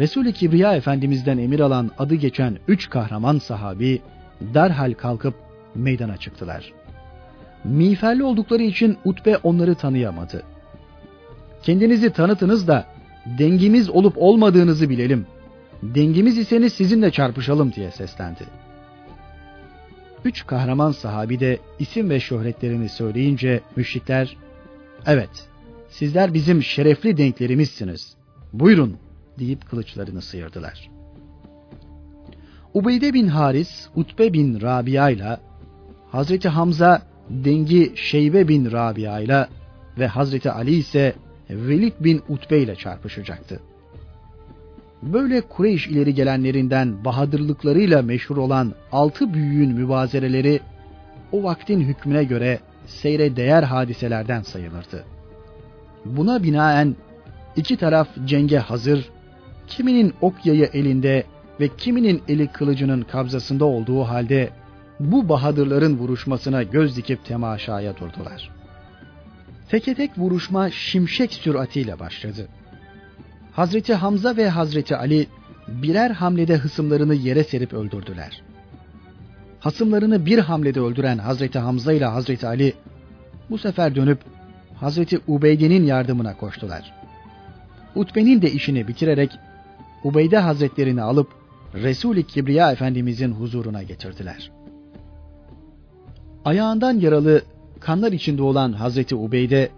Resul-i 0.00 0.32
Kibriya 0.32 0.76
Efendimiz'den 0.76 1.38
emir 1.38 1.60
alan 1.60 1.90
adı 1.98 2.14
geçen 2.14 2.58
üç 2.68 2.90
kahraman 2.90 3.38
sahabi 3.38 4.02
derhal 4.40 4.94
kalkıp 4.94 5.34
meydana 5.74 6.16
çıktılar. 6.16 6.72
Miğferli 7.64 8.24
oldukları 8.24 8.62
için 8.62 8.98
Utbe 9.04 9.36
onları 9.36 9.74
tanıyamadı. 9.74 10.42
Kendinizi 11.62 12.10
tanıtınız 12.10 12.68
da 12.68 12.86
dengimiz 13.38 13.90
olup 13.90 14.14
olmadığınızı 14.16 14.90
bilelim. 14.90 15.26
Dengimiz 15.82 16.38
iseniz 16.38 16.72
sizinle 16.72 17.10
çarpışalım 17.10 17.72
diye 17.72 17.90
seslendi. 17.90 18.44
Üç 20.24 20.46
kahraman 20.46 20.92
sahabi 20.92 21.40
de 21.40 21.58
isim 21.78 22.10
ve 22.10 22.20
şöhretlerini 22.20 22.88
söyleyince 22.88 23.60
müşrikler, 23.76 24.36
evet 25.06 25.48
sizler 25.88 26.34
bizim 26.34 26.62
şerefli 26.62 27.16
denklerimizsiniz. 27.16 28.16
Buyurun 28.52 28.96
deyip 29.38 29.70
kılıçlarını 29.70 30.22
sıyırdılar. 30.22 30.90
Ubeyde 32.74 33.14
bin 33.14 33.26
Haris, 33.26 33.88
Utbe 33.96 34.32
bin 34.32 34.60
Rabia 34.60 35.10
ile 35.10 35.36
Hazreti 36.10 36.48
Hamza 36.48 37.02
dengi 37.30 37.92
Şeybe 37.96 38.48
bin 38.48 38.72
Rabia 38.72 39.20
ile 39.20 39.46
ve 39.98 40.06
Hazreti 40.06 40.50
Ali 40.50 40.74
ise 40.74 41.14
Velid 41.50 41.92
bin 42.00 42.22
Utbe 42.28 42.58
ile 42.58 42.76
çarpışacaktı. 42.76 43.60
Böyle 45.02 45.40
Kureyş 45.40 45.86
ileri 45.86 46.14
gelenlerinden 46.14 47.04
bahadırlıklarıyla 47.04 48.02
meşhur 48.02 48.36
olan 48.36 48.72
altı 48.92 49.34
büyüğün 49.34 49.72
mübazereleri 49.74 50.60
o 51.32 51.42
vaktin 51.42 51.80
hükmüne 51.80 52.24
göre 52.24 52.58
seyre 52.86 53.36
değer 53.36 53.62
hadiselerden 53.62 54.42
sayılırdı. 54.42 55.04
Buna 56.04 56.42
binaen 56.42 56.96
iki 57.56 57.76
taraf 57.76 58.08
cenge 58.24 58.58
hazır, 58.58 59.10
kiminin 59.66 60.14
ok 60.20 60.46
yayı 60.46 60.70
elinde 60.72 61.24
ve 61.60 61.68
kiminin 61.78 62.22
eli 62.28 62.46
kılıcının 62.46 63.02
kabzasında 63.02 63.64
olduğu 63.64 64.02
halde 64.02 64.50
bu 65.10 65.28
bahadırların 65.28 65.98
vuruşmasına 65.98 66.62
göz 66.62 66.96
dikip 66.96 67.24
temaşaya 67.24 67.96
durdular. 67.96 68.50
Teke 69.68 69.94
tek 69.94 70.18
vuruşma 70.18 70.70
şimşek 70.70 71.32
süratiyle 71.32 71.98
başladı. 71.98 72.48
Hazreti 73.52 73.94
Hamza 73.94 74.36
ve 74.36 74.48
Hazreti 74.48 74.96
Ali 74.96 75.26
birer 75.68 76.10
hamlede 76.10 76.56
hısımlarını 76.56 77.14
yere 77.14 77.44
serip 77.44 77.72
öldürdüler. 77.72 78.42
Hasımlarını 79.60 80.26
bir 80.26 80.38
hamlede 80.38 80.80
öldüren 80.80 81.18
Hazreti 81.18 81.58
Hamza 81.58 81.92
ile 81.92 82.04
Hazreti 82.04 82.46
Ali 82.46 82.74
bu 83.50 83.58
sefer 83.58 83.94
dönüp 83.94 84.18
Hazreti 84.74 85.20
Ubeyde'nin 85.26 85.84
yardımına 85.84 86.36
koştular. 86.36 86.92
Utbe'nin 87.94 88.42
de 88.42 88.50
işini 88.50 88.88
bitirerek 88.88 89.30
Ubeyde 90.04 90.38
Hazretlerini 90.38 91.02
alıp 91.02 91.28
Resul-i 91.74 92.26
Kibriya 92.26 92.72
Efendimizin 92.72 93.32
huzuruna 93.32 93.82
getirdiler. 93.82 94.50
Ayağından 96.44 97.00
yaralı, 97.00 97.42
kanlar 97.80 98.12
içinde 98.12 98.42
olan 98.42 98.72
Hazreti 98.72 99.14
Ubeyde, 99.14 99.70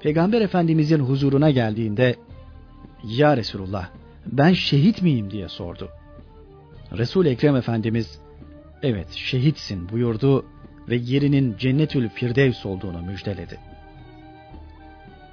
Peygamber 0.00 0.40
Efendimizin 0.40 0.98
huzuruna 0.98 1.50
geldiğinde, 1.50 2.16
''Ya 3.04 3.36
Resulullah, 3.36 3.88
ben 4.26 4.52
şehit 4.52 5.02
miyim?'' 5.02 5.30
diye 5.30 5.48
sordu. 5.48 5.88
resul 6.98 7.26
Ekrem 7.26 7.56
Efendimiz, 7.56 8.18
''Evet, 8.82 9.12
şehitsin.'' 9.12 9.88
buyurdu 9.88 10.44
ve 10.88 10.96
yerinin 10.96 11.56
Cennetül 11.58 12.08
Firdevs 12.08 12.66
olduğunu 12.66 13.02
müjdeledi. 13.02 13.58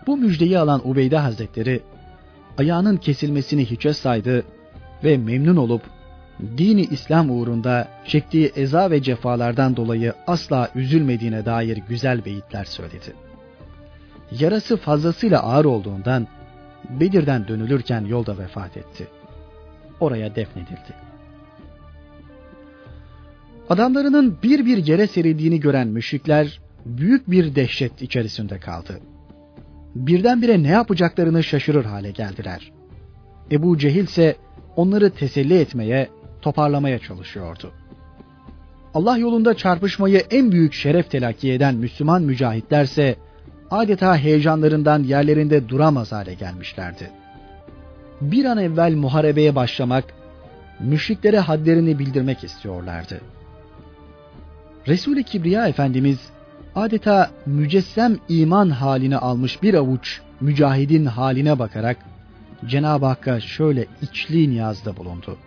Bu 0.08 0.18
müjdeyi 0.18 0.60
alan 0.60 0.90
Ubeyde 0.90 1.18
Hazretleri, 1.18 1.82
ayağının 2.58 2.98
kesilmesini 2.98 3.66
hiçe 3.66 3.94
saydı 3.94 4.44
ve 5.04 5.18
memnun 5.18 5.56
olup 5.56 5.82
dini 6.58 6.82
İslam 6.82 7.30
uğrunda 7.30 7.88
çektiği 8.06 8.52
eza 8.56 8.92
ve 8.92 9.02
cefalardan 9.02 9.76
dolayı 9.76 10.14
asla 10.28 10.70
üzülmediğine 10.76 11.46
dair 11.46 11.78
güzel 11.90 12.26
beyitler 12.26 12.66
söyledi. 12.66 13.14
Yarası 14.32 14.78
fazlasıyla 14.78 15.44
ağır 15.44 15.66
olduğundan 15.66 16.28
Bedir'den 16.90 17.48
dönülürken 17.48 18.06
yolda 18.06 18.38
vefat 18.38 18.78
etti. 18.78 19.08
Oraya 20.00 20.36
defnedildi. 20.36 20.94
Adamlarının 23.70 24.38
bir 24.44 24.66
bir 24.66 24.78
yere 24.78 25.08
serildiğini 25.08 25.60
gören 25.60 25.88
müşrikler 25.88 26.60
büyük 26.86 27.32
bir 27.32 27.56
dehşet 27.56 28.02
içerisinde 28.02 28.60
kaldı. 28.60 29.00
Birdenbire 29.96 30.64
ne 30.64 30.68
yapacaklarını 30.68 31.44
şaşırır 31.44 31.86
hale 31.86 32.12
geldiler. 32.12 32.72
Ebu 33.52 33.78
Cehil 33.78 34.04
ise 34.04 34.36
onları 34.76 35.10
teselli 35.10 35.58
etmeye, 35.60 36.10
toparlamaya 36.46 37.00
çalışıyordu. 37.00 37.72
Allah 38.94 39.18
yolunda 39.18 39.54
çarpışmayı 39.54 40.24
en 40.32 40.52
büyük 40.52 40.74
şeref 40.74 41.12
telakki 41.12 41.52
eden 41.52 41.76
Müslüman 41.76 42.22
mücahitlerse 42.22 43.16
adeta 43.72 44.18
heyecanlarından 44.18 45.04
yerlerinde 45.04 45.70
duramaz 45.70 46.12
hale 46.12 46.34
gelmişlerdi. 46.34 47.12
Bir 48.22 48.46
an 48.46 48.58
evvel 48.58 48.96
muharebeye 48.96 49.56
başlamak, 49.56 50.04
müşriklere 50.80 51.40
hadlerini 51.40 52.00
bildirmek 52.00 52.44
istiyorlardı. 52.44 53.22
Resul-i 54.88 55.24
Kibriya 55.24 55.68
Efendimiz 55.68 56.20
adeta 56.76 57.32
mücessem 57.46 58.18
iman 58.30 58.70
haline 58.70 59.18
almış 59.18 59.64
bir 59.64 59.74
avuç 59.74 60.22
mücahidin 60.42 61.06
haline 61.06 61.60
bakarak 61.60 61.98
Cenab-ı 62.66 63.06
Hakk'a 63.06 63.40
şöyle 63.40 63.86
içli 64.02 64.50
niyazda 64.50 64.98
bulundu. 64.98 65.38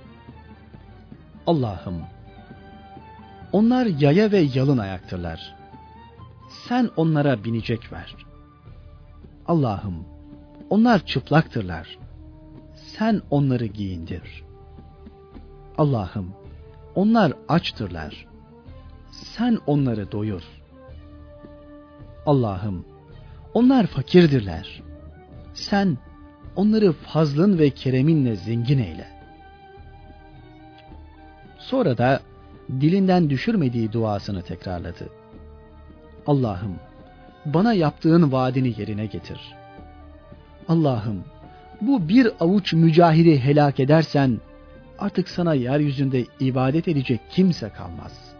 Allah'ım 1.48 2.02
onlar 3.52 3.86
yaya 3.86 4.32
ve 4.32 4.38
yalın 4.38 4.78
ayaktırlar. 4.78 5.54
Sen 6.68 6.90
onlara 6.96 7.44
binecek 7.44 7.92
ver. 7.92 8.16
Allah'ım 9.46 10.04
onlar 10.70 11.06
çıplaktırlar. 11.06 11.98
Sen 12.74 13.22
onları 13.30 13.66
giyindir. 13.66 14.44
Allah'ım 15.78 16.34
onlar 16.94 17.32
açtırlar. 17.48 18.26
Sen 19.10 19.58
onları 19.66 20.12
doyur. 20.12 20.42
Allah'ım 22.26 22.84
onlar 23.54 23.86
fakirdirler. 23.86 24.82
Sen 25.54 25.98
onları 26.56 26.92
fazlın 26.92 27.58
ve 27.58 27.70
kereminle 27.70 28.36
zengin 28.36 28.78
eyle. 28.78 29.17
Sonra 31.70 31.98
da 31.98 32.20
dilinden 32.70 33.30
düşürmediği 33.30 33.92
duasını 33.92 34.42
tekrarladı. 34.42 35.08
Allah'ım 36.26 36.76
bana 37.46 37.72
yaptığın 37.72 38.32
vaadini 38.32 38.80
yerine 38.80 39.06
getir. 39.06 39.40
Allah'ım 40.68 41.24
bu 41.80 42.08
bir 42.08 42.30
avuç 42.40 42.72
mücahidi 42.72 43.40
helak 43.40 43.80
edersen 43.80 44.40
artık 44.98 45.28
sana 45.28 45.54
yeryüzünde 45.54 46.24
ibadet 46.40 46.88
edecek 46.88 47.20
kimse 47.30 47.68
kalmaz. 47.68 48.34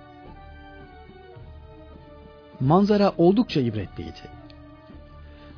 Manzara 2.60 3.12
oldukça 3.16 3.60
ibretliydi. 3.60 4.38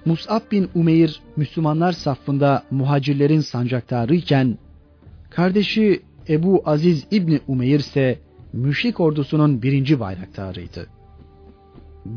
Mus'ab 0.05 0.51
bin 0.53 0.71
Umeyr 0.75 1.21
Müslümanlar 1.37 1.93
safında 1.93 2.62
muhacirlerin 2.71 3.41
sancaktarı 3.41 4.14
iken 4.14 4.59
kardeşi 5.31 6.03
Ebu 6.31 6.62
Aziz 6.64 7.07
İbni 7.11 7.41
Umeyr 7.49 7.78
ise 7.78 8.18
müşrik 8.53 9.01
ordusunun 9.01 9.62
birinci 9.62 10.01
bayraktarıydı. 10.01 10.87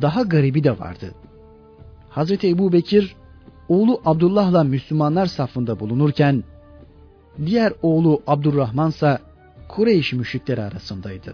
Daha 0.01 0.21
garibi 0.21 0.63
de 0.63 0.79
vardı. 0.79 1.11
Hazreti 2.09 2.49
Ebu 2.49 2.73
Bekir 2.73 3.15
oğlu 3.69 4.01
Abdullah'la 4.05 4.63
Müslümanlar 4.63 5.25
safında 5.25 5.79
bulunurken 5.79 6.43
diğer 7.45 7.73
oğlu 7.81 8.21
Abdurrahman 8.27 8.89
ise 8.89 9.17
Kureyş 9.67 10.13
müşrikleri 10.13 10.61
arasındaydı. 10.61 11.33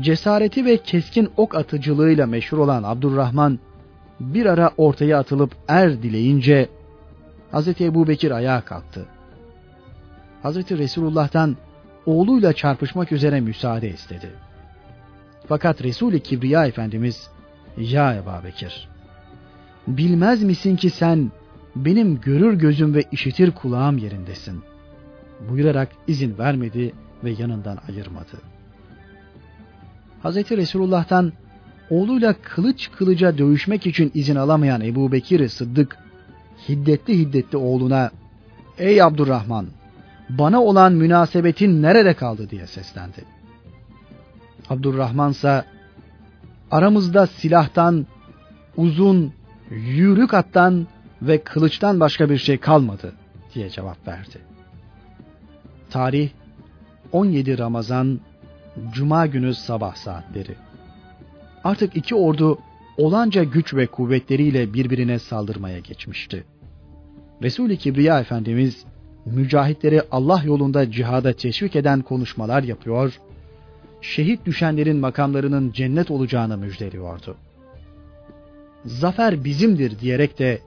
Cesareti 0.00 0.64
ve 0.64 0.76
keskin 0.76 1.28
ok 1.36 1.54
atıcılığıyla 1.54 2.26
meşhur 2.26 2.58
olan 2.58 2.82
Abdurrahman 2.82 3.58
bir 4.20 4.46
ara 4.46 4.70
ortaya 4.76 5.18
atılıp 5.18 5.56
er 5.68 6.02
dileyince 6.02 6.68
Hz. 7.52 7.80
Ebu 7.80 8.08
Bekir 8.08 8.30
ayağa 8.30 8.60
kalktı. 8.60 9.06
Hz. 10.44 10.56
Resulullah'tan 10.70 11.56
oğluyla 12.06 12.52
çarpışmak 12.52 13.12
üzere 13.12 13.40
müsaade 13.40 13.90
istedi. 13.90 14.30
Fakat 15.46 15.82
Resul-i 15.82 16.20
Kibriya 16.20 16.66
Efendimiz, 16.66 17.30
Ya 17.76 18.14
Ebu 18.14 18.44
Bekir, 18.44 18.88
bilmez 19.86 20.42
misin 20.42 20.76
ki 20.76 20.90
sen 20.90 21.32
benim 21.76 22.20
görür 22.20 22.54
gözüm 22.54 22.94
ve 22.94 23.04
işitir 23.12 23.50
kulağım 23.50 23.98
yerindesin. 23.98 24.62
Buyurarak 25.48 25.88
izin 26.06 26.38
vermedi 26.38 26.92
ve 27.24 27.30
yanından 27.30 27.78
ayırmadı. 27.88 28.40
Hz. 30.24 30.36
Resulullah'tan 30.36 31.32
oğluyla 31.90 32.34
kılıç 32.42 32.90
kılıca 32.90 33.38
dövüşmek 33.38 33.86
için 33.86 34.10
izin 34.14 34.36
alamayan 34.36 34.80
Ebu 34.80 35.12
Bekir 35.12 35.48
Sıddık 35.48 35.98
hiddetli 36.68 37.18
hiddetli 37.18 37.58
oğluna 37.58 38.10
''Ey 38.78 39.02
Abdurrahman 39.02 39.66
bana 40.38 40.62
olan 40.62 40.92
münasebetin 40.92 41.82
nerede 41.82 42.14
kaldı?'' 42.14 42.50
diye 42.50 42.66
seslendi. 42.66 43.24
Abdurrahman 44.70 45.30
ise 45.30 45.64
aramızda 46.70 47.26
silahtan, 47.26 48.06
uzun, 48.76 49.32
yürük 49.70 50.34
attan 50.34 50.86
ve 51.22 51.42
kılıçtan 51.42 52.00
başka 52.00 52.30
bir 52.30 52.38
şey 52.38 52.58
kalmadı 52.58 53.12
diye 53.54 53.70
cevap 53.70 54.08
verdi. 54.08 54.38
Tarih 55.90 56.30
17 57.12 57.58
Ramazan 57.58 58.20
Cuma 58.92 59.26
günü 59.26 59.54
sabah 59.54 59.94
saatleri. 59.94 60.54
Artık 61.64 61.96
iki 61.96 62.14
ordu 62.14 62.58
olanca 62.96 63.44
güç 63.44 63.74
ve 63.74 63.86
kuvvetleriyle 63.86 64.74
birbirine 64.74 65.18
saldırmaya 65.18 65.78
geçmişti. 65.78 66.44
Resul-i 67.42 67.78
Kibriya 67.78 68.20
Efendimiz 68.20 68.84
mücahitleri 69.26 70.02
Allah 70.10 70.42
yolunda 70.44 70.90
cihada 70.90 71.32
teşvik 71.32 71.76
eden 71.76 72.02
konuşmalar 72.02 72.62
yapıyor, 72.62 73.20
şehit 74.00 74.46
düşenlerin 74.46 74.96
makamlarının 74.96 75.72
cennet 75.72 76.10
olacağını 76.10 76.56
müjdeliyordu. 76.58 77.36
Zafer 78.84 79.44
bizimdir 79.44 79.98
diyerek 79.98 80.38
de 80.38 80.58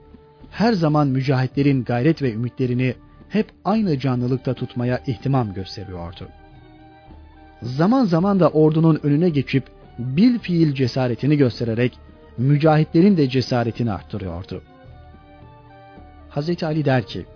her 0.50 0.72
zaman 0.72 1.08
mücahitlerin 1.08 1.84
gayret 1.84 2.22
ve 2.22 2.32
ümitlerini 2.32 2.94
hep 3.28 3.46
aynı 3.64 3.98
canlılıkta 3.98 4.54
tutmaya 4.54 5.02
ihtimam 5.06 5.54
gösteriyordu. 5.54 6.28
Zaman 7.62 8.04
zaman 8.04 8.40
da 8.40 8.48
ordunun 8.48 9.00
önüne 9.02 9.28
geçip 9.28 9.64
bil 9.98 10.38
fiil 10.38 10.74
cesaretini 10.74 11.36
göstererek 11.36 11.98
mücahitlerin 12.38 13.16
de 13.16 13.28
cesaretini 13.28 13.92
arttırıyordu. 13.92 14.62
Hazreti 16.28 16.66
Ali 16.66 16.84
der 16.84 17.06
ki, 17.06 17.26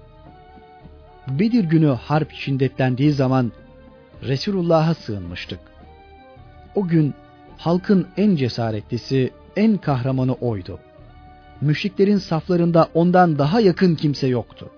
Bedir 1.29 1.65
günü 1.65 1.89
harp 1.89 2.33
şiddetlendiği 2.33 3.13
zaman 3.13 3.53
Resulullah'a 4.23 4.95
sığınmıştık. 4.95 5.61
O 6.75 6.89
gün 6.89 7.15
halkın 7.59 8.07
en 8.17 8.37
cesaretlisi, 8.37 9.31
en 9.57 9.77
kahramanı 9.77 10.33
oydu. 10.33 10.79
Müşriklerin 11.61 12.19
saflarında 12.19 12.89
ondan 12.95 13.39
daha 13.39 13.61
yakın 13.61 13.95
kimse 13.95 14.27
yoktu. 14.27 14.71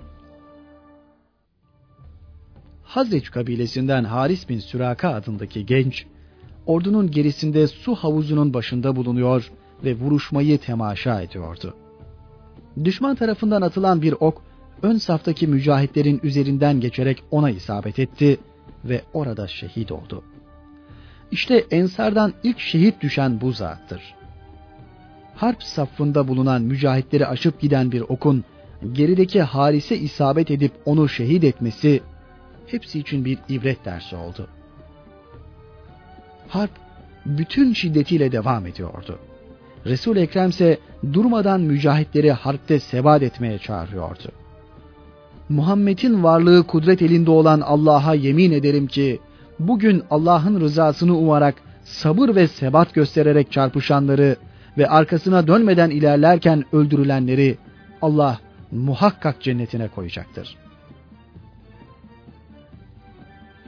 Hazreç 2.84 3.30
kabilesinden 3.30 4.04
Haris 4.04 4.48
bin 4.48 4.58
Süraka 4.58 5.14
adındaki 5.14 5.66
genç, 5.66 6.06
ordunun 6.66 7.10
gerisinde 7.10 7.66
su 7.66 7.94
havuzunun 7.94 8.54
başında 8.54 8.96
bulunuyor 8.96 9.50
ve 9.84 9.94
vuruşmayı 9.94 10.58
temaşa 10.58 11.22
ediyordu. 11.22 11.74
Düşman 12.84 13.16
tarafından 13.16 13.62
atılan 13.62 14.02
bir 14.02 14.14
ok 14.20 14.42
ön 14.82 14.96
saftaki 14.96 15.46
mücahitlerin 15.46 16.20
üzerinden 16.22 16.80
geçerek 16.80 17.22
ona 17.30 17.50
isabet 17.50 17.98
etti 17.98 18.38
ve 18.84 19.02
orada 19.12 19.48
şehit 19.48 19.92
oldu. 19.92 20.22
İşte 21.30 21.64
Ensardan 21.70 22.32
ilk 22.42 22.60
şehit 22.60 23.00
düşen 23.00 23.40
bu 23.40 23.52
zattır. 23.52 24.14
Harp 25.34 25.62
safında 25.62 26.28
bulunan 26.28 26.62
mücahitleri 26.62 27.26
aşıp 27.26 27.60
giden 27.60 27.92
bir 27.92 28.00
okun 28.00 28.44
gerideki 28.92 29.42
Haris'e 29.42 29.96
isabet 29.96 30.50
edip 30.50 30.72
onu 30.84 31.08
şehit 31.08 31.44
etmesi 31.44 32.02
hepsi 32.66 32.98
için 32.98 33.24
bir 33.24 33.38
ibret 33.48 33.84
dersi 33.84 34.16
oldu. 34.16 34.48
Harp 36.48 36.70
bütün 37.26 37.72
şiddetiyle 37.72 38.32
devam 38.32 38.66
ediyordu. 38.66 39.18
Resul 39.86 40.16
Ekrem 40.16 40.48
ise 40.48 40.78
durmadan 41.12 41.60
mücahitleri 41.60 42.32
harpte 42.32 42.80
sebat 42.80 43.22
etmeye 43.22 43.58
çağırıyordu. 43.58 44.41
Muhammed'in 45.48 46.22
varlığı 46.22 46.66
kudret 46.66 47.02
elinde 47.02 47.30
olan 47.30 47.60
Allah'a 47.60 48.14
yemin 48.14 48.52
ederim 48.52 48.86
ki 48.86 49.20
bugün 49.58 50.02
Allah'ın 50.10 50.60
rızasını 50.60 51.16
umarak 51.16 51.54
sabır 51.84 52.34
ve 52.34 52.48
sebat 52.48 52.94
göstererek 52.94 53.52
çarpışanları 53.52 54.36
ve 54.78 54.88
arkasına 54.88 55.46
dönmeden 55.46 55.90
ilerlerken 55.90 56.64
öldürülenleri 56.72 57.58
Allah 58.02 58.38
muhakkak 58.70 59.42
cennetine 59.42 59.88
koyacaktır. 59.88 60.56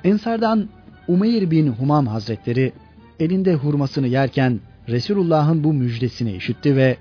Ensardan 0.05 0.69
Umeyr 1.09 1.51
bin 1.51 1.73
Humam 1.73 2.07
Hazretleri 2.07 2.73
elinde 3.21 3.55
hurmasını 3.55 4.07
yerken 4.07 4.61
Resulullah'ın 4.89 5.65
bu 5.65 5.73
müjdesini 5.73 6.33
işitti 6.33 6.77
ve 6.77 6.97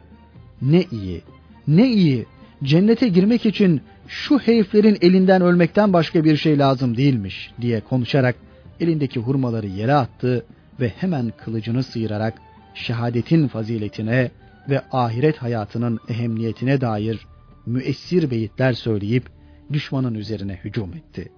ne 0.61 0.83
iyi, 0.91 1.21
ne 1.67 1.87
iyi 1.89 2.25
cennete 2.63 3.07
girmek 3.07 3.45
için 3.45 3.81
şu 4.07 4.39
heriflerin 4.39 4.97
elinden 5.01 5.41
ölmekten 5.41 5.93
başka 5.93 6.23
bir 6.23 6.37
şey 6.37 6.59
lazım 6.59 6.97
değilmiş 6.97 7.51
diye 7.61 7.81
konuşarak 7.81 8.35
elindeki 8.79 9.19
hurmaları 9.19 9.67
yere 9.67 9.93
attı 9.93 10.45
ve 10.79 10.89
hemen 10.89 11.33
kılıcını 11.37 11.83
sıyırarak 11.83 12.33
şehadetin 12.73 13.47
faziletine 13.47 14.31
ve 14.69 14.81
ahiret 14.91 15.37
hayatının 15.37 15.99
ehemmiyetine 16.09 16.81
dair 16.81 17.27
müessir 17.65 18.31
beyitler 18.31 18.73
söyleyip 18.73 19.29
düşmanın 19.73 20.13
üzerine 20.13 20.59
hücum 20.63 20.93
etti. 20.93 21.31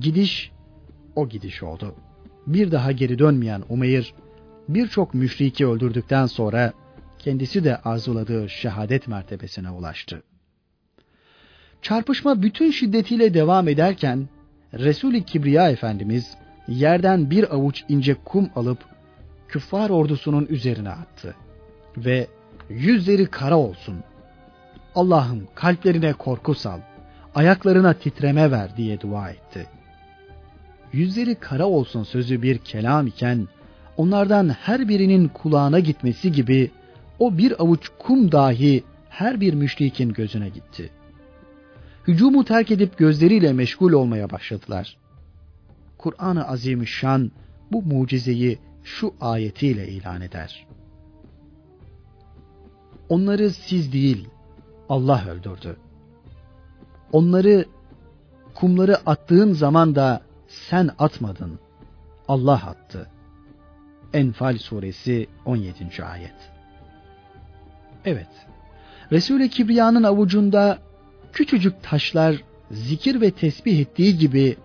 Gidiş 0.00 0.50
o 1.16 1.28
gidiş 1.28 1.62
oldu. 1.62 1.94
Bir 2.46 2.70
daha 2.70 2.92
geri 2.92 3.18
dönmeyen 3.18 3.62
Umeyr 3.68 4.14
birçok 4.68 5.14
müşriki 5.14 5.66
öldürdükten 5.66 6.26
sonra 6.26 6.72
kendisi 7.18 7.64
de 7.64 7.76
arzuladığı 7.76 8.48
şehadet 8.48 9.08
mertebesine 9.08 9.70
ulaştı. 9.70 10.22
Çarpışma 11.84 12.42
bütün 12.42 12.70
şiddetiyle 12.70 13.34
devam 13.34 13.68
ederken 13.68 14.28
Resul-i 14.74 15.24
Kibriya 15.24 15.70
Efendimiz 15.70 16.36
yerden 16.68 17.30
bir 17.30 17.54
avuç 17.54 17.84
ince 17.88 18.14
kum 18.24 18.50
alıp 18.56 18.78
küffar 19.48 19.90
ordusunun 19.90 20.46
üzerine 20.46 20.90
attı 20.90 21.34
ve 21.96 22.26
yüzleri 22.68 23.26
kara 23.26 23.58
olsun. 23.58 23.94
Allah'ım 24.94 25.48
kalplerine 25.54 26.12
korku 26.12 26.54
sal, 26.54 26.80
ayaklarına 27.34 27.92
titreme 27.92 28.50
ver 28.50 28.76
diye 28.76 29.00
dua 29.00 29.30
etti. 29.30 29.66
Yüzleri 30.92 31.34
kara 31.34 31.66
olsun 31.66 32.02
sözü 32.02 32.42
bir 32.42 32.58
kelam 32.58 33.06
iken 33.06 33.48
onlardan 33.96 34.48
her 34.48 34.88
birinin 34.88 35.28
kulağına 35.28 35.78
gitmesi 35.78 36.32
gibi 36.32 36.70
o 37.18 37.38
bir 37.38 37.62
avuç 37.62 37.90
kum 37.98 38.32
dahi 38.32 38.84
her 39.08 39.40
bir 39.40 39.54
müşrikin 39.54 40.12
gözüne 40.12 40.48
gitti. 40.48 40.90
Hücumu 42.08 42.44
terk 42.44 42.70
edip 42.70 42.98
gözleriyle 42.98 43.52
meşgul 43.52 43.92
olmaya 43.92 44.30
başladılar. 44.30 44.96
Kur'an-ı 45.98 46.48
Azimüşşan 46.48 47.32
bu 47.72 47.82
mucizeyi 47.82 48.58
şu 48.84 49.14
ayetiyle 49.20 49.88
ilan 49.88 50.20
eder. 50.20 50.66
Onları 53.08 53.50
siz 53.50 53.92
değil, 53.92 54.28
Allah 54.88 55.24
öldürdü. 55.28 55.76
Onları 57.12 57.64
kumları 58.54 58.96
attığın 59.06 59.52
zaman 59.52 59.94
da 59.94 60.22
sen 60.48 60.90
atmadın. 60.98 61.58
Allah 62.28 62.66
attı. 62.66 63.10
Enfal 64.12 64.58
suresi 64.58 65.26
17. 65.44 66.04
ayet. 66.04 66.52
Evet. 68.04 68.28
Resul-i 69.12 69.50
Kibriya'nın 69.50 70.02
avucunda 70.02 70.78
küçücük 71.34 71.82
taşlar 71.82 72.36
zikir 72.70 73.20
ve 73.20 73.30
tesbih 73.30 73.80
ettiği 73.80 74.18
gibi 74.18 74.56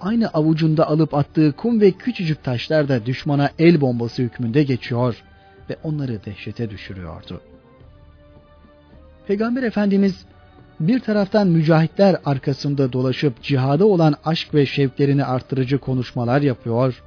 aynı 0.00 0.28
avucunda 0.28 0.88
alıp 0.88 1.14
attığı 1.14 1.52
kum 1.52 1.80
ve 1.80 1.90
küçücük 1.90 2.44
taşlar 2.44 2.88
da 2.88 3.06
düşmana 3.06 3.50
el 3.58 3.80
bombası 3.80 4.22
hükmünde 4.22 4.62
geçiyor 4.62 5.22
ve 5.70 5.76
onları 5.82 6.24
dehşete 6.24 6.70
düşürüyordu. 6.70 7.40
Peygamber 9.26 9.62
Efendimiz 9.62 10.24
bir 10.80 11.00
taraftan 11.00 11.48
mücahitler 11.48 12.16
arkasında 12.24 12.92
dolaşıp 12.92 13.42
cihada 13.42 13.86
olan 13.86 14.14
aşk 14.24 14.54
ve 14.54 14.66
şevklerini 14.66 15.24
arttırıcı 15.24 15.78
konuşmalar 15.78 16.42
yapıyor, 16.42 17.02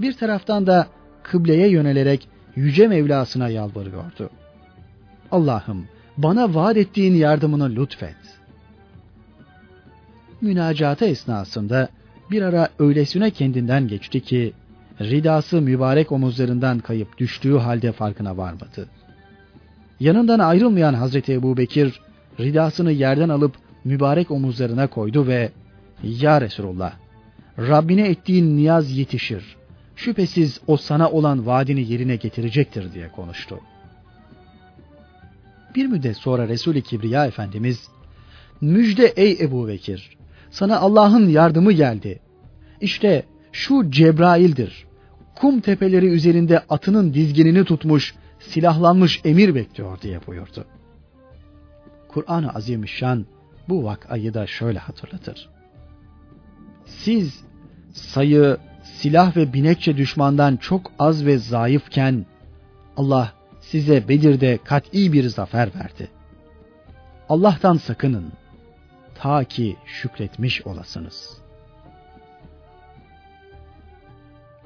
bir 0.00 0.12
taraftan 0.12 0.66
da 0.66 0.86
kıbleye 1.22 1.68
yönelerek 1.68 2.28
yüce 2.56 2.88
Mevlasına 2.88 3.48
yalvarıyordu. 3.48 4.30
Allah'ım 5.32 5.88
bana 6.16 6.54
vaat 6.54 6.76
ettiğin 6.76 7.14
yardımını 7.14 7.76
lütfet. 7.76 8.35
Münacatı 10.40 11.04
esnasında 11.04 11.88
bir 12.30 12.42
ara 12.42 12.68
öylesine 12.78 13.30
kendinden 13.30 13.88
geçti 13.88 14.20
ki 14.20 14.52
ridası 15.00 15.62
mübarek 15.62 16.12
omuzlarından 16.12 16.78
kayıp 16.78 17.18
düştüğü 17.18 17.58
halde 17.58 17.92
farkına 17.92 18.36
varmadı. 18.36 18.88
Yanından 20.00 20.38
ayrılmayan 20.38 20.94
Hazreti 20.94 21.32
Ebu 21.32 21.56
Bekir 21.56 22.00
ridasını 22.40 22.92
yerden 22.92 23.28
alıp 23.28 23.54
mübarek 23.84 24.30
omuzlarına 24.30 24.86
koydu 24.86 25.26
ve 25.26 25.50
''Ya 26.02 26.40
Resulullah, 26.40 26.92
Rabbine 27.58 28.08
ettiğin 28.08 28.56
niyaz 28.56 28.98
yetişir. 28.98 29.56
Şüphesiz 29.96 30.60
o 30.66 30.76
sana 30.76 31.10
olan 31.10 31.46
vaadini 31.46 31.92
yerine 31.92 32.16
getirecektir.'' 32.16 32.94
diye 32.94 33.08
konuştu. 33.08 33.60
Bir 35.74 35.86
müddet 35.86 36.16
sonra 36.16 36.48
Resul-i 36.48 36.82
Kibriya 36.82 37.26
Efendimiz 37.26 37.88
''Müjde 38.60 39.06
ey 39.06 39.38
Ebu 39.40 39.68
Bekir, 39.68 40.16
sana 40.50 40.78
Allah'ın 40.78 41.28
yardımı 41.28 41.72
geldi. 41.72 42.20
İşte 42.80 43.22
şu 43.52 43.90
Cebrail'dir. 43.90 44.86
Kum 45.34 45.60
tepeleri 45.60 46.06
üzerinde 46.06 46.58
atının 46.58 47.14
dizginini 47.14 47.64
tutmuş, 47.64 48.14
silahlanmış 48.38 49.20
emir 49.24 49.54
bekliyor.'' 49.54 50.02
diye 50.02 50.26
buyurdu. 50.26 50.64
Kur'an-ı 52.08 52.50
Azimüşşan 52.50 53.26
bu 53.68 53.84
vakayı 53.84 54.34
da 54.34 54.46
şöyle 54.46 54.78
hatırlatır. 54.78 55.48
Siz 56.84 57.44
sayı, 57.92 58.56
silah 58.82 59.36
ve 59.36 59.52
binekçe 59.52 59.96
düşmandan 59.96 60.56
çok 60.56 60.92
az 60.98 61.26
ve 61.26 61.38
zayıfken 61.38 62.26
Allah 62.96 63.32
size 63.60 64.08
Bedir'de 64.08 64.58
kat'i 64.64 65.12
bir 65.12 65.28
zafer 65.28 65.70
verdi. 65.74 66.08
Allah'tan 67.28 67.76
sakının 67.76 68.32
ta 69.20 69.44
ki 69.44 69.76
şükretmiş 69.86 70.66
olasınız. 70.66 71.38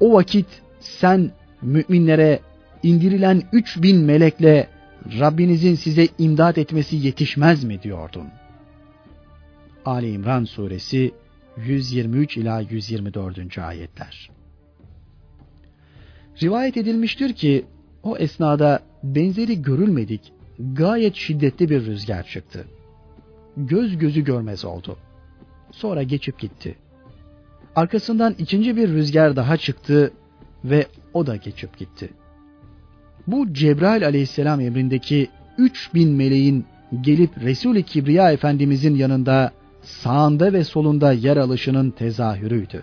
O 0.01 0.13
vakit 0.13 0.47
sen 0.81 1.31
müminlere 1.63 2.41
indirilen 2.83 3.43
üç 3.53 3.83
bin 3.83 4.01
melekle 4.01 4.69
Rabbinizin 5.21 5.75
size 5.75 6.09
imdat 6.19 6.59
etmesi 6.59 6.97
yetişmez 6.97 7.65
mi 7.65 7.83
diyordun? 7.83 8.29
Ali 9.85 10.11
İmran 10.11 10.45
suresi 10.45 11.15
123 11.57 12.37
ila 12.37 12.61
124. 12.61 13.59
ayetler. 13.59 14.31
Rivayet 16.43 16.77
edilmiştir 16.77 17.33
ki 17.33 17.65
o 18.03 18.17
esnada 18.17 18.83
benzeri 19.03 19.63
görülmedik 19.63 20.33
gayet 20.59 21.15
şiddetli 21.15 21.71
bir 21.71 21.87
rüzgar 21.87 22.27
çıktı. 22.27 22.67
Göz 23.57 23.99
gözü 23.99 24.25
görmez 24.25 24.65
oldu. 24.65 24.97
Sonra 25.71 26.03
geçip 26.03 26.39
gitti. 26.39 26.77
Arkasından 27.77 28.35
ikinci 28.39 28.77
bir 28.77 28.89
rüzgar 28.89 29.37
daha 29.37 29.57
çıktı 29.57 30.13
ve 30.65 30.87
o 31.15 31.27
da 31.27 31.37
geçip 31.37 31.79
gitti. 31.79 32.11
Bu 33.27 33.53
Cebrail 33.53 34.07
aleyhisselam 34.07 34.61
emrindeki 34.61 35.29
3000 35.59 36.13
meleğin 36.13 36.65
gelip 37.01 37.43
Resul-i 37.43 37.83
Kibriya 37.83 38.33
Efendimizin 38.33 38.95
yanında 38.95 39.53
sağında 39.83 40.53
ve 40.53 40.65
solunda 40.65 41.13
yer 41.13 41.37
alışının 41.37 41.91
tezahürüydü. 41.91 42.83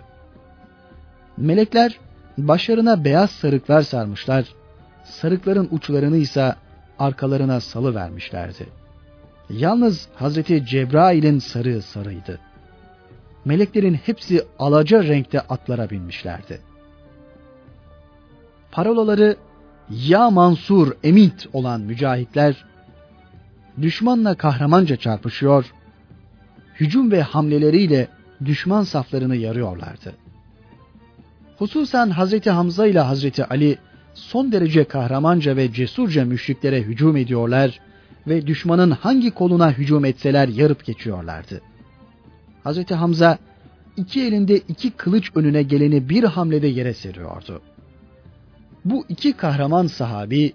Melekler 1.36 1.98
başlarına 2.38 3.04
beyaz 3.04 3.30
sarıklar 3.30 3.82
sarmışlar, 3.82 4.44
sarıkların 5.04 5.68
uçlarını 5.70 6.16
ise 6.16 6.54
arkalarına 6.98 7.60
salı 7.60 7.94
vermişlerdi. 7.94 8.77
Yalnız 9.50 10.08
Hazreti 10.14 10.66
Cebrail'in 10.66 11.38
sarığı 11.38 11.82
sarıydı. 11.82 12.38
Meleklerin 13.44 13.94
hepsi 13.94 14.44
alaca 14.58 15.02
renkte 15.04 15.40
atlara 15.40 15.90
binmişlerdi. 15.90 16.60
Parolaları 18.70 19.36
Ya 19.90 20.30
Mansur 20.30 20.92
Emit 21.04 21.46
olan 21.52 21.80
mücahitler 21.80 22.64
düşmanla 23.82 24.34
kahramanca 24.34 24.96
çarpışıyor, 24.96 25.72
hücum 26.80 27.10
ve 27.10 27.22
hamleleriyle 27.22 28.08
düşman 28.44 28.82
saflarını 28.82 29.36
yarıyorlardı. 29.36 30.14
Hususan 31.58 32.10
Hazreti 32.10 32.50
Hamza 32.50 32.86
ile 32.86 33.00
Hazreti 33.00 33.44
Ali 33.44 33.78
son 34.14 34.52
derece 34.52 34.84
kahramanca 34.84 35.56
ve 35.56 35.72
cesurca 35.72 36.24
müşriklere 36.24 36.82
hücum 36.82 37.16
ediyorlar 37.16 37.80
ve 38.28 38.46
düşmanın 38.46 38.90
hangi 38.90 39.30
koluna 39.30 39.72
hücum 39.72 40.04
etseler 40.04 40.48
yarıp 40.48 40.84
geçiyorlardı. 40.84 41.60
Hazreti 42.64 42.94
Hamza 42.94 43.38
iki 43.96 44.22
elinde 44.22 44.56
iki 44.56 44.90
kılıç 44.90 45.30
önüne 45.34 45.62
geleni 45.62 46.08
bir 46.08 46.24
hamlede 46.24 46.66
yere 46.66 46.94
seriyordu. 46.94 47.62
Bu 48.84 49.04
iki 49.08 49.32
kahraman 49.32 49.86
sahabi 49.86 50.52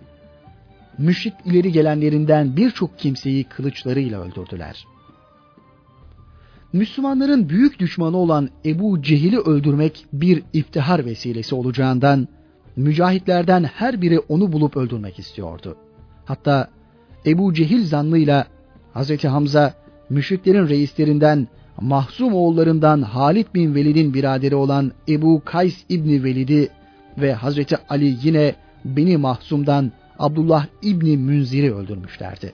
müşrik 0.98 1.34
ileri 1.46 1.72
gelenlerinden 1.72 2.58
birçok 2.58 3.00
kimseyi 3.00 3.44
kılıçlarıyla 3.44 4.22
öldürdüler. 4.22 4.86
Müslümanların 6.74 7.50
büyük 7.50 7.80
düşmanı 7.80 8.18
olan 8.18 8.50
Ebu 8.66 9.02
Cehil'i 9.02 9.40
öldürmek 9.40 10.06
bir 10.14 10.44
iftihar 10.54 11.06
vesilesi 11.06 11.56
olacağından 11.56 12.28
mücahitlerden 12.76 13.64
her 13.64 14.02
biri 14.02 14.20
onu 14.20 14.52
bulup 14.52 14.78
öldürmek 14.78 15.20
istiyordu. 15.20 15.78
Hatta 16.26 16.70
Ebu 17.26 17.54
Cehil 17.54 17.86
zannıyla 17.86 18.48
Hz. 18.96 19.24
Hamza 19.24 19.74
müşriklerin 20.10 20.68
reislerinden 20.68 21.48
Mahzum 21.82 22.34
oğullarından 22.34 23.02
Halid 23.02 23.48
bin 23.56 23.76
Velid'in 23.76 24.14
biraderi 24.14 24.56
olan 24.56 24.92
Ebu 25.08 25.42
Kays 25.46 25.86
İbni 25.90 26.24
Velid'i 26.24 26.70
ve 27.18 27.34
Hazreti 27.34 27.78
Ali 27.90 28.18
yine 28.24 28.56
Beni 28.86 29.18
Mahzum'dan 29.18 29.92
Abdullah 30.20 30.68
İbni 30.82 31.18
Münzir'i 31.18 31.74
öldürmüşlerdi. 31.74 32.54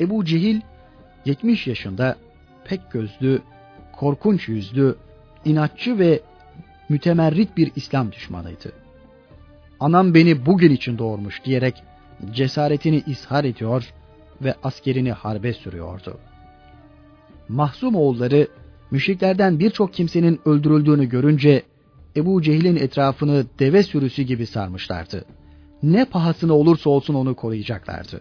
Ebu 0.00 0.24
Cehil 0.24 0.60
70 1.24 1.66
yaşında 1.66 2.16
pek 2.64 2.90
gözlü, 2.90 3.42
korkunç 3.92 4.48
yüzlü, 4.48 4.96
inatçı 5.44 5.98
ve 5.98 6.20
mütemerrit 6.88 7.56
bir 7.56 7.72
İslam 7.76 8.12
düşmanıydı. 8.12 8.72
Anam 9.80 10.14
beni 10.14 10.46
bugün 10.46 10.70
için 10.70 10.98
doğurmuş 10.98 11.44
diyerek 11.44 11.82
cesaretini 12.34 13.02
ishar 13.06 13.44
ediyor 13.44 13.92
ve 14.42 14.54
askerini 14.62 15.12
harbe 15.12 15.52
sürüyordu. 15.52 16.18
Mahzum 17.48 17.94
oğulları 17.94 18.48
müşriklerden 18.90 19.58
birçok 19.58 19.94
kimsenin 19.94 20.40
öldürüldüğünü 20.44 21.08
görünce 21.08 21.62
Ebu 22.16 22.42
Cehil'in 22.42 22.76
etrafını 22.76 23.46
deve 23.58 23.82
sürüsü 23.82 24.22
gibi 24.22 24.46
sarmışlardı. 24.46 25.24
Ne 25.82 26.04
pahasına 26.04 26.52
olursa 26.52 26.90
olsun 26.90 27.14
onu 27.14 27.34
koruyacaklardı. 27.34 28.20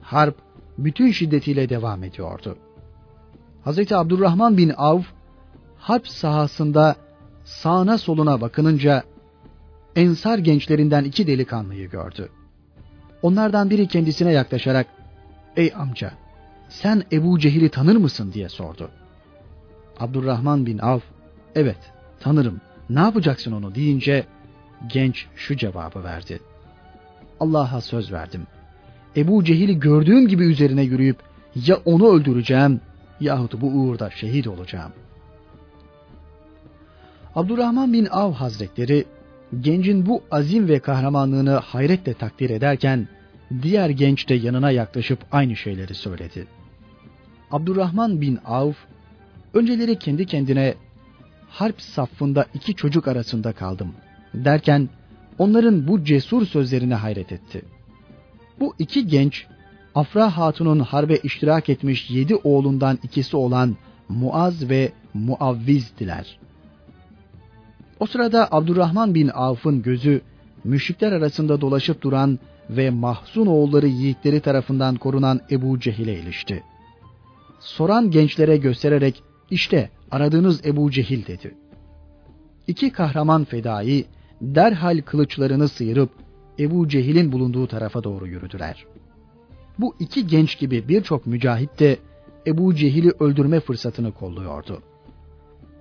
Harp 0.00 0.36
bütün 0.78 1.10
şiddetiyle 1.10 1.68
devam 1.68 2.04
ediyordu. 2.04 2.56
Hz. 3.66 3.92
Abdurrahman 3.92 4.56
bin 4.56 4.72
Avf 4.76 5.06
harp 5.76 6.08
sahasında 6.08 6.96
sağına 7.44 7.98
soluna 7.98 8.40
bakınınca 8.40 9.02
ensar 9.96 10.38
gençlerinden 10.38 11.04
iki 11.04 11.26
delikanlıyı 11.26 11.90
gördü. 11.90 12.28
Onlardan 13.22 13.70
biri 13.70 13.88
kendisine 13.88 14.32
yaklaşarak 14.32 14.86
''Ey 15.56 15.72
amca 15.76 16.12
sen 16.68 17.02
Ebu 17.12 17.38
Cehil'i 17.38 17.68
tanır 17.68 17.96
mısın?'' 17.96 18.32
diye 18.32 18.48
sordu. 18.48 18.90
Abdurrahman 20.00 20.66
bin 20.66 20.78
Avf 20.78 21.02
''Evet 21.54 21.92
tanırım 22.20 22.60
ne 22.90 23.00
yapacaksın 23.00 23.52
onu?'' 23.52 23.74
deyince 23.74 24.26
genç 24.86 25.26
şu 25.36 25.56
cevabı 25.56 26.04
verdi. 26.04 26.40
Allah'a 27.40 27.80
söz 27.80 28.12
verdim. 28.12 28.46
Ebu 29.16 29.44
Cehil'i 29.44 29.80
gördüğüm 29.80 30.28
gibi 30.28 30.44
üzerine 30.44 30.82
yürüyüp 30.82 31.18
ya 31.54 31.76
onu 31.84 32.12
öldüreceğim 32.14 32.80
yahut 33.20 33.60
bu 33.60 33.66
uğurda 33.66 34.10
şehit 34.10 34.46
olacağım. 34.46 34.92
Abdurrahman 37.34 37.92
bin 37.92 38.06
Av 38.06 38.32
Hazretleri 38.32 39.04
gencin 39.60 40.06
bu 40.06 40.22
azim 40.30 40.68
ve 40.68 40.78
kahramanlığını 40.78 41.50
hayretle 41.50 42.14
takdir 42.14 42.50
ederken 42.50 43.08
diğer 43.62 43.90
genç 43.90 44.28
de 44.28 44.34
yanına 44.34 44.70
yaklaşıp 44.70 45.18
aynı 45.32 45.56
şeyleri 45.56 45.94
söyledi. 45.94 46.46
Abdurrahman 47.50 48.20
bin 48.20 48.38
Avf 48.44 48.76
önceleri 49.54 49.98
kendi 49.98 50.26
kendine 50.26 50.74
harp 51.48 51.82
safında 51.82 52.46
iki 52.54 52.74
çocuk 52.74 53.08
arasında 53.08 53.52
kaldım 53.52 53.94
derken 54.34 54.88
onların 55.38 55.88
bu 55.88 56.04
cesur 56.04 56.46
sözlerine 56.46 56.94
hayret 56.94 57.32
etti. 57.32 57.62
Bu 58.60 58.74
iki 58.78 59.06
genç 59.06 59.46
Afra 59.94 60.36
Hatun'un 60.36 60.80
harbe 60.80 61.16
iştirak 61.16 61.68
etmiş 61.68 62.10
yedi 62.10 62.34
oğlundan 62.34 62.98
ikisi 63.02 63.36
olan 63.36 63.76
Muaz 64.08 64.70
ve 64.70 64.92
Muavviz'diler. 65.14 66.38
O 68.02 68.06
sırada 68.06 68.48
Abdurrahman 68.50 69.14
bin 69.14 69.28
Avf'ın 69.28 69.82
gözü 69.82 70.20
müşrikler 70.64 71.12
arasında 71.12 71.60
dolaşıp 71.60 72.02
duran 72.02 72.38
ve 72.70 72.90
mahzun 72.90 73.46
oğulları 73.46 73.86
yiğitleri 73.86 74.40
tarafından 74.40 74.94
korunan 74.94 75.40
Ebu 75.50 75.80
Cehil'e 75.80 76.14
ilişti. 76.14 76.62
Soran 77.60 78.10
gençlere 78.10 78.56
göstererek 78.56 79.22
işte 79.50 79.90
aradığınız 80.10 80.66
Ebu 80.66 80.90
Cehil 80.90 81.26
dedi. 81.26 81.54
İki 82.66 82.90
kahraman 82.90 83.44
fedai 83.44 84.04
derhal 84.40 85.02
kılıçlarını 85.02 85.68
sıyırıp 85.68 86.10
Ebu 86.58 86.88
Cehil'in 86.88 87.32
bulunduğu 87.32 87.66
tarafa 87.66 88.04
doğru 88.04 88.26
yürüdüler. 88.26 88.86
Bu 89.78 89.94
iki 89.98 90.26
genç 90.26 90.58
gibi 90.58 90.88
birçok 90.88 91.26
mücahit 91.26 91.80
de 91.80 91.96
Ebu 92.46 92.74
Cehil'i 92.74 93.10
öldürme 93.20 93.60
fırsatını 93.60 94.12
kolluyordu. 94.12 94.82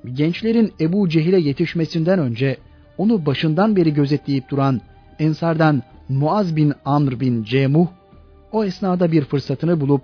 Gençlerin 0.05 0.73
Ebu 0.79 1.09
Cehil'e 1.09 1.39
yetişmesinden 1.39 2.19
önce 2.19 2.57
onu 2.97 3.25
başından 3.25 3.75
beri 3.75 3.93
gözetleyip 3.93 4.49
duran 4.49 4.81
Ensardan 5.19 5.83
Muaz 6.09 6.55
bin 6.55 6.73
Amr 6.85 7.19
bin 7.19 7.43
Cemuh 7.43 7.87
o 8.51 8.63
esnada 8.63 9.11
bir 9.11 9.23
fırsatını 9.23 9.81
bulup 9.81 10.01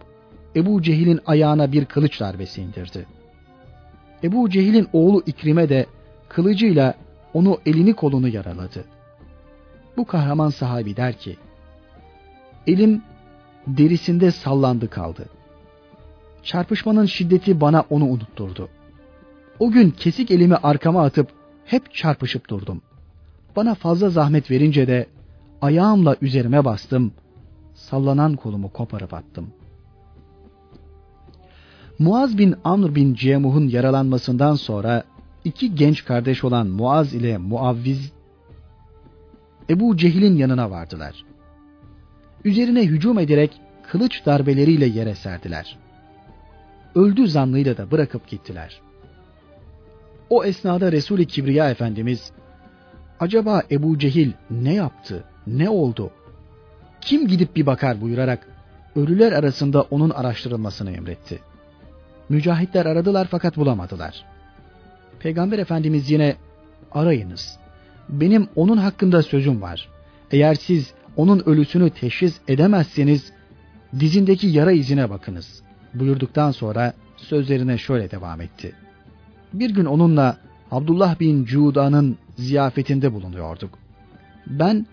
Ebu 0.56 0.82
Cehil'in 0.82 1.20
ayağına 1.26 1.72
bir 1.72 1.86
kılıç 1.86 2.20
darbesi 2.20 2.62
indirdi. 2.62 3.06
Ebu 4.24 4.50
Cehil'in 4.50 4.88
oğlu 4.94 5.24
İkrime 5.26 5.70
de 5.70 5.86
kılıcıyla 6.30 6.94
onu 7.34 7.58
elini 7.66 7.94
kolunu 7.94 8.28
yaraladı. 8.28 8.86
Bu 9.98 10.06
kahraman 10.06 10.50
sahabi 10.50 10.98
der 10.98 11.14
ki, 11.14 11.38
Elim 12.68 13.02
derisinde 13.68 14.32
sallandı 14.32 14.90
kaldı. 14.90 15.26
Çarpışmanın 16.44 17.06
şiddeti 17.06 17.62
bana 17.62 17.86
onu 17.90 18.06
unutturdu. 18.06 18.70
O 19.60 19.72
gün 19.72 19.92
kesik 19.92 20.32
elimi 20.32 20.56
arkama 20.56 21.04
atıp 21.04 21.30
hep 21.66 21.94
çarpışıp 21.94 22.50
durdum. 22.50 22.82
Bana 23.56 23.76
fazla 23.76 24.10
zahmet 24.10 24.52
verince 24.52 24.88
de 24.88 25.08
ayağımla 25.62 26.16
üzerime 26.22 26.66
bastım. 26.66 27.12
Sallanan 27.74 28.36
kolumu 28.36 28.74
koparıp 28.74 29.14
attım. 29.14 29.50
Muaz 32.00 32.38
bin 32.38 32.56
Amr 32.64 32.96
bin 32.96 33.14
Cemuh'un 33.14 33.68
yaralanmasından 33.68 34.56
sonra 34.56 35.04
iki 35.44 35.76
genç 35.76 36.06
kardeş 36.06 36.44
olan 36.44 36.68
Muaz 36.68 37.14
ile 37.14 37.38
Muavviz 37.38 38.12
Ebu 39.70 39.98
Cehil'in 39.98 40.36
yanına 40.36 40.72
vardılar. 40.72 41.26
Üzerine 42.46 42.86
hücum 42.86 43.20
ederek 43.20 43.52
kılıç 43.88 44.26
darbeleriyle 44.26 44.86
yere 44.86 45.16
serdiler. 45.16 45.78
Öldü 46.96 47.28
zannıyla 47.28 47.78
da 47.78 47.92
bırakıp 47.92 48.28
gittiler. 48.28 48.82
O 50.30 50.44
esnada 50.44 50.92
Resul-i 50.92 51.26
Kibriya 51.26 51.70
Efendimiz 51.70 52.32
acaba 53.20 53.64
Ebu 53.72 54.00
Cehil 54.00 54.32
ne 54.52 54.74
yaptı, 54.74 55.24
ne 55.48 55.70
oldu? 55.70 56.12
Kim 57.02 57.28
gidip 57.28 57.56
bir 57.56 57.66
bakar 57.66 58.02
buyurarak 58.02 58.48
ölüler 58.96 59.32
arasında 59.32 59.82
onun 59.82 60.10
araştırılmasını 60.10 60.92
emretti. 60.92 61.40
Mücahitler 62.30 62.86
aradılar 62.86 63.28
fakat 63.32 63.58
bulamadılar. 63.58 64.26
Peygamber 65.20 65.60
Efendimiz 65.60 66.12
yine 66.12 66.36
arayınız. 66.92 67.60
Benim 68.10 68.48
onun 68.56 68.78
hakkında 68.78 69.24
sözüm 69.24 69.62
var. 69.62 69.90
Eğer 70.32 70.56
siz 70.56 70.94
onun 71.16 71.44
ölüsünü 71.46 71.90
teşhis 71.90 72.40
edemezseniz 72.48 73.32
dizindeki 74.00 74.48
yara 74.48 74.72
izine 74.72 75.10
bakınız. 75.10 75.64
Buyurduktan 75.94 76.52
sonra 76.52 76.94
sözlerine 77.18 77.78
şöyle 77.78 78.12
devam 78.12 78.42
etti. 78.42 78.76
Bir 79.54 79.70
gün 79.70 79.86
onunla 79.86 80.38
Abdullah 80.72 81.20
bin 81.20 81.46
Cuda'nın 81.46 82.18
ziyafetinde 82.38 83.14
bulunuyorduk. 83.14 83.80
Ben 84.48 84.86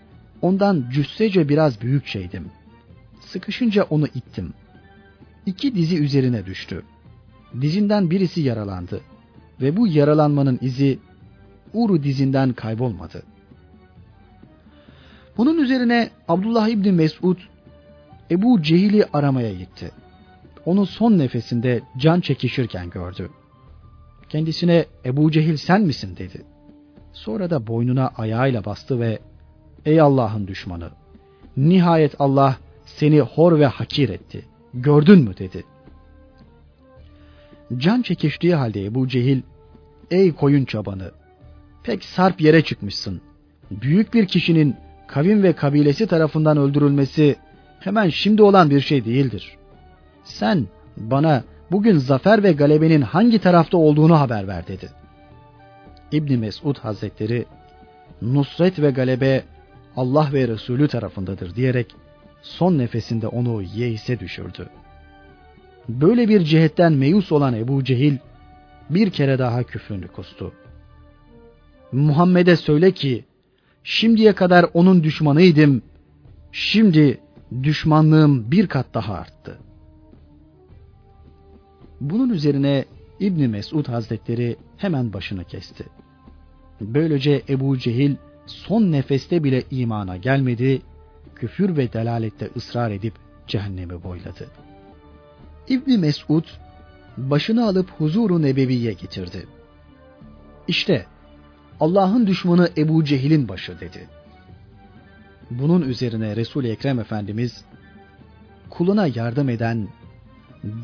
Ondan 0.45 0.85
cüssece 0.91 1.49
biraz 1.49 1.81
büyük 1.81 2.05
şeydim. 2.05 2.45
Sıkışınca 3.19 3.83
onu 3.83 4.07
ittim. 4.07 4.53
İki 5.45 5.75
dizi 5.75 5.97
üzerine 5.97 6.45
düştü. 6.45 6.83
Dizinden 7.61 8.09
birisi 8.09 8.41
yaralandı 8.41 9.01
ve 9.61 9.77
bu 9.77 9.87
yaralanmanın 9.87 10.59
izi 10.61 10.99
Uru 11.73 12.03
dizinden 12.03 12.53
kaybolmadı. 12.53 13.23
Bunun 15.37 15.57
üzerine 15.57 16.09
Abdullah 16.27 16.67
İbni 16.67 16.91
Mesud 16.91 17.37
Ebu 18.31 18.61
Cehil'i 18.61 19.05
aramaya 19.13 19.53
gitti. 19.53 19.91
Onu 20.65 20.85
son 20.85 21.17
nefesinde 21.17 21.81
can 21.97 22.19
çekişirken 22.19 22.89
gördü. 22.89 23.29
Kendisine 24.35 24.85
Ebu 25.05 25.31
Cehil 25.31 25.57
sen 25.57 25.81
misin 25.81 26.17
dedi. 26.17 26.41
Sonra 27.13 27.49
da 27.49 27.67
boynuna 27.67 28.11
ayağıyla 28.17 28.65
bastı 28.65 28.99
ve 28.99 29.19
ey 29.85 30.01
Allah'ın 30.01 30.47
düşmanı 30.47 30.89
nihayet 31.57 32.15
Allah 32.19 32.57
seni 32.85 33.19
hor 33.19 33.59
ve 33.59 33.65
hakir 33.65 34.09
etti. 34.09 34.45
Gördün 34.73 35.19
mü 35.19 35.37
dedi. 35.37 35.63
Can 37.77 38.01
çekiştiği 38.01 38.55
halde 38.55 38.85
Ebu 38.85 39.07
Cehil 39.07 39.41
ey 40.11 40.33
koyun 40.33 40.65
çabanı 40.65 41.11
pek 41.83 42.03
sarp 42.03 42.41
yere 42.41 42.63
çıkmışsın. 42.63 43.21
Büyük 43.71 44.13
bir 44.13 44.25
kişinin 44.25 44.75
kavim 45.07 45.43
ve 45.43 45.53
kabilesi 45.53 46.07
tarafından 46.07 46.57
öldürülmesi 46.57 47.35
hemen 47.79 48.09
şimdi 48.09 48.41
olan 48.41 48.69
bir 48.69 48.79
şey 48.79 49.05
değildir. 49.05 49.57
Sen 50.23 50.67
bana 50.97 51.43
bugün 51.75 51.97
zafer 51.97 52.43
ve 52.43 52.51
galebenin 52.51 53.01
hangi 53.01 53.39
tarafta 53.39 53.77
olduğunu 53.77 54.19
haber 54.19 54.47
ver 54.47 54.67
dedi. 54.67 54.89
İbni 56.11 56.37
Mesud 56.37 56.77
Hazretleri 56.77 57.45
nusret 58.21 58.79
ve 58.79 58.91
galebe 58.91 59.43
Allah 59.95 60.29
ve 60.33 60.47
Resulü 60.47 60.87
tarafındadır 60.87 61.55
diyerek 61.55 61.95
son 62.41 62.77
nefesinde 62.77 63.27
onu 63.27 63.61
yeise 63.61 64.19
düşürdü. 64.19 64.69
Böyle 65.89 66.29
bir 66.29 66.41
cihetten 66.43 66.93
meyus 66.93 67.31
olan 67.31 67.53
Ebu 67.53 67.83
Cehil 67.83 68.17
bir 68.89 69.09
kere 69.09 69.39
daha 69.39 69.63
küfrünü 69.63 70.07
kustu. 70.07 70.53
Muhammed'e 71.91 72.55
söyle 72.55 72.91
ki 72.91 73.25
şimdiye 73.83 74.33
kadar 74.33 74.65
onun 74.73 75.03
düşmanıydım. 75.03 75.81
Şimdi 76.51 77.19
düşmanlığım 77.63 78.51
bir 78.51 78.67
kat 78.67 78.85
daha 78.93 79.13
arttı. 79.13 79.64
Bunun 82.09 82.29
üzerine 82.29 82.85
İbni 83.19 83.47
Mesud 83.47 83.87
Hazretleri 83.87 84.55
hemen 84.77 85.13
başını 85.13 85.43
kesti. 85.43 85.85
Böylece 86.81 87.41
Ebu 87.49 87.77
Cehil 87.77 88.15
son 88.45 88.91
nefeste 88.91 89.43
bile 89.43 89.63
imana 89.71 90.17
gelmedi, 90.17 90.81
küfür 91.35 91.77
ve 91.77 91.93
delalette 91.93 92.49
ısrar 92.55 92.91
edip 92.91 93.13
cehennemi 93.47 94.03
boyladı. 94.03 94.47
İbni 95.67 95.97
Mesud 95.97 96.43
başını 97.17 97.67
alıp 97.67 97.89
huzuru 97.91 98.41
nebeviye 98.41 98.93
getirdi. 98.93 99.47
İşte 100.67 101.05
Allah'ın 101.79 102.27
düşmanı 102.27 102.69
Ebu 102.77 103.03
Cehil'in 103.03 103.47
başı 103.47 103.79
dedi. 103.79 104.07
Bunun 105.51 105.81
üzerine 105.81 106.35
Resul-i 106.35 106.69
Ekrem 106.69 106.99
Efendimiz 106.99 107.65
kuluna 108.69 109.07
yardım 109.07 109.49
eden, 109.49 109.87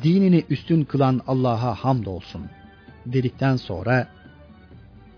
dinini 0.04 0.44
üstün 0.50 0.84
kılan 0.84 1.22
Allah'a 1.28 1.76
hamdolsun 1.76 2.42
dedikten 3.06 3.56
sonra 3.56 4.08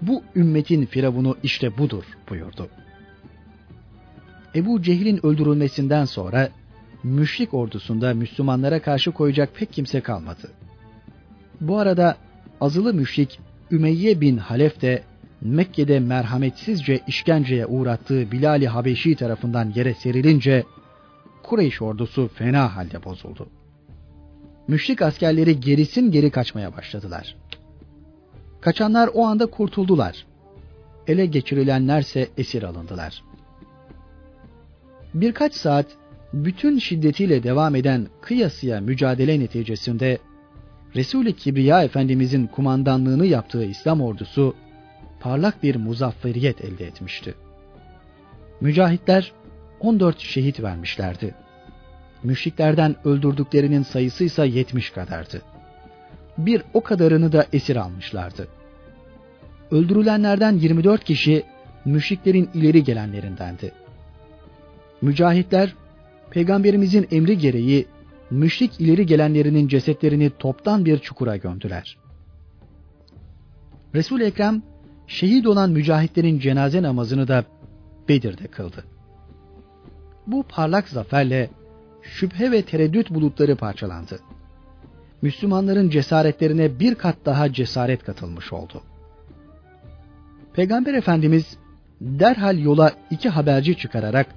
bu 0.01 0.24
ümmetin 0.36 0.86
firavunu 0.86 1.38
işte 1.43 1.78
budur 1.78 2.03
buyurdu. 2.30 2.70
Ebu 4.55 4.82
Cehil'in 4.82 5.26
öldürülmesinden 5.26 6.05
sonra 6.05 6.49
müşrik 7.03 7.53
ordusunda 7.53 8.14
Müslümanlara 8.14 8.82
karşı 8.82 9.11
koyacak 9.11 9.55
pek 9.55 9.74
kimse 9.74 10.01
kalmadı. 10.01 10.51
Bu 11.61 11.78
arada 11.80 12.18
azılı 12.61 12.93
müşrik 12.93 13.39
Ümeyye 13.72 14.22
bin 14.22 14.38
Halef 14.38 14.82
de 14.82 15.03
Mekke'de 15.41 15.99
merhametsizce 15.99 16.99
işkenceye 17.07 17.66
uğrattığı 17.66 18.32
Bilal-i 18.32 18.68
Habeşi 18.68 19.16
tarafından 19.16 19.74
yere 19.76 19.93
serilince 19.93 20.64
Kureyş 21.43 21.82
ordusu 21.82 22.28
fena 22.28 22.76
halde 22.76 23.03
bozuldu. 23.03 23.47
Müşrik 24.68 25.01
askerleri 25.01 25.59
gerisin 25.59 26.11
geri 26.11 26.32
kaçmaya 26.32 26.78
başladılar. 26.78 27.36
Kaçanlar 28.61 29.09
o 29.14 29.26
anda 29.26 29.45
kurtuldular. 29.45 30.26
Ele 31.07 31.26
geçirilenlerse 31.26 32.30
esir 32.38 32.64
alındılar. 32.64 33.24
Birkaç 35.14 35.53
saat 35.53 35.86
bütün 36.34 36.80
şiddetiyle 36.80 37.43
devam 37.43 37.76
eden 37.76 38.07
kıyasıya 38.22 38.82
mücadele 38.82 39.39
neticesinde 39.39 40.18
Resul-i 40.95 41.36
Kibriya 41.36 41.84
Efendimizin 41.84 42.47
kumandanlığını 42.47 43.26
yaptığı 43.26 43.66
İslam 43.66 44.01
ordusu 44.01 44.55
parlak 45.20 45.64
bir 45.64 45.76
muzafferiyet 45.76 46.66
elde 46.66 46.86
etmişti. 46.88 47.34
Mücahitler 48.61 49.32
14 49.80 50.20
şehit 50.20 50.59
vermişlerdi. 50.59 51.36
Müşriklerden 52.24 52.95
öldürdüklerinin 53.05 53.84
sayısı 53.84 54.24
ise 54.24 54.47
70 54.47 54.89
kadardı. 54.89 55.41
Bir 56.38 56.63
o 56.74 56.82
kadarını 56.82 57.32
da 57.32 57.45
esir 57.53 57.76
almışlardı. 57.76 58.47
Öldürülenlerden 59.71 60.57
24 60.57 61.03
kişi 61.03 61.43
müşriklerin 61.86 62.49
ileri 62.53 62.84
gelenlerindendi. 62.84 63.71
Mücahitler 65.01 65.76
peygamberimizin 66.30 67.07
emri 67.11 67.38
gereği 67.38 67.88
müşrik 68.32 68.82
ileri 68.82 69.05
gelenlerinin 69.05 69.67
cesetlerini 69.67 70.32
toptan 70.39 70.86
bir 70.86 70.99
çukura 70.99 71.38
gömdüler. 71.38 71.97
Resul 73.95 74.21
Ekrem 74.21 74.61
şehit 75.07 75.47
olan 75.47 75.71
mücahitlerin 75.71 76.39
cenaze 76.39 76.84
namazını 76.84 77.28
da 77.28 77.45
Bedir'de 78.09 78.47
kıldı. 78.47 78.84
Bu 80.28 80.43
parlak 80.43 80.88
zaferle 80.88 81.49
şüphe 82.04 82.51
ve 82.51 82.62
tereddüt 82.62 83.10
bulutları 83.10 83.56
parçalandı. 83.56 84.20
Müslümanların 85.22 85.89
cesaretlerine 85.89 86.80
bir 86.80 86.95
kat 86.95 87.16
daha 87.26 87.54
cesaret 87.54 88.04
katılmış 88.04 88.54
oldu. 88.54 88.82
Peygamber 90.54 90.93
Efendimiz 90.93 91.58
derhal 92.01 92.60
yola 92.60 92.91
iki 93.12 93.30
haberci 93.30 93.78
çıkararak 93.78 94.28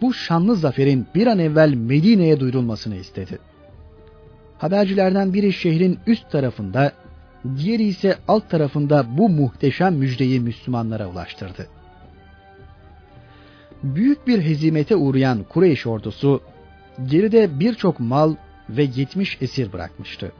bu 0.00 0.14
şanlı 0.14 0.56
zaferin 0.56 1.06
bir 1.14 1.26
an 1.26 1.38
evvel 1.38 1.74
Medine'ye 1.74 2.40
duyurulmasını 2.40 2.96
istedi. 2.96 3.38
Habercilerden 4.58 5.34
biri 5.34 5.52
şehrin 5.52 5.98
üst 6.06 6.30
tarafında, 6.30 6.92
diğeri 7.56 7.82
ise 7.82 8.16
alt 8.28 8.50
tarafında 8.50 9.06
bu 9.18 9.28
muhteşem 9.28 9.94
müjdeyi 9.94 10.40
Müslümanlara 10.40 11.06
ulaştırdı. 11.08 11.66
Büyük 13.82 14.26
bir 14.26 14.42
hezimete 14.42 14.96
uğrayan 14.96 15.44
Kureyş 15.48 15.86
ordusu 15.86 16.40
geride 17.06 17.60
birçok 17.60 18.00
mal 18.00 18.34
ve 18.68 18.82
70 18.82 19.38
esir 19.42 19.72
bırakmıştı. 19.72 20.32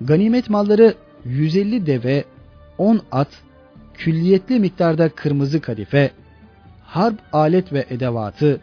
Ganimet 0.00 0.50
malları 0.50 0.94
150 1.24 1.86
deve, 1.86 2.24
10 2.78 3.00
at, 3.12 3.28
külliyetli 3.94 4.60
miktarda 4.60 5.08
kırmızı 5.08 5.60
kadife, 5.60 6.10
harp 6.82 7.20
alet 7.32 7.72
ve 7.72 7.86
edevatı, 7.90 8.60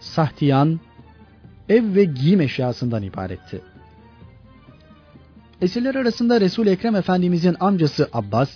sahtiyan, 0.00 0.80
ev 1.68 1.94
ve 1.94 2.04
giyim 2.04 2.40
eşyasından 2.40 3.02
ibaretti. 3.02 3.60
Esirler 5.62 5.94
arasında 5.94 6.40
Resul 6.40 6.66
Ekrem 6.66 6.96
Efendimizin 6.96 7.56
amcası 7.60 8.08
Abbas, 8.12 8.50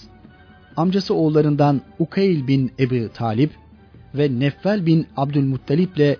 amcası 0.76 1.14
oğullarından 1.14 1.80
Ukeyl 1.98 2.46
bin 2.46 2.72
Ebu 2.78 3.12
Talip 3.12 3.50
ve 4.14 4.40
Neffel 4.40 4.86
bin 4.86 5.06
Abdülmuttalip 5.16 5.96
ile 5.96 6.16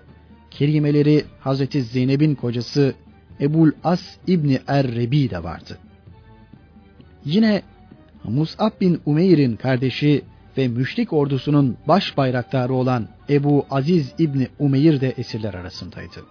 kerimeleri 0.57 1.25
Hazreti 1.39 1.83
Zeynep'in 1.83 2.35
kocası 2.35 2.93
Ebul 3.41 3.71
As 3.83 4.01
İbni 4.27 4.59
Er-Rebi 4.67 5.29
de 5.29 5.43
vardı. 5.43 5.77
Yine 7.25 7.61
Mus'ab 8.23 8.71
bin 8.81 9.01
Umeyr'in 9.05 9.55
kardeşi 9.55 10.21
ve 10.57 10.67
müşrik 10.67 11.13
ordusunun 11.13 11.77
baş 11.87 12.17
bayraktarı 12.17 12.73
olan 12.73 13.07
Ebu 13.29 13.65
Aziz 13.69 14.13
İbni 14.19 14.47
Umeyr 14.59 15.01
de 15.01 15.13
esirler 15.17 15.53
arasındaydı. 15.53 16.25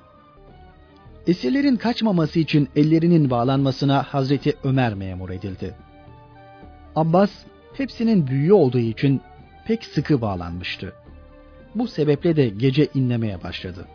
Esirlerin 1.26 1.76
kaçmaması 1.76 2.38
için 2.38 2.68
ellerinin 2.76 3.30
bağlanmasına 3.30 4.02
Hazreti 4.02 4.54
Ömer 4.64 4.94
memur 4.94 5.30
edildi. 5.30 5.74
Abbas 6.96 7.30
hepsinin 7.76 8.26
büyüğü 8.26 8.52
olduğu 8.52 8.78
için 8.78 9.20
pek 9.66 9.84
sıkı 9.84 10.20
bağlanmıştı. 10.20 10.92
Bu 11.74 11.88
sebeple 11.88 12.36
de 12.36 12.48
gece 12.48 12.88
inlemeye 12.94 13.42
başladı. 13.42 13.86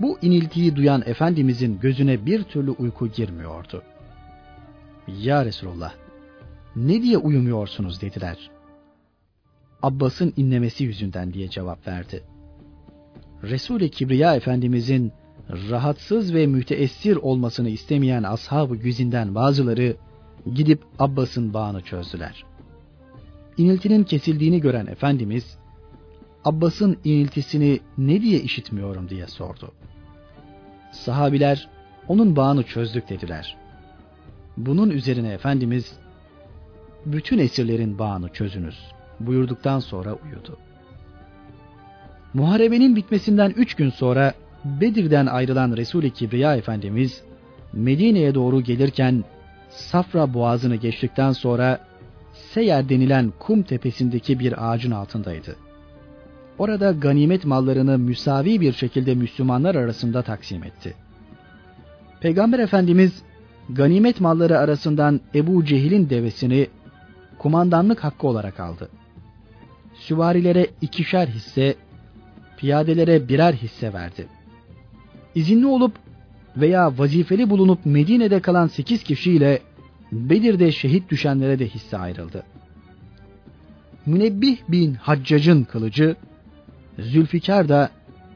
Bu 0.00 0.18
iniltiyi 0.22 0.76
duyan 0.76 1.02
Efendimizin 1.06 1.80
gözüne 1.80 2.26
bir 2.26 2.42
türlü 2.42 2.70
uyku 2.70 3.08
girmiyordu. 3.08 3.82
Ya 5.08 5.44
Resulullah, 5.44 5.94
ne 6.76 7.02
diye 7.02 7.18
uyumuyorsunuz 7.18 8.00
dediler. 8.00 8.50
Abbas'ın 9.82 10.32
inlemesi 10.36 10.84
yüzünden 10.84 11.32
diye 11.32 11.50
cevap 11.50 11.86
verdi. 11.88 12.22
Resul-i 13.42 13.90
Kibriya 13.90 14.36
Efendimizin 14.36 15.12
rahatsız 15.70 16.34
ve 16.34 16.46
müteessir 16.46 17.16
olmasını 17.16 17.68
istemeyen 17.68 18.22
ashab-ı 18.22 18.76
güzinden 18.76 19.34
bazıları 19.34 19.96
gidip 20.54 20.82
Abbas'ın 20.98 21.54
bağını 21.54 21.82
çözdüler. 21.82 22.44
İniltinin 23.56 24.04
kesildiğini 24.04 24.60
gören 24.60 24.86
Efendimiz, 24.86 25.58
Abbas'ın 26.46 26.96
iniltisini 27.04 27.80
ne 27.98 28.22
diye 28.22 28.40
işitmiyorum 28.40 29.08
diye 29.08 29.26
sordu. 29.26 29.72
Sahabiler, 30.92 31.68
onun 32.08 32.36
bağını 32.36 32.62
çözdük 32.62 33.08
dediler. 33.08 33.56
Bunun 34.56 34.90
üzerine 34.90 35.32
Efendimiz, 35.32 35.92
bütün 37.06 37.38
esirlerin 37.38 37.98
bağını 37.98 38.28
çözünüz 38.28 38.78
buyurduktan 39.20 39.78
sonra 39.78 40.14
uyudu. 40.14 40.58
Muharebenin 42.34 42.96
bitmesinden 42.96 43.50
üç 43.50 43.74
gün 43.74 43.90
sonra 43.90 44.34
Bedir'den 44.64 45.26
ayrılan 45.26 45.76
Resul-i 45.76 46.12
Kibriya 46.12 46.56
Efendimiz 46.56 47.22
Medine'ye 47.72 48.34
doğru 48.34 48.60
gelirken 48.60 49.24
Safra 49.70 50.34
boğazını 50.34 50.76
geçtikten 50.76 51.32
sonra 51.32 51.86
Seyer 52.32 52.88
denilen 52.88 53.32
kum 53.38 53.62
tepesindeki 53.62 54.38
bir 54.38 54.70
ağacın 54.70 54.90
altındaydı. 54.90 55.65
Orada 56.58 56.92
ganimet 56.92 57.44
mallarını 57.44 57.98
müsavi 57.98 58.60
bir 58.60 58.72
şekilde 58.72 59.14
Müslümanlar 59.14 59.74
arasında 59.74 60.22
taksim 60.22 60.64
etti. 60.64 60.94
Peygamber 62.20 62.58
Efendimiz 62.58 63.22
ganimet 63.70 64.20
malları 64.20 64.58
arasından 64.58 65.20
Ebu 65.34 65.64
Cehil'in 65.64 66.10
devesini 66.10 66.68
kumandanlık 67.38 68.04
hakkı 68.04 68.26
olarak 68.26 68.60
aldı. 68.60 68.88
Süvarilere 69.94 70.66
ikişer 70.80 71.26
hisse, 71.26 71.74
piyadelere 72.56 73.28
birer 73.28 73.52
hisse 73.52 73.92
verdi. 73.92 74.26
İzinli 75.34 75.66
olup 75.66 75.92
veya 76.56 76.98
vazifeli 76.98 77.50
bulunup 77.50 77.86
Medine'de 77.86 78.40
kalan 78.40 78.66
sekiz 78.66 79.02
kişiyle 79.02 79.60
Bedir'de 80.12 80.72
şehit 80.72 81.10
düşenlere 81.10 81.58
de 81.58 81.66
hisse 81.66 81.98
ayrıldı. 81.98 82.42
Münebbih 84.06 84.58
bin 84.68 84.94
Haccac'ın 84.94 85.64
kılıcı 85.64 86.16
Zülfikar 86.98 87.68
da 87.68 87.90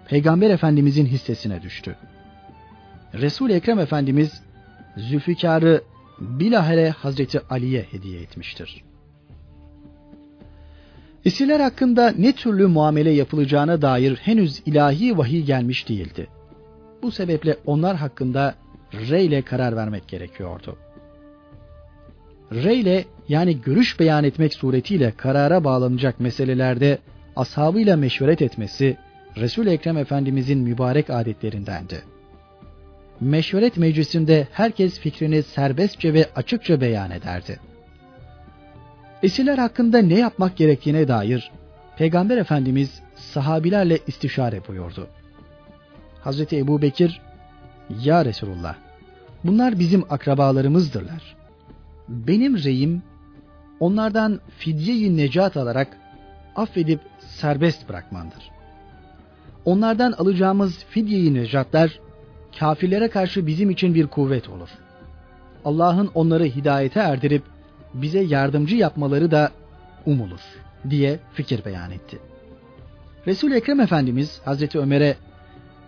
Peygamber 0.09 0.51
Efendimizin 0.51 1.07
hissesine 1.07 1.63
düştü. 1.63 1.97
Resul 3.15 3.51
Ekrem 3.51 3.79
Efendimiz 3.79 4.43
Zülfikar'ı 4.97 5.83
bilahare 6.21 6.91
Hazreti 6.91 7.41
Ali'ye 7.51 7.87
hediye 7.91 8.21
etmiştir. 8.21 8.85
Esirler 11.25 11.61
hakkında 11.61 12.15
ne 12.19 12.33
türlü 12.33 12.67
muamele 12.67 13.11
yapılacağına 13.11 13.83
dair 13.83 14.17
henüz 14.17 14.63
ilahi 14.67 15.19
vahiy 15.19 15.43
gelmiş 15.45 15.89
değildi. 15.89 16.27
Bu 17.03 17.11
sebeple 17.11 17.57
onlar 17.67 17.97
hakkında 17.97 18.55
rey 18.93 19.27
ile 19.27 19.43
karar 19.43 19.77
vermek 19.77 20.09
gerekiyordu. 20.09 20.77
Rey 22.53 22.81
ile 22.81 23.05
yani 23.29 23.61
görüş 23.61 24.01
beyan 24.01 24.25
etmek 24.25 24.55
suretiyle 24.55 25.13
karara 25.17 25.65
bağlanacak 25.65 26.21
meselelerde 26.21 26.99
ashabıyla 27.41 27.97
meşveret 27.97 28.43
etmesi 28.43 28.97
resul 29.37 29.67
Ekrem 29.67 29.97
Efendimizin 29.97 30.59
mübarek 30.59 31.11
adetlerindendi. 31.11 32.03
Meşveret 33.21 33.77
meclisinde 33.77 34.49
herkes 34.53 35.01
fikrini 35.01 35.43
serbestçe 35.43 36.15
ve 36.15 36.29
açıkça 36.37 36.81
beyan 36.81 37.11
ederdi. 37.11 37.61
Esirler 39.23 39.59
hakkında 39.59 39.99
ne 39.99 40.19
yapmak 40.19 40.57
gerektiğine 40.57 41.09
dair 41.09 41.51
Peygamber 41.97 42.37
Efendimiz 42.37 43.01
sahabilerle 43.17 43.99
istişare 44.07 44.61
buyurdu. 44.69 45.09
Hazreti 46.21 46.59
Ebu 46.59 46.83
Bekir, 46.83 47.21
Ya 48.03 48.25
Resulullah, 48.25 48.75
bunlar 49.45 49.79
bizim 49.79 50.05
akrabalarımızdırlar. 50.13 51.37
Benim 52.09 52.65
reyim, 52.65 53.03
onlardan 53.81 54.41
fidye-i 54.59 55.17
necat 55.17 55.57
alarak 55.57 55.97
affedip 56.57 57.01
serbest 57.41 57.89
bırakmandır. 57.89 58.51
Onlardan 59.65 60.13
alacağımız 60.13 60.85
fidye-i 60.85 61.35
necatlar, 61.35 62.01
kafirlere 62.59 63.09
karşı 63.09 63.47
bizim 63.47 63.71
için 63.71 63.95
bir 63.95 64.07
kuvvet 64.07 64.49
olur. 64.49 64.69
Allah'ın 65.65 66.11
onları 66.15 66.45
hidayete 66.45 67.01
erdirip, 67.01 67.43
bize 67.95 68.21
yardımcı 68.21 68.77
yapmaları 68.77 69.31
da 69.31 69.51
umulur 70.07 70.41
diye 70.91 71.19
fikir 71.33 71.65
beyan 71.65 71.91
etti. 71.91 72.19
Resul 73.27 73.53
Ekrem 73.53 73.81
Efendimiz 73.81 74.41
Hazreti 74.45 74.79
Ömer'e 74.79 75.17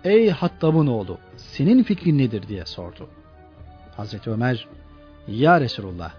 Ey 0.05 0.31
Hattab'ın 0.31 0.87
oğlu 0.87 1.19
senin 1.37 1.83
fikrin 1.83 2.19
nedir 2.19 2.49
diye 2.49 2.67
sordu. 2.67 3.09
Hazreti 3.97 4.31
Ömer 4.31 4.69
Ya 5.29 5.61
Resulullah 5.61 6.13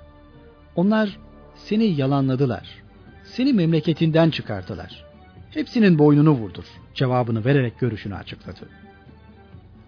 onlar 0.76 1.20
seni 1.56 1.86
yalanladılar. 1.86 2.84
Seni 3.24 3.54
memleketinden 3.54 4.30
çıkardılar. 4.30 5.13
Hepsinin 5.54 6.00
boynunu 6.00 6.32
vurdur. 6.32 6.66
Cevabını 6.94 7.46
vererek 7.46 7.80
görüşünü 7.80 8.16
açıkladı. 8.16 8.70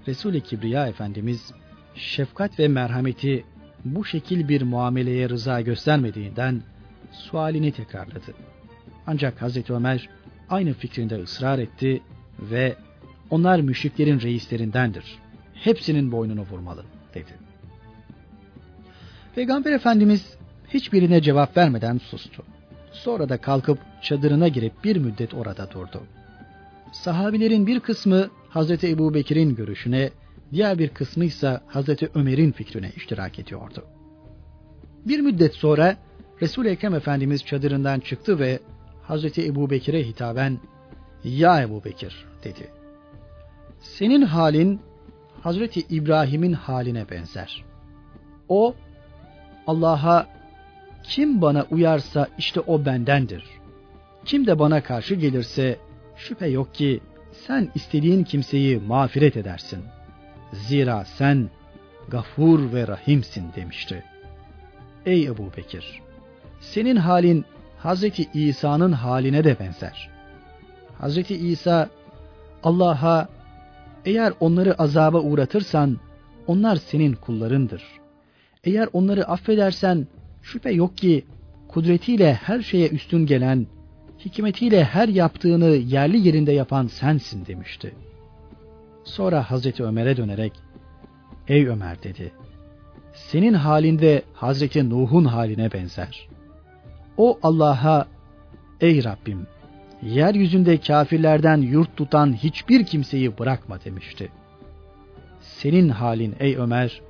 Resul-i 0.07 0.41
Kibriya 0.41 0.88
Efendimiz 0.88 1.53
şefkat 1.95 2.59
ve 2.59 2.68
merhameti 2.68 3.45
bu 3.86 4.05
şekil 4.05 4.47
bir 4.47 4.61
muameleye 4.61 5.30
rıza 5.30 5.61
göstermediğinden 5.61 6.61
sualini 7.11 7.72
tekrarladı. 7.72 8.34
Ancak 9.07 9.41
Hazreti 9.41 9.74
Ömer 9.74 10.09
aynı 10.49 10.74
fikrinde 10.74 11.22
ısrar 11.22 11.59
etti 11.59 12.01
ve 12.39 12.76
onlar 13.30 13.59
müşriklerin 13.59 14.22
reislerindendir. 14.22 15.20
Hepsinin 15.53 16.11
boynunu 16.11 16.41
vurmalı 16.41 16.84
dedi. 17.13 17.32
Peygamber 19.36 19.72
Efendimiz 19.72 20.38
hiçbirine 20.74 21.22
cevap 21.22 21.57
vermeden 21.57 21.97
sustu. 21.97 22.43
Sonra 23.04 23.30
da 23.30 23.38
kalkıp 23.38 23.80
çadırına 24.02 24.48
girip 24.48 24.84
bir 24.84 24.98
müddet 24.98 25.34
orada 25.34 25.72
durdu. 25.72 26.04
Sahabilerin 26.91 27.68
bir 27.68 27.80
kısmı 27.80 28.30
Hazreti 28.50 28.89
Ebu 28.89 29.14
Bekir'in 29.14 29.56
görüşüne, 29.56 30.10
diğer 30.52 30.80
bir 30.80 30.89
kısmı 30.89 31.26
ise 31.26 31.60
Hazreti 31.68 32.10
Ömer'in 32.16 32.52
fikrine 32.52 32.91
iştirak 32.96 33.39
ediyordu. 33.39 33.86
Bir 35.06 35.20
müddet 35.20 35.56
sonra 35.56 35.98
Resul-i 36.41 36.70
Ekrem 36.70 36.93
Efendimiz 36.93 37.46
çadırından 37.46 38.00
çıktı 38.00 38.39
ve 38.39 38.60
Hazreti 39.04 39.46
Ebu 39.46 39.70
Bekir'e 39.70 40.08
hitaben 40.08 40.60
''Ya 41.24 41.62
Ebu 41.62 41.84
Bekir'' 41.84 42.26
dedi. 42.43 42.72
''Senin 43.80 44.22
halin 44.22 44.82
Hazreti 45.41 45.80
İbrahim'in 45.80 46.54
haline 46.54 47.09
benzer. 47.09 47.66
O 48.50 48.76
Allah'a 49.67 50.28
kim 51.10 51.42
bana 51.42 51.66
uyarsa 51.72 52.28
işte 52.38 52.60
o 52.60 52.86
bendendir. 52.86 53.44
Kim 54.26 54.48
de 54.48 54.60
bana 54.60 54.84
karşı 54.84 55.16
gelirse 55.16 55.80
şüphe 56.16 56.48
yok 56.48 56.74
ki 56.74 57.00
sen 57.48 57.70
istediğin 57.76 58.24
kimseyi 58.24 58.78
mağfiret 58.78 59.38
edersin. 59.38 59.84
Zira 60.54 61.06
sen 61.06 61.50
gafur 62.08 62.74
ve 62.74 62.88
rahimsin 62.88 63.46
demişti. 63.56 64.04
Ey 65.06 65.26
Ebu 65.26 65.52
Bekir! 65.58 66.02
Senin 66.60 66.96
halin 66.96 67.46
Hazreti 67.78 68.30
İsa'nın 68.34 68.92
haline 68.92 69.44
de 69.44 69.60
benzer. 69.60 70.10
Hazreti 70.98 71.36
İsa 71.36 71.90
Allah'a 72.64 73.30
eğer 74.06 74.34
onları 74.40 74.82
azaba 74.82 75.20
uğratırsan 75.20 75.98
onlar 76.48 76.76
senin 76.76 77.14
kullarındır. 77.14 77.84
Eğer 78.64 78.90
onları 78.94 79.28
affedersen 79.28 80.08
şüphe 80.46 80.72
yok 80.72 80.97
ki 80.97 81.26
kudretiyle 81.67 82.34
her 82.34 82.62
şeye 82.62 82.89
üstün 82.89 83.26
gelen, 83.26 83.67
hikmetiyle 84.26 84.84
her 84.84 85.08
yaptığını 85.08 85.66
yerli 85.66 86.28
yerinde 86.28 86.51
yapan 86.51 86.88
sensin 86.88 87.46
demişti. 87.46 87.96
Sonra 89.04 89.51
Hazreti 89.51 89.84
Ömer'e 89.84 90.17
dönerek, 90.17 90.54
Ey 91.47 91.67
Ömer 91.67 92.04
dedi, 92.04 92.32
senin 93.13 93.54
halinde 93.54 94.22
Hazreti 94.34 94.89
Nuh'un 94.89 95.26
haline 95.26 95.72
benzer. 95.72 96.28
O 97.17 97.39
Allah'a, 97.43 98.08
Ey 98.82 99.04
Rabbim, 99.04 99.47
yeryüzünde 100.01 100.78
kafirlerden 100.78 101.58
yurt 101.58 101.97
tutan 101.97 102.34
hiçbir 102.34 102.86
kimseyi 102.86 103.38
bırakma 103.38 103.84
demişti. 103.86 104.32
Senin 105.42 105.89
halin 105.89 106.36
ey 106.39 106.55
Ömer, 106.55 107.01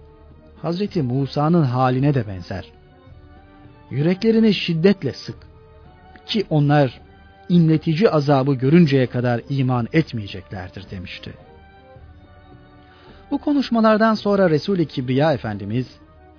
Hazreti 0.61 1.01
Musa'nın 1.01 1.63
haline 1.63 2.13
de 2.13 2.27
benzer. 2.27 2.74
Yüreklerini 3.91 4.53
şiddetle 4.53 5.13
sık 5.13 5.37
ki 6.25 6.45
onlar 6.49 7.01
inletici 7.49 8.09
azabı 8.09 8.53
görünceye 8.53 9.07
kadar 9.07 9.41
iman 9.49 9.87
etmeyeceklerdir 9.93 10.89
demişti. 10.91 11.33
Bu 13.31 13.37
konuşmalardan 13.37 14.13
sonra 14.13 14.49
Resul-i 14.49 14.85
Kibriya 14.85 15.33
Efendimiz 15.33 15.87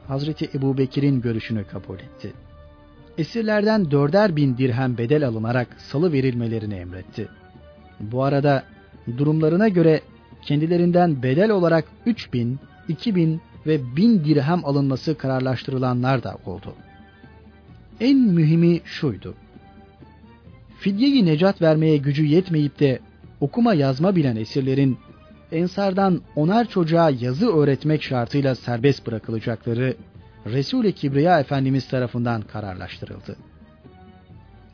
Hazreti 0.08 0.50
Ebu 0.54 0.78
Bekir'in 0.78 1.20
görüşünü 1.20 1.64
kabul 1.64 1.94
etti. 1.94 2.32
Esirlerden 3.18 3.90
dörder 3.90 4.36
bin 4.36 4.58
dirhem 4.58 4.98
bedel 4.98 5.26
alınarak 5.26 5.68
salı 5.78 6.12
verilmelerini 6.12 6.74
emretti. 6.74 7.28
Bu 8.00 8.24
arada 8.24 8.62
durumlarına 9.18 9.68
göre 9.68 10.00
kendilerinden 10.42 11.22
bedel 11.22 11.50
olarak 11.50 11.84
3000, 12.06 12.58
2000 12.88 13.40
ve 13.66 13.96
1000 13.96 14.24
dirhem 14.24 14.64
alınması 14.64 15.18
kararlaştırılanlar 15.18 16.22
da 16.22 16.36
oldu. 16.46 16.74
En 18.00 18.18
mühimi 18.18 18.80
şuydu. 18.84 19.34
Fidyeyi 20.78 21.26
necat 21.26 21.62
vermeye 21.62 21.96
gücü 21.96 22.24
yetmeyip 22.24 22.80
de 22.80 22.98
okuma 23.40 23.74
yazma 23.74 24.16
bilen 24.16 24.36
esirlerin 24.36 24.98
ensardan 25.52 26.20
onar 26.36 26.68
çocuğa 26.68 27.10
yazı 27.10 27.56
öğretmek 27.56 28.02
şartıyla 28.02 28.54
serbest 28.54 29.06
bırakılacakları 29.06 29.96
Resul-i 30.46 30.92
Kibriya 30.92 31.40
Efendimiz 31.40 31.88
tarafından 31.88 32.42
kararlaştırıldı. 32.42 33.36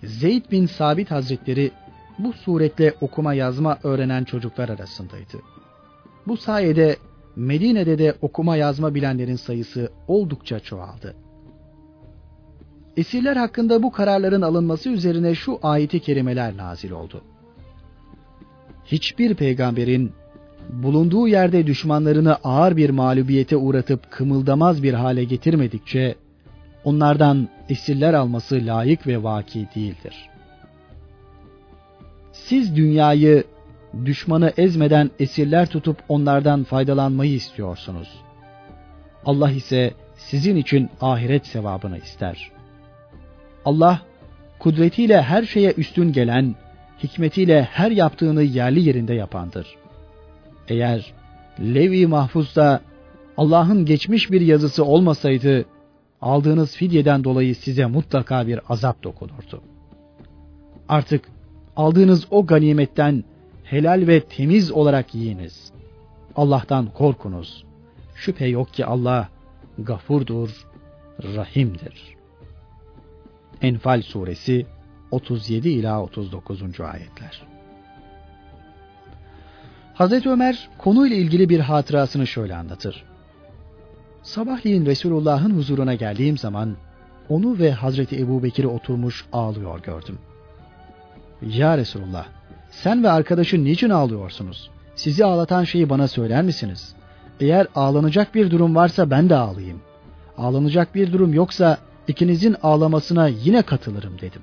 Zeyd 0.03 0.51
bin 0.51 0.66
Sabit 0.66 1.11
Hazretleri 1.11 1.70
bu 2.19 2.32
suretle 2.32 2.94
okuma 3.01 3.35
yazma 3.35 3.78
öğrenen 3.82 4.24
çocuklar 4.24 4.69
arasındaydı. 4.69 5.39
Bu 6.27 6.36
sayede 6.36 6.97
Medine'de 7.36 7.99
de 7.99 8.15
okuma 8.20 8.57
yazma 8.57 8.94
bilenlerin 8.94 9.36
sayısı 9.36 9.93
oldukça 10.09 10.61
çoğaldı. 10.61 11.16
Esirler 12.97 13.36
hakkında 13.36 13.82
bu 13.82 13.93
kararların 13.93 14.43
alınması 14.43 14.90
üzerine 14.90 15.35
şu 15.35 15.59
ayeti 15.62 16.01
kerimeler 16.01 16.56
nazil 16.56 16.90
oldu. 16.90 17.23
Hiçbir 18.85 19.35
peygamberin 19.35 20.12
bulunduğu 20.69 21.28
yerde 21.28 21.66
düşmanlarını 21.66 22.35
ağır 22.35 22.77
bir 22.77 22.90
mağlubiyete 22.90 23.56
uğratıp 23.56 24.10
kımıldamaz 24.10 24.82
bir 24.82 24.94
hale 24.94 25.24
getirmedikçe 25.24 26.14
onlardan 26.85 27.48
esirler 27.69 28.14
alması 28.14 28.60
layık 28.66 29.06
ve 29.06 29.23
vaki 29.23 29.69
değildir. 29.74 30.28
Siz 32.32 32.77
dünyayı 32.77 33.44
düşmanı 34.05 34.52
ezmeden 34.56 35.10
esirler 35.20 35.66
tutup 35.66 35.97
onlardan 36.09 36.64
faydalanmayı 36.64 37.35
istiyorsunuz. 37.35 38.09
Allah 39.24 39.51
ise 39.51 39.94
sizin 40.16 40.56
için 40.56 40.90
ahiret 41.01 41.47
sevabını 41.47 41.98
ister. 41.98 42.52
Allah 43.64 44.01
kudretiyle 44.59 45.22
her 45.22 45.43
şeye 45.43 45.72
üstün 45.72 46.12
gelen, 46.12 46.55
hikmetiyle 47.02 47.62
her 47.62 47.90
yaptığını 47.90 48.43
yerli 48.43 48.89
yerinde 48.89 49.14
yapandır. 49.14 49.76
Eğer 50.68 51.12
Levi 51.60 52.06
Mahfuz'da 52.06 52.80
Allah'ın 53.36 53.84
geçmiş 53.84 54.30
bir 54.30 54.40
yazısı 54.40 54.84
olmasaydı, 54.84 55.64
aldığınız 56.20 56.76
fidyeden 56.76 57.24
dolayı 57.24 57.55
size 57.55 57.86
mutlaka 57.86 58.47
bir 58.47 58.60
azap 58.68 59.02
dokunurdu. 59.02 59.62
Artık 60.89 61.24
aldığınız 61.76 62.26
o 62.30 62.47
ganimetten 62.47 63.24
helal 63.64 64.06
ve 64.06 64.20
temiz 64.20 64.72
olarak 64.72 65.14
yiyiniz. 65.14 65.72
Allah'tan 66.36 66.86
korkunuz. 66.86 67.64
Şüphe 68.14 68.47
yok 68.47 68.74
ki 68.74 68.86
Allah 68.86 69.28
gafurdur, 69.78 70.66
rahimdir. 71.22 72.16
Enfal 73.62 74.02
suresi 74.02 74.66
37 75.10 75.68
ila 75.68 76.02
39. 76.02 76.62
ayetler. 76.80 77.43
Hazreti 79.94 80.30
Ömer 80.30 80.68
konuyla 80.78 81.16
ilgili 81.16 81.48
bir 81.48 81.60
hatırasını 81.60 82.26
şöyle 82.26 82.56
anlatır. 82.56 83.05
Sabahleyin 84.22 84.86
Resulullah'ın 84.86 85.56
huzuruna 85.56 85.94
geldiğim 85.94 86.39
zaman 86.39 86.76
onu 87.28 87.59
ve 87.59 87.72
Hazreti 87.72 88.18
Ebu 88.20 88.43
Bekir'i 88.43 88.66
oturmuş 88.66 89.24
ağlıyor 89.32 89.82
gördüm. 89.82 90.18
Ya 91.43 91.78
Resulullah 91.78 92.26
sen 92.70 93.05
ve 93.05 93.10
arkadaşın 93.10 93.64
niçin 93.64 93.90
ağlıyorsunuz? 93.90 94.70
Sizi 94.94 95.24
ağlatan 95.24 95.64
şeyi 95.64 95.90
bana 95.90 96.09
söyler 96.09 96.43
misiniz? 96.43 96.94
Eğer 97.40 97.66
ağlanacak 97.74 98.34
bir 98.34 98.51
durum 98.51 98.74
varsa 98.74 99.10
ben 99.10 99.28
de 99.28 99.36
ağlayayım. 99.36 99.80
Ağlanacak 100.39 100.94
bir 100.94 101.12
durum 101.12 101.34
yoksa 101.34 101.78
ikinizin 102.12 102.56
ağlamasına 102.62 103.28
yine 103.28 103.62
katılırım 103.62 104.18
dedim. 104.20 104.43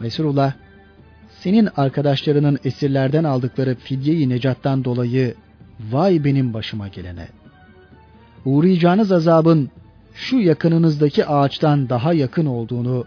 Resulullah, 0.00 0.52
senin 1.40 1.68
arkadaşlarının 1.76 2.58
esirlerden 2.64 3.24
aldıkları 3.24 3.74
fidyeyi 3.74 4.28
necattan 4.28 4.84
dolayı 4.84 5.34
vay 5.90 6.24
benim 6.24 6.54
başıma 6.54 6.88
gelene. 6.88 7.28
Uğrayacağınız 8.44 9.12
azabın 9.12 9.70
şu 10.14 10.36
yakınınızdaki 10.36 11.26
ağaçtan 11.26 11.88
daha 11.88 12.12
yakın 12.12 12.46
olduğunu 12.46 13.04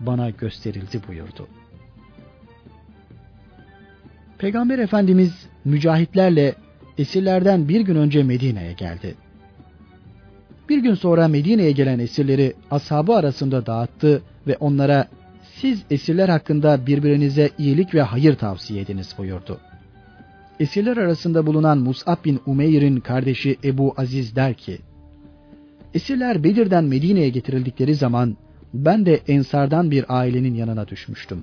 bana 0.00 0.30
gösterildi 0.30 1.00
buyurdu. 1.08 1.48
Peygamber 4.38 4.78
Efendimiz 4.78 5.46
mücahitlerle 5.64 6.54
esirlerden 6.98 7.68
bir 7.68 7.80
gün 7.80 7.96
önce 7.96 8.22
Medine'ye 8.22 8.72
geldi. 8.72 9.14
Bir 10.68 10.78
gün 10.78 10.94
sonra 10.94 11.28
Medine'ye 11.28 11.72
gelen 11.72 11.98
esirleri 11.98 12.54
ashabı 12.70 13.14
arasında 13.14 13.66
dağıttı 13.66 14.22
ve 14.46 14.56
onlara 14.60 15.08
siz 15.42 15.82
esirler 15.90 16.28
hakkında 16.28 16.86
birbirinize 16.86 17.50
iyilik 17.58 17.94
ve 17.94 18.02
hayır 18.02 18.34
tavsiye 18.34 18.82
ediniz 18.82 19.14
buyurdu. 19.18 19.60
Esirler 20.60 20.96
arasında 20.96 21.46
bulunan 21.46 21.78
Mus'ab 21.78 22.24
bin 22.24 22.40
Umeyr'in 22.46 23.00
kardeşi 23.00 23.56
Ebu 23.64 23.94
Aziz 23.96 24.36
der 24.36 24.54
ki, 24.54 24.78
Esirler 25.94 26.44
Bedir'den 26.44 26.84
Medine'ye 26.84 27.28
getirildikleri 27.28 27.94
zaman 27.94 28.36
ben 28.74 29.06
de 29.06 29.20
Ensardan 29.28 29.90
bir 29.90 30.04
ailenin 30.08 30.54
yanına 30.54 30.88
düşmüştüm. 30.88 31.42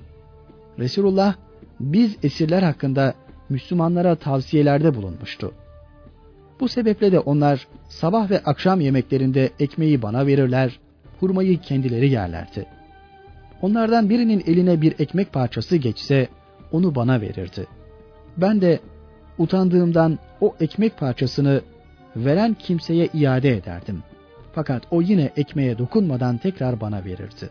Resulullah 0.78 1.34
biz 1.80 2.16
esirler 2.22 2.62
hakkında 2.62 3.14
Müslümanlara 3.48 4.14
tavsiyelerde 4.14 4.94
bulunmuştu. 4.94 5.52
Bu 6.60 6.68
sebeple 6.68 7.12
de 7.12 7.18
onlar 7.18 7.66
sabah 7.88 8.30
ve 8.30 8.38
akşam 8.38 8.80
yemeklerinde 8.80 9.50
ekmeği 9.60 10.02
bana 10.02 10.26
verirler, 10.26 10.80
hurmayı 11.20 11.60
kendileri 11.60 12.10
yerlerdi. 12.10 12.66
Onlardan 13.62 14.10
birinin 14.10 14.42
eline 14.46 14.80
bir 14.80 14.94
ekmek 14.98 15.32
parçası 15.32 15.76
geçse 15.76 16.28
onu 16.72 16.94
bana 16.94 17.20
verirdi. 17.20 17.66
Ben 18.36 18.60
de 18.60 18.80
utandığımdan 19.38 20.18
o 20.40 20.54
ekmek 20.60 20.98
parçasını 20.98 21.60
veren 22.16 22.54
kimseye 22.54 23.08
iade 23.14 23.56
ederdim. 23.56 24.02
Fakat 24.52 24.82
o 24.90 25.02
yine 25.02 25.30
ekmeğe 25.36 25.78
dokunmadan 25.78 26.38
tekrar 26.38 26.80
bana 26.80 27.04
verirdi. 27.04 27.50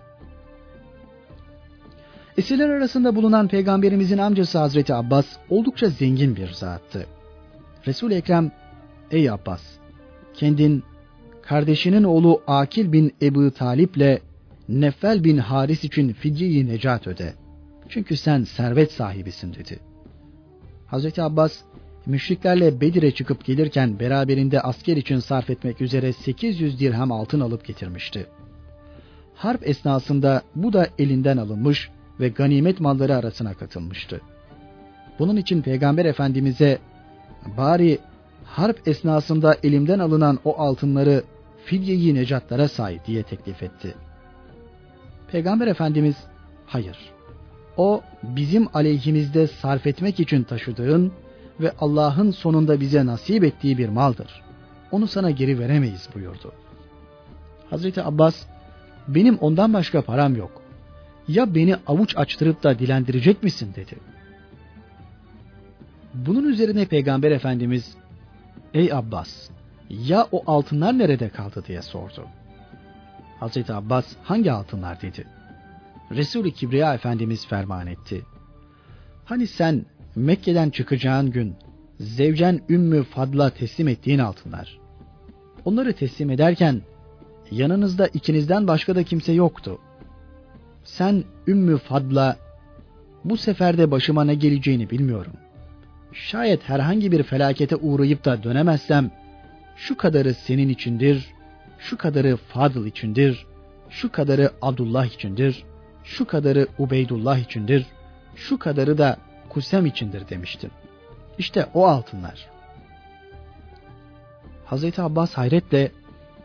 Esirler 2.38 2.70
arasında 2.70 3.16
bulunan 3.16 3.48
peygamberimizin 3.48 4.18
amcası 4.18 4.58
Hazreti 4.58 4.94
Abbas 4.94 5.26
oldukça 5.50 5.90
zengin 5.90 6.36
bir 6.36 6.54
zattı. 6.54 7.06
Resul-i 7.88 8.14
Ekrem, 8.14 8.52
ey 9.14 9.30
Abbas, 9.30 9.62
kendin 10.34 10.84
kardeşinin 11.42 12.04
oğlu 12.04 12.42
Akil 12.48 12.92
bin 12.92 13.14
Ebu 13.22 13.52
Talip'le 13.52 14.22
Neffel 14.70 15.24
bin 15.24 15.38
Haris 15.38 15.84
için 15.84 16.14
fidyeyi 16.14 16.68
necat 16.68 17.08
öde. 17.08 17.34
Çünkü 17.90 18.18
sen 18.18 18.44
servet 18.44 18.92
sahibisin 18.92 19.54
dedi. 19.54 19.80
Hazreti 20.88 21.22
Abbas 21.22 21.58
müşriklerle 22.06 22.82
Bedir'e 22.82 23.12
çıkıp 23.12 23.46
gelirken 23.46 24.00
beraberinde 24.00 24.62
asker 24.62 24.98
için 24.98 25.20
sarf 25.20 25.50
etmek 25.50 25.82
üzere 25.82 26.14
800 26.14 26.80
dirhem 26.80 27.12
altın 27.12 27.40
alıp 27.40 27.66
getirmişti. 27.66 28.28
Harp 29.36 29.68
esnasında 29.68 30.42
bu 30.56 30.74
da 30.74 30.88
elinden 31.00 31.38
alınmış 31.38 31.90
ve 32.20 32.30
ganimet 32.30 32.80
malları 32.80 33.16
arasına 33.16 33.54
katılmıştı. 33.54 34.22
Bunun 35.20 35.36
için 35.36 35.62
Peygamber 35.62 36.06
Efendimiz'e 36.06 36.78
bari 37.58 38.00
harp 38.54 38.88
esnasında 38.88 39.58
elimden 39.64 40.00
alınan 40.00 40.40
o 40.46 40.58
altınları 40.58 41.24
fidyeyi 41.66 42.16
necatlara 42.16 42.68
say 42.68 43.00
diye 43.06 43.24
teklif 43.24 43.64
etti. 43.64 43.96
Peygamber 45.32 45.68
Efendimiz 45.68 46.16
hayır 46.66 46.98
o 47.78 48.02
bizim 48.24 48.68
aleyhimizde 48.74 49.48
sarf 49.48 49.88
etmek 49.88 50.20
için 50.20 50.44
taşıdığın 50.44 51.12
ve 51.60 51.72
Allah'ın 51.80 52.32
sonunda 52.32 52.80
bize 52.80 53.06
nasip 53.06 53.44
ettiği 53.44 53.78
bir 53.78 53.90
maldır. 53.90 54.42
Onu 54.92 55.08
sana 55.08 55.32
geri 55.32 55.60
veremeyiz 55.60 56.10
buyurdu. 56.16 56.52
Hazreti 57.70 58.04
Abbas 58.04 58.46
benim 59.08 59.38
ondan 59.38 59.74
başka 59.74 60.02
param 60.02 60.36
yok 60.36 60.62
ya 61.28 61.56
beni 61.56 61.76
avuç 61.88 62.18
açtırıp 62.18 62.64
da 62.64 62.80
dilendirecek 62.80 63.44
misin 63.44 63.74
dedi. 63.76 63.96
Bunun 66.14 66.50
üzerine 66.50 66.86
Peygamber 66.86 67.32
Efendimiz 67.32 67.96
ey 68.74 68.94
Abbas 68.94 69.50
ya 69.90 70.28
o 70.32 70.44
altınlar 70.48 70.98
nerede 70.98 71.30
kaldı 71.30 71.64
diye 71.68 71.82
sordu. 71.82 72.28
Hazreti 73.40 73.74
Abbas 73.74 74.06
hangi 74.24 74.52
altınlar 74.52 75.02
dedi. 75.02 75.28
Resul-i 76.12 76.54
Kibriya 76.54 76.94
Efendimiz 76.94 77.48
ferman 77.48 77.88
etti. 77.88 78.22
Hani 79.26 79.48
sen 79.48 79.86
Mekke'den 80.16 80.70
çıkacağın 80.70 81.32
gün 81.32 81.56
zevcen 82.00 82.62
Ümmü 82.70 83.04
Fadla 83.04 83.50
teslim 83.50 83.88
ettiğin 83.88 84.20
altınlar. 84.20 84.80
Onları 85.66 85.94
teslim 85.94 86.30
ederken 86.30 86.82
yanınızda 87.52 88.08
ikinizden 88.08 88.68
başka 88.68 88.96
da 88.96 89.04
kimse 89.04 89.34
yoktu 89.34 89.80
sen 90.84 91.24
Ümmü 91.48 91.78
Fadla 91.78 92.38
bu 93.26 93.38
seferde 93.38 93.92
başıma 93.92 94.24
ne 94.24 94.36
geleceğini 94.36 94.90
bilmiyorum. 94.90 95.34
Şayet 96.14 96.70
herhangi 96.70 97.12
bir 97.12 97.24
felakete 97.24 97.76
uğrayıp 97.76 98.26
da 98.26 98.44
dönemezsem 98.44 99.12
şu 99.76 99.98
kadarı 99.98 100.34
senin 100.34 100.70
içindir, 100.70 101.34
şu 101.80 101.98
kadarı 101.98 102.38
Fadıl 102.38 102.86
içindir, 102.86 103.46
şu 103.90 104.12
kadarı 104.12 104.52
Abdullah 104.62 105.06
içindir, 105.06 105.64
şu 106.04 106.28
kadarı 106.28 106.68
Ubeydullah 106.80 107.38
içindir, 107.38 107.86
şu 108.36 108.60
kadarı 108.60 108.98
da 108.98 109.18
Kusem 109.50 109.86
içindir 109.86 110.30
demiştin. 110.30 110.72
İşte 111.38 111.68
o 111.74 111.88
altınlar. 111.88 112.48
Hazreti 114.66 115.02
Abbas 115.02 115.34
hayretle 115.34 115.92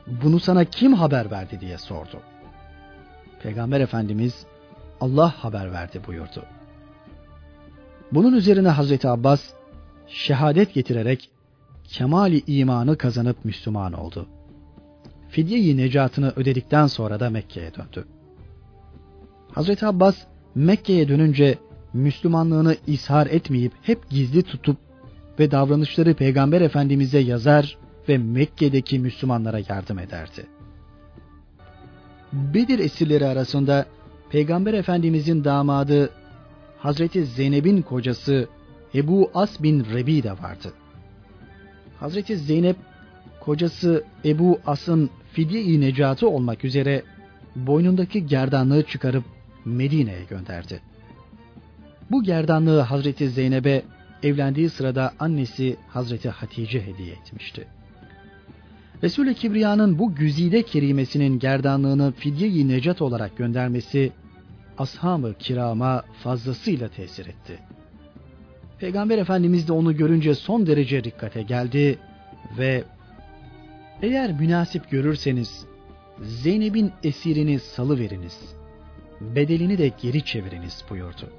bunu 0.07 0.41
sana 0.41 0.65
kim 0.65 0.93
haber 0.93 1.31
verdi 1.31 1.61
diye 1.61 1.79
sordu. 1.79 2.21
Peygamber 3.43 3.81
Efendimiz 3.81 4.47
Allah 5.01 5.35
haber 5.45 5.73
verdi 5.73 6.01
buyurdu. 6.07 6.45
Bunun 8.13 8.33
üzerine 8.33 8.69
Hazreti 8.69 9.09
Abbas 9.09 9.41
şehadet 10.09 10.75
getirerek 10.75 11.31
kemali 11.85 12.43
imanı 12.47 12.99
kazanıp 12.99 13.45
Müslüman 13.45 13.93
oldu. 13.93 14.27
Fidye-i 15.29 15.77
necatını 15.77 16.33
ödedikten 16.37 16.87
sonra 16.87 17.21
da 17.21 17.31
Mekke'ye 17.31 17.75
döndü. 17.75 18.09
Hazreti 19.53 19.87
Abbas 19.87 20.17
Mekke'ye 20.55 21.09
dönünce 21.09 21.59
Müslümanlığını 21.93 22.77
ishar 22.87 23.27
etmeyip 23.27 23.73
hep 23.83 24.11
gizli 24.11 24.43
tutup 24.43 24.77
ve 25.39 25.51
davranışları 25.51 26.15
Peygamber 26.15 26.61
Efendimiz'e 26.61 27.19
yazar 27.19 27.79
ve 28.09 28.19
Mekke'deki 28.19 28.99
Müslümanlara 28.99 29.59
yardım 29.69 29.99
ederdi. 29.99 30.47
Bedir 32.33 32.79
esirleri 32.79 33.27
arasında 33.27 33.87
Peygamber 34.31 34.75
Efendimizin 34.75 35.45
damadı 35.45 36.11
Hazreti 36.79 37.25
Zeynep'in 37.25 37.83
kocası 37.83 38.49
Ebu 38.95 39.31
As 39.35 39.63
bin 39.63 39.85
Rebi 39.85 40.23
de 40.23 40.33
vardı. 40.33 40.73
Hazreti 42.01 42.37
Zeynep 42.37 42.77
kocası 43.41 44.05
Ebu 44.25 44.61
As'ın 44.67 45.11
fidye-i 45.33 45.81
necatı 45.81 46.29
olmak 46.29 46.65
üzere 46.65 47.03
boynundaki 47.57 48.27
gerdanlığı 48.27 48.83
çıkarıp 48.83 49.25
Medine'ye 49.65 50.25
gönderdi. 50.25 50.81
Bu 52.11 52.23
gerdanlığı 52.23 52.81
Hazreti 52.81 53.31
Zeynep'e 53.31 53.83
evlendiği 54.23 54.71
sırada 54.71 55.13
annesi 55.19 55.77
Hazreti 55.89 56.29
Hatice 56.29 56.87
hediye 56.87 57.13
etmişti. 57.13 57.67
Resul-i 59.03 59.35
Kibriya'nın 59.35 59.99
bu 59.99 60.15
güzide 60.15 60.63
kerimesinin 60.63 61.39
gerdanlığını 61.39 62.13
fidye-i 62.13 62.69
necat 62.69 63.03
olarak 63.03 63.37
göndermesi 63.37 64.13
ashab-ı 64.79 65.35
kirama 65.39 66.03
fazlasıyla 66.23 66.89
tesir 66.89 67.27
etti. 67.27 67.59
Peygamber 68.81 69.19
Efendimiz 69.19 69.69
de 69.69 69.73
onu 69.73 69.97
görünce 69.97 70.35
son 70.35 70.67
derece 70.67 71.05
dikkate 71.05 71.43
geldi 71.43 71.99
ve 72.59 72.85
eğer 74.03 74.33
münasip 74.33 74.91
görürseniz 74.91 75.67
Zeynep'in 76.23 76.93
esirini 77.05 77.59
salı 77.59 77.99
veriniz, 77.99 78.39
bedelini 79.21 79.79
de 79.79 79.93
geri 80.03 80.25
çeviriniz 80.25 80.85
buyurdu. 80.91 81.31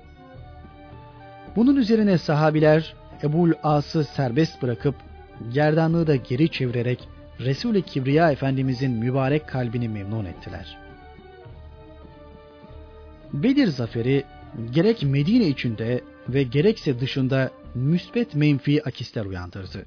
Bunun 1.56 1.76
üzerine 1.76 2.18
sahabiler 2.18 2.94
Ebul 3.24 3.52
As'ı 3.64 4.04
serbest 4.04 4.62
bırakıp 4.62 4.96
gerdanlığı 5.54 6.08
da 6.08 6.16
geri 6.16 6.50
çevirerek 6.52 7.08
Resul-i 7.40 7.82
Kibriya 7.82 8.32
Efendimizin 8.32 8.92
mübarek 8.92 9.48
kalbini 9.48 9.90
memnun 9.90 10.26
ettiler. 10.26 10.78
Bedir 13.34 13.68
zaferi 13.68 14.24
gerek 14.72 15.04
Medine 15.04 15.48
içinde 15.48 16.02
ve 16.34 16.44
gerekse 16.44 17.00
dışında 17.00 17.52
müsbet 17.76 18.36
menfi 18.36 18.84
akisler 18.84 19.26
uyandırdı. 19.26 19.86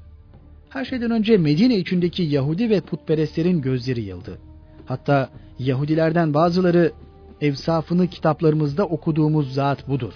Her 0.68 0.84
şeyden 0.84 1.10
önce 1.10 1.36
Medine 1.36 1.76
içindeki 1.76 2.22
Yahudi 2.22 2.70
ve 2.70 2.80
putperestlerin 2.80 3.60
gözleri 3.60 4.00
yıldı. 4.00 4.38
Hatta 4.86 5.30
Yahudilerden 5.58 6.34
bazıları 6.34 6.92
evsafını 7.40 8.08
kitaplarımızda 8.08 8.84
okuduğumuz 8.84 9.54
zat 9.54 9.88
budur. 9.88 10.12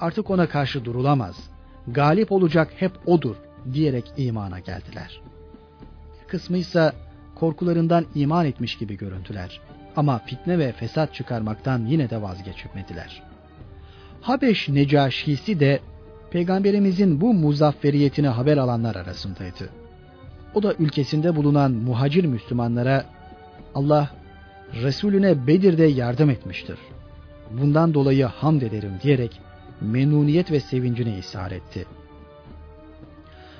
Artık 0.00 0.30
ona 0.30 0.48
karşı 0.48 0.84
durulamaz. 0.84 1.50
Galip 1.88 2.32
olacak 2.32 2.72
hep 2.76 2.92
odur 3.06 3.36
diyerek 3.72 4.12
imana 4.16 4.58
geldiler. 4.58 5.20
Kısmı 6.28 6.56
ise 6.56 6.92
korkularından 7.34 8.06
iman 8.14 8.46
etmiş 8.46 8.78
gibi 8.78 8.96
görüntüler. 8.96 9.60
Ama 9.96 10.18
fitne 10.18 10.58
ve 10.58 10.72
fesat 10.72 11.14
çıkarmaktan 11.14 11.86
yine 11.86 12.10
de 12.10 12.22
vazgeçmediler. 12.22 13.27
Habeş 14.20 14.68
Necaşisi 14.68 15.60
de 15.60 15.80
peygamberimizin 16.30 17.20
bu 17.20 17.34
muzafferiyetini 17.34 18.28
haber 18.28 18.56
alanlar 18.56 18.96
arasındaydı. 18.96 19.70
O 20.54 20.62
da 20.62 20.74
ülkesinde 20.78 21.36
bulunan 21.36 21.72
muhacir 21.72 22.24
Müslümanlara 22.24 23.04
Allah 23.74 24.10
Resulüne 24.82 25.46
Bedir'de 25.46 25.84
yardım 25.84 26.30
etmiştir. 26.30 26.78
Bundan 27.50 27.94
dolayı 27.94 28.24
hamd 28.24 28.62
ederim 28.62 28.92
diyerek 29.02 29.40
memnuniyet 29.80 30.52
ve 30.52 30.60
sevincine 30.60 31.18
ishar 31.18 31.50
etti. 31.50 31.86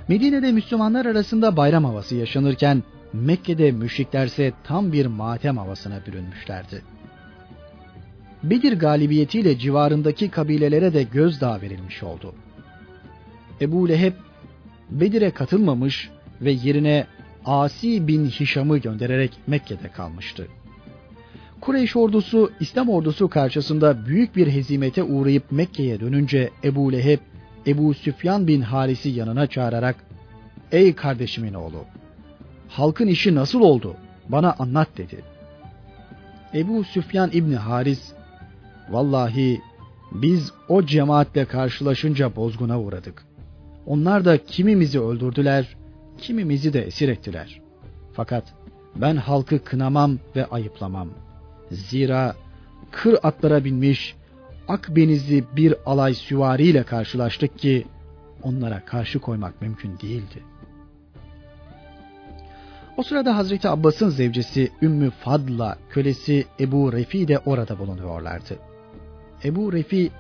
Medine'de 0.09 0.53
Müslümanlar 0.53 1.07
arasında 1.07 1.57
bayram 1.57 1.85
havası 1.85 2.15
yaşanırken 2.17 2.83
Mekke'de 3.13 3.73
müşriklerse 3.73 4.53
tam 4.65 4.93
bir 4.93 5.07
matem 5.07 5.57
havasına 5.57 6.01
bürünmüşlerdi. 6.07 6.83
Bedir 8.43 8.73
galibiyetiyle 8.73 9.59
civarındaki 9.59 10.29
kabilelere 10.31 10.95
de 10.95 11.03
gözdağı 11.03 11.61
verilmiş 11.61 12.03
oldu. 12.03 12.35
Ebu 13.61 13.89
Leheb 13.89 14.13
Bedir'e 14.91 15.31
katılmamış 15.31 16.11
ve 16.41 16.51
yerine 16.51 17.07
Asi 17.45 18.09
bin 18.09 18.27
Hişam'ı 18.27 18.79
göndererek 18.79 19.33
Mekke'de 19.47 19.89
kalmıştı. 19.89 20.49
Kureyş 21.61 21.97
ordusu 21.97 22.53
İslam 22.61 22.89
ordusu 22.89 23.29
karşısında 23.29 24.07
büyük 24.07 24.37
bir 24.37 24.47
hezimete 24.47 25.03
uğrayıp 25.03 25.53
Mekke'ye 25.53 26.01
dönünce 26.01 26.51
Ebu 26.65 26.93
Leheb 26.93 27.19
Ebu 27.67 27.95
Süfyan 27.95 28.47
bin 28.47 28.61
Haris'i 28.61 29.09
yanına 29.09 29.47
çağırarak 29.47 29.97
''Ey 30.73 30.95
kardeşimin 30.95 31.55
oğlu, 31.55 31.85
halkın 32.69 33.07
işi 33.07 33.35
nasıl 33.35 33.61
oldu? 33.61 33.97
Bana 34.29 34.55
anlat.'' 34.59 34.97
dedi. 34.97 35.25
Ebu 36.55 36.85
Süfyan 36.85 37.31
İbni 37.33 37.57
Haris 37.57 38.13
''Vallahi 38.91 39.61
biz 40.13 40.53
o 40.69 40.83
cemaatle 40.83 41.45
karşılaşınca 41.45 42.37
bozguna 42.37 42.81
uğradık. 42.81 43.25
Onlar 43.87 44.25
da 44.25 44.45
kimimizi 44.45 45.01
öldürdüler, 45.01 45.77
kimimizi 46.19 46.73
de 46.73 46.83
esir 46.83 47.09
ettiler. 47.09 47.61
Fakat 48.13 48.45
ben 48.97 49.17
halkı 49.17 49.65
kınamam 49.65 50.19
ve 50.37 50.47
ayıplamam. 50.47 51.09
Zira 51.71 52.37
kır 52.91 53.19
atlara 53.23 53.65
binmiş 53.65 54.15
akbenizli 54.69 55.45
bir 55.57 55.75
alay 55.87 56.15
süvariyle 56.15 56.83
karşılaştık 56.83 57.59
ki 57.59 57.87
onlara 58.43 58.85
karşı 58.85 59.19
koymak 59.19 59.63
mümkün 59.63 59.99
değildi. 59.99 60.43
O 62.97 63.03
sırada 63.03 63.37
Hazreti 63.37 63.69
Abbas'ın 63.69 64.09
zevcesi 64.09 64.73
Ümmü 64.83 65.11
Fadla 65.11 65.79
kölesi 65.91 66.45
Ebu 66.61 66.93
Refi 66.93 67.29
de 67.29 67.39
orada 67.39 67.79
bulunuyorlardı. 67.79 68.68
Ebu 69.45 69.73
Refi 69.73 70.11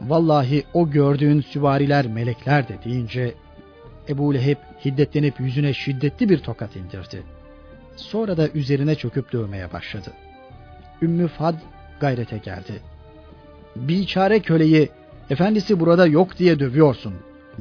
vallahi 0.00 0.64
o 0.74 0.90
gördüğün 0.90 1.40
süvariler 1.40 2.06
melekler 2.06 2.68
de 2.68 2.78
deyince 2.84 3.34
Ebu 4.08 4.34
Leheb 4.34 4.56
hiddetlenip 4.84 5.40
yüzüne 5.40 5.74
şiddetli 5.74 6.28
bir 6.28 6.38
tokat 6.38 6.76
indirdi. 6.76 7.22
Sonra 7.96 8.36
da 8.36 8.48
üzerine 8.48 8.94
çöküp 8.94 9.32
dövmeye 9.32 9.72
başladı. 9.72 10.12
Ümmü 11.02 11.28
Fad 11.28 11.54
gayrete 12.00 12.38
geldi. 12.38 12.82
Biçare 13.76 14.40
köleyi 14.40 14.88
efendisi 15.30 15.80
burada 15.80 16.06
yok 16.06 16.38
diye 16.38 16.58
dövüyorsun 16.58 17.14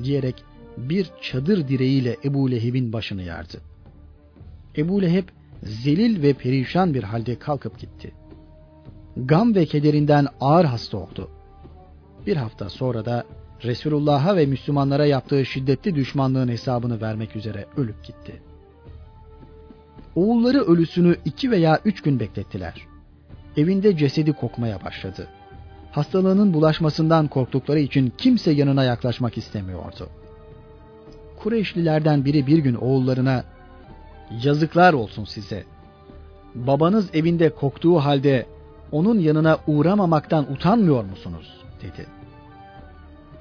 diyerek 0.03 0.44
bir 0.77 1.10
çadır 1.22 1.68
direğiyle 1.68 2.18
Ebu 2.23 2.52
Leheb'in 2.52 2.94
başını 2.94 3.23
yardı. 3.23 3.61
Ebu 4.77 5.02
Leheb 5.02 5.27
zelil 5.64 6.22
ve 6.22 6.34
perişan 6.34 6.94
bir 6.94 7.03
halde 7.03 7.40
kalkıp 7.40 7.80
gitti. 7.80 8.11
Gam 9.18 9.56
ve 9.56 9.65
kederinden 9.65 10.27
ağır 10.41 10.65
hasta 10.65 10.98
oldu. 10.98 11.30
Bir 12.27 12.38
hafta 12.38 12.69
sonra 12.69 13.06
da 13.06 13.23
Resulullah'a 13.64 14.35
ve 14.35 14.45
Müslümanlara 14.45 15.06
yaptığı 15.06 15.45
şiddetli 15.45 15.95
düşmanlığın 15.95 16.48
hesabını 16.48 17.02
vermek 17.02 17.35
üzere 17.35 17.65
ölüp 17.77 18.03
gitti. 18.03 18.41
Oğulları 20.15 20.61
ölüsünü 20.61 21.15
iki 21.26 21.52
veya 21.52 21.80
üç 21.85 22.02
gün 22.02 22.19
beklettiler. 22.19 22.88
Evinde 23.57 23.98
cesedi 23.98 24.34
kokmaya 24.34 24.84
başladı. 24.84 25.27
Hastalığının 25.91 26.53
bulaşmasından 26.53 27.27
korktukları 27.27 27.80
için 27.80 28.14
kimse 28.18 28.52
yanına 28.52 28.84
yaklaşmak 28.84 29.38
istemiyordu. 29.38 30.10
Kureyşlilerden 31.40 32.26
biri 32.26 32.48
bir 32.48 32.57
gün 32.57 32.76
oğullarına 32.76 33.44
yazıklar 34.44 34.94
olsun 34.94 35.23
size. 35.23 35.64
Babanız 36.56 37.10
evinde 37.15 37.49
koktuğu 37.49 37.99
halde 37.99 38.45
onun 38.94 39.20
yanına 39.20 39.57
uğramamaktan 39.68 40.52
utanmıyor 40.52 41.03
musunuz? 41.03 41.64
dedi. 41.84 42.07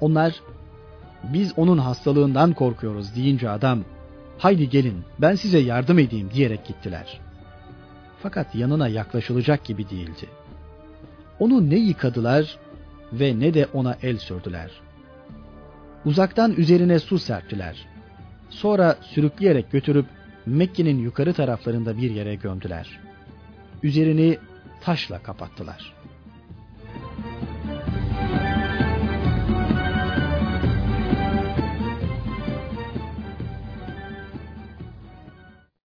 Onlar 0.01 0.41
Biz 1.23 1.53
onun 1.57 1.77
hastalığından 1.77 2.53
korkuyoruz 2.53 3.15
deyince 3.15 3.49
adam 3.49 3.83
haydi 4.37 4.69
gelin 4.69 5.03
ben 5.21 5.35
size 5.35 5.59
yardım 5.59 5.99
edeyim 5.99 6.29
diyerek 6.33 6.65
gittiler. 6.65 7.19
Fakat 8.23 8.55
yanına 8.55 8.87
yaklaşılacak 8.87 9.65
gibi 9.65 9.89
değildi. 9.89 10.27
Onu 11.39 11.69
ne 11.69 11.75
yıkadılar 11.75 12.57
ve 13.13 13.39
ne 13.39 13.53
de 13.53 13.67
ona 13.73 13.97
el 14.03 14.17
sürdüler. 14.17 14.71
Uzaktan 16.05 16.51
üzerine 16.51 16.99
su 16.99 17.19
serptiler. 17.19 17.87
Sonra 18.49 18.95
sürükleyerek 19.01 19.71
götürüp 19.71 20.05
Mekke'nin 20.45 20.99
yukarı 20.99 21.33
taraflarında 21.33 21.97
bir 21.97 22.11
yere 22.11 22.35
gömdüler. 22.35 22.99
Üzerini 23.83 24.37
taşla 24.85 25.23
kapattılar.'' 25.23 26.02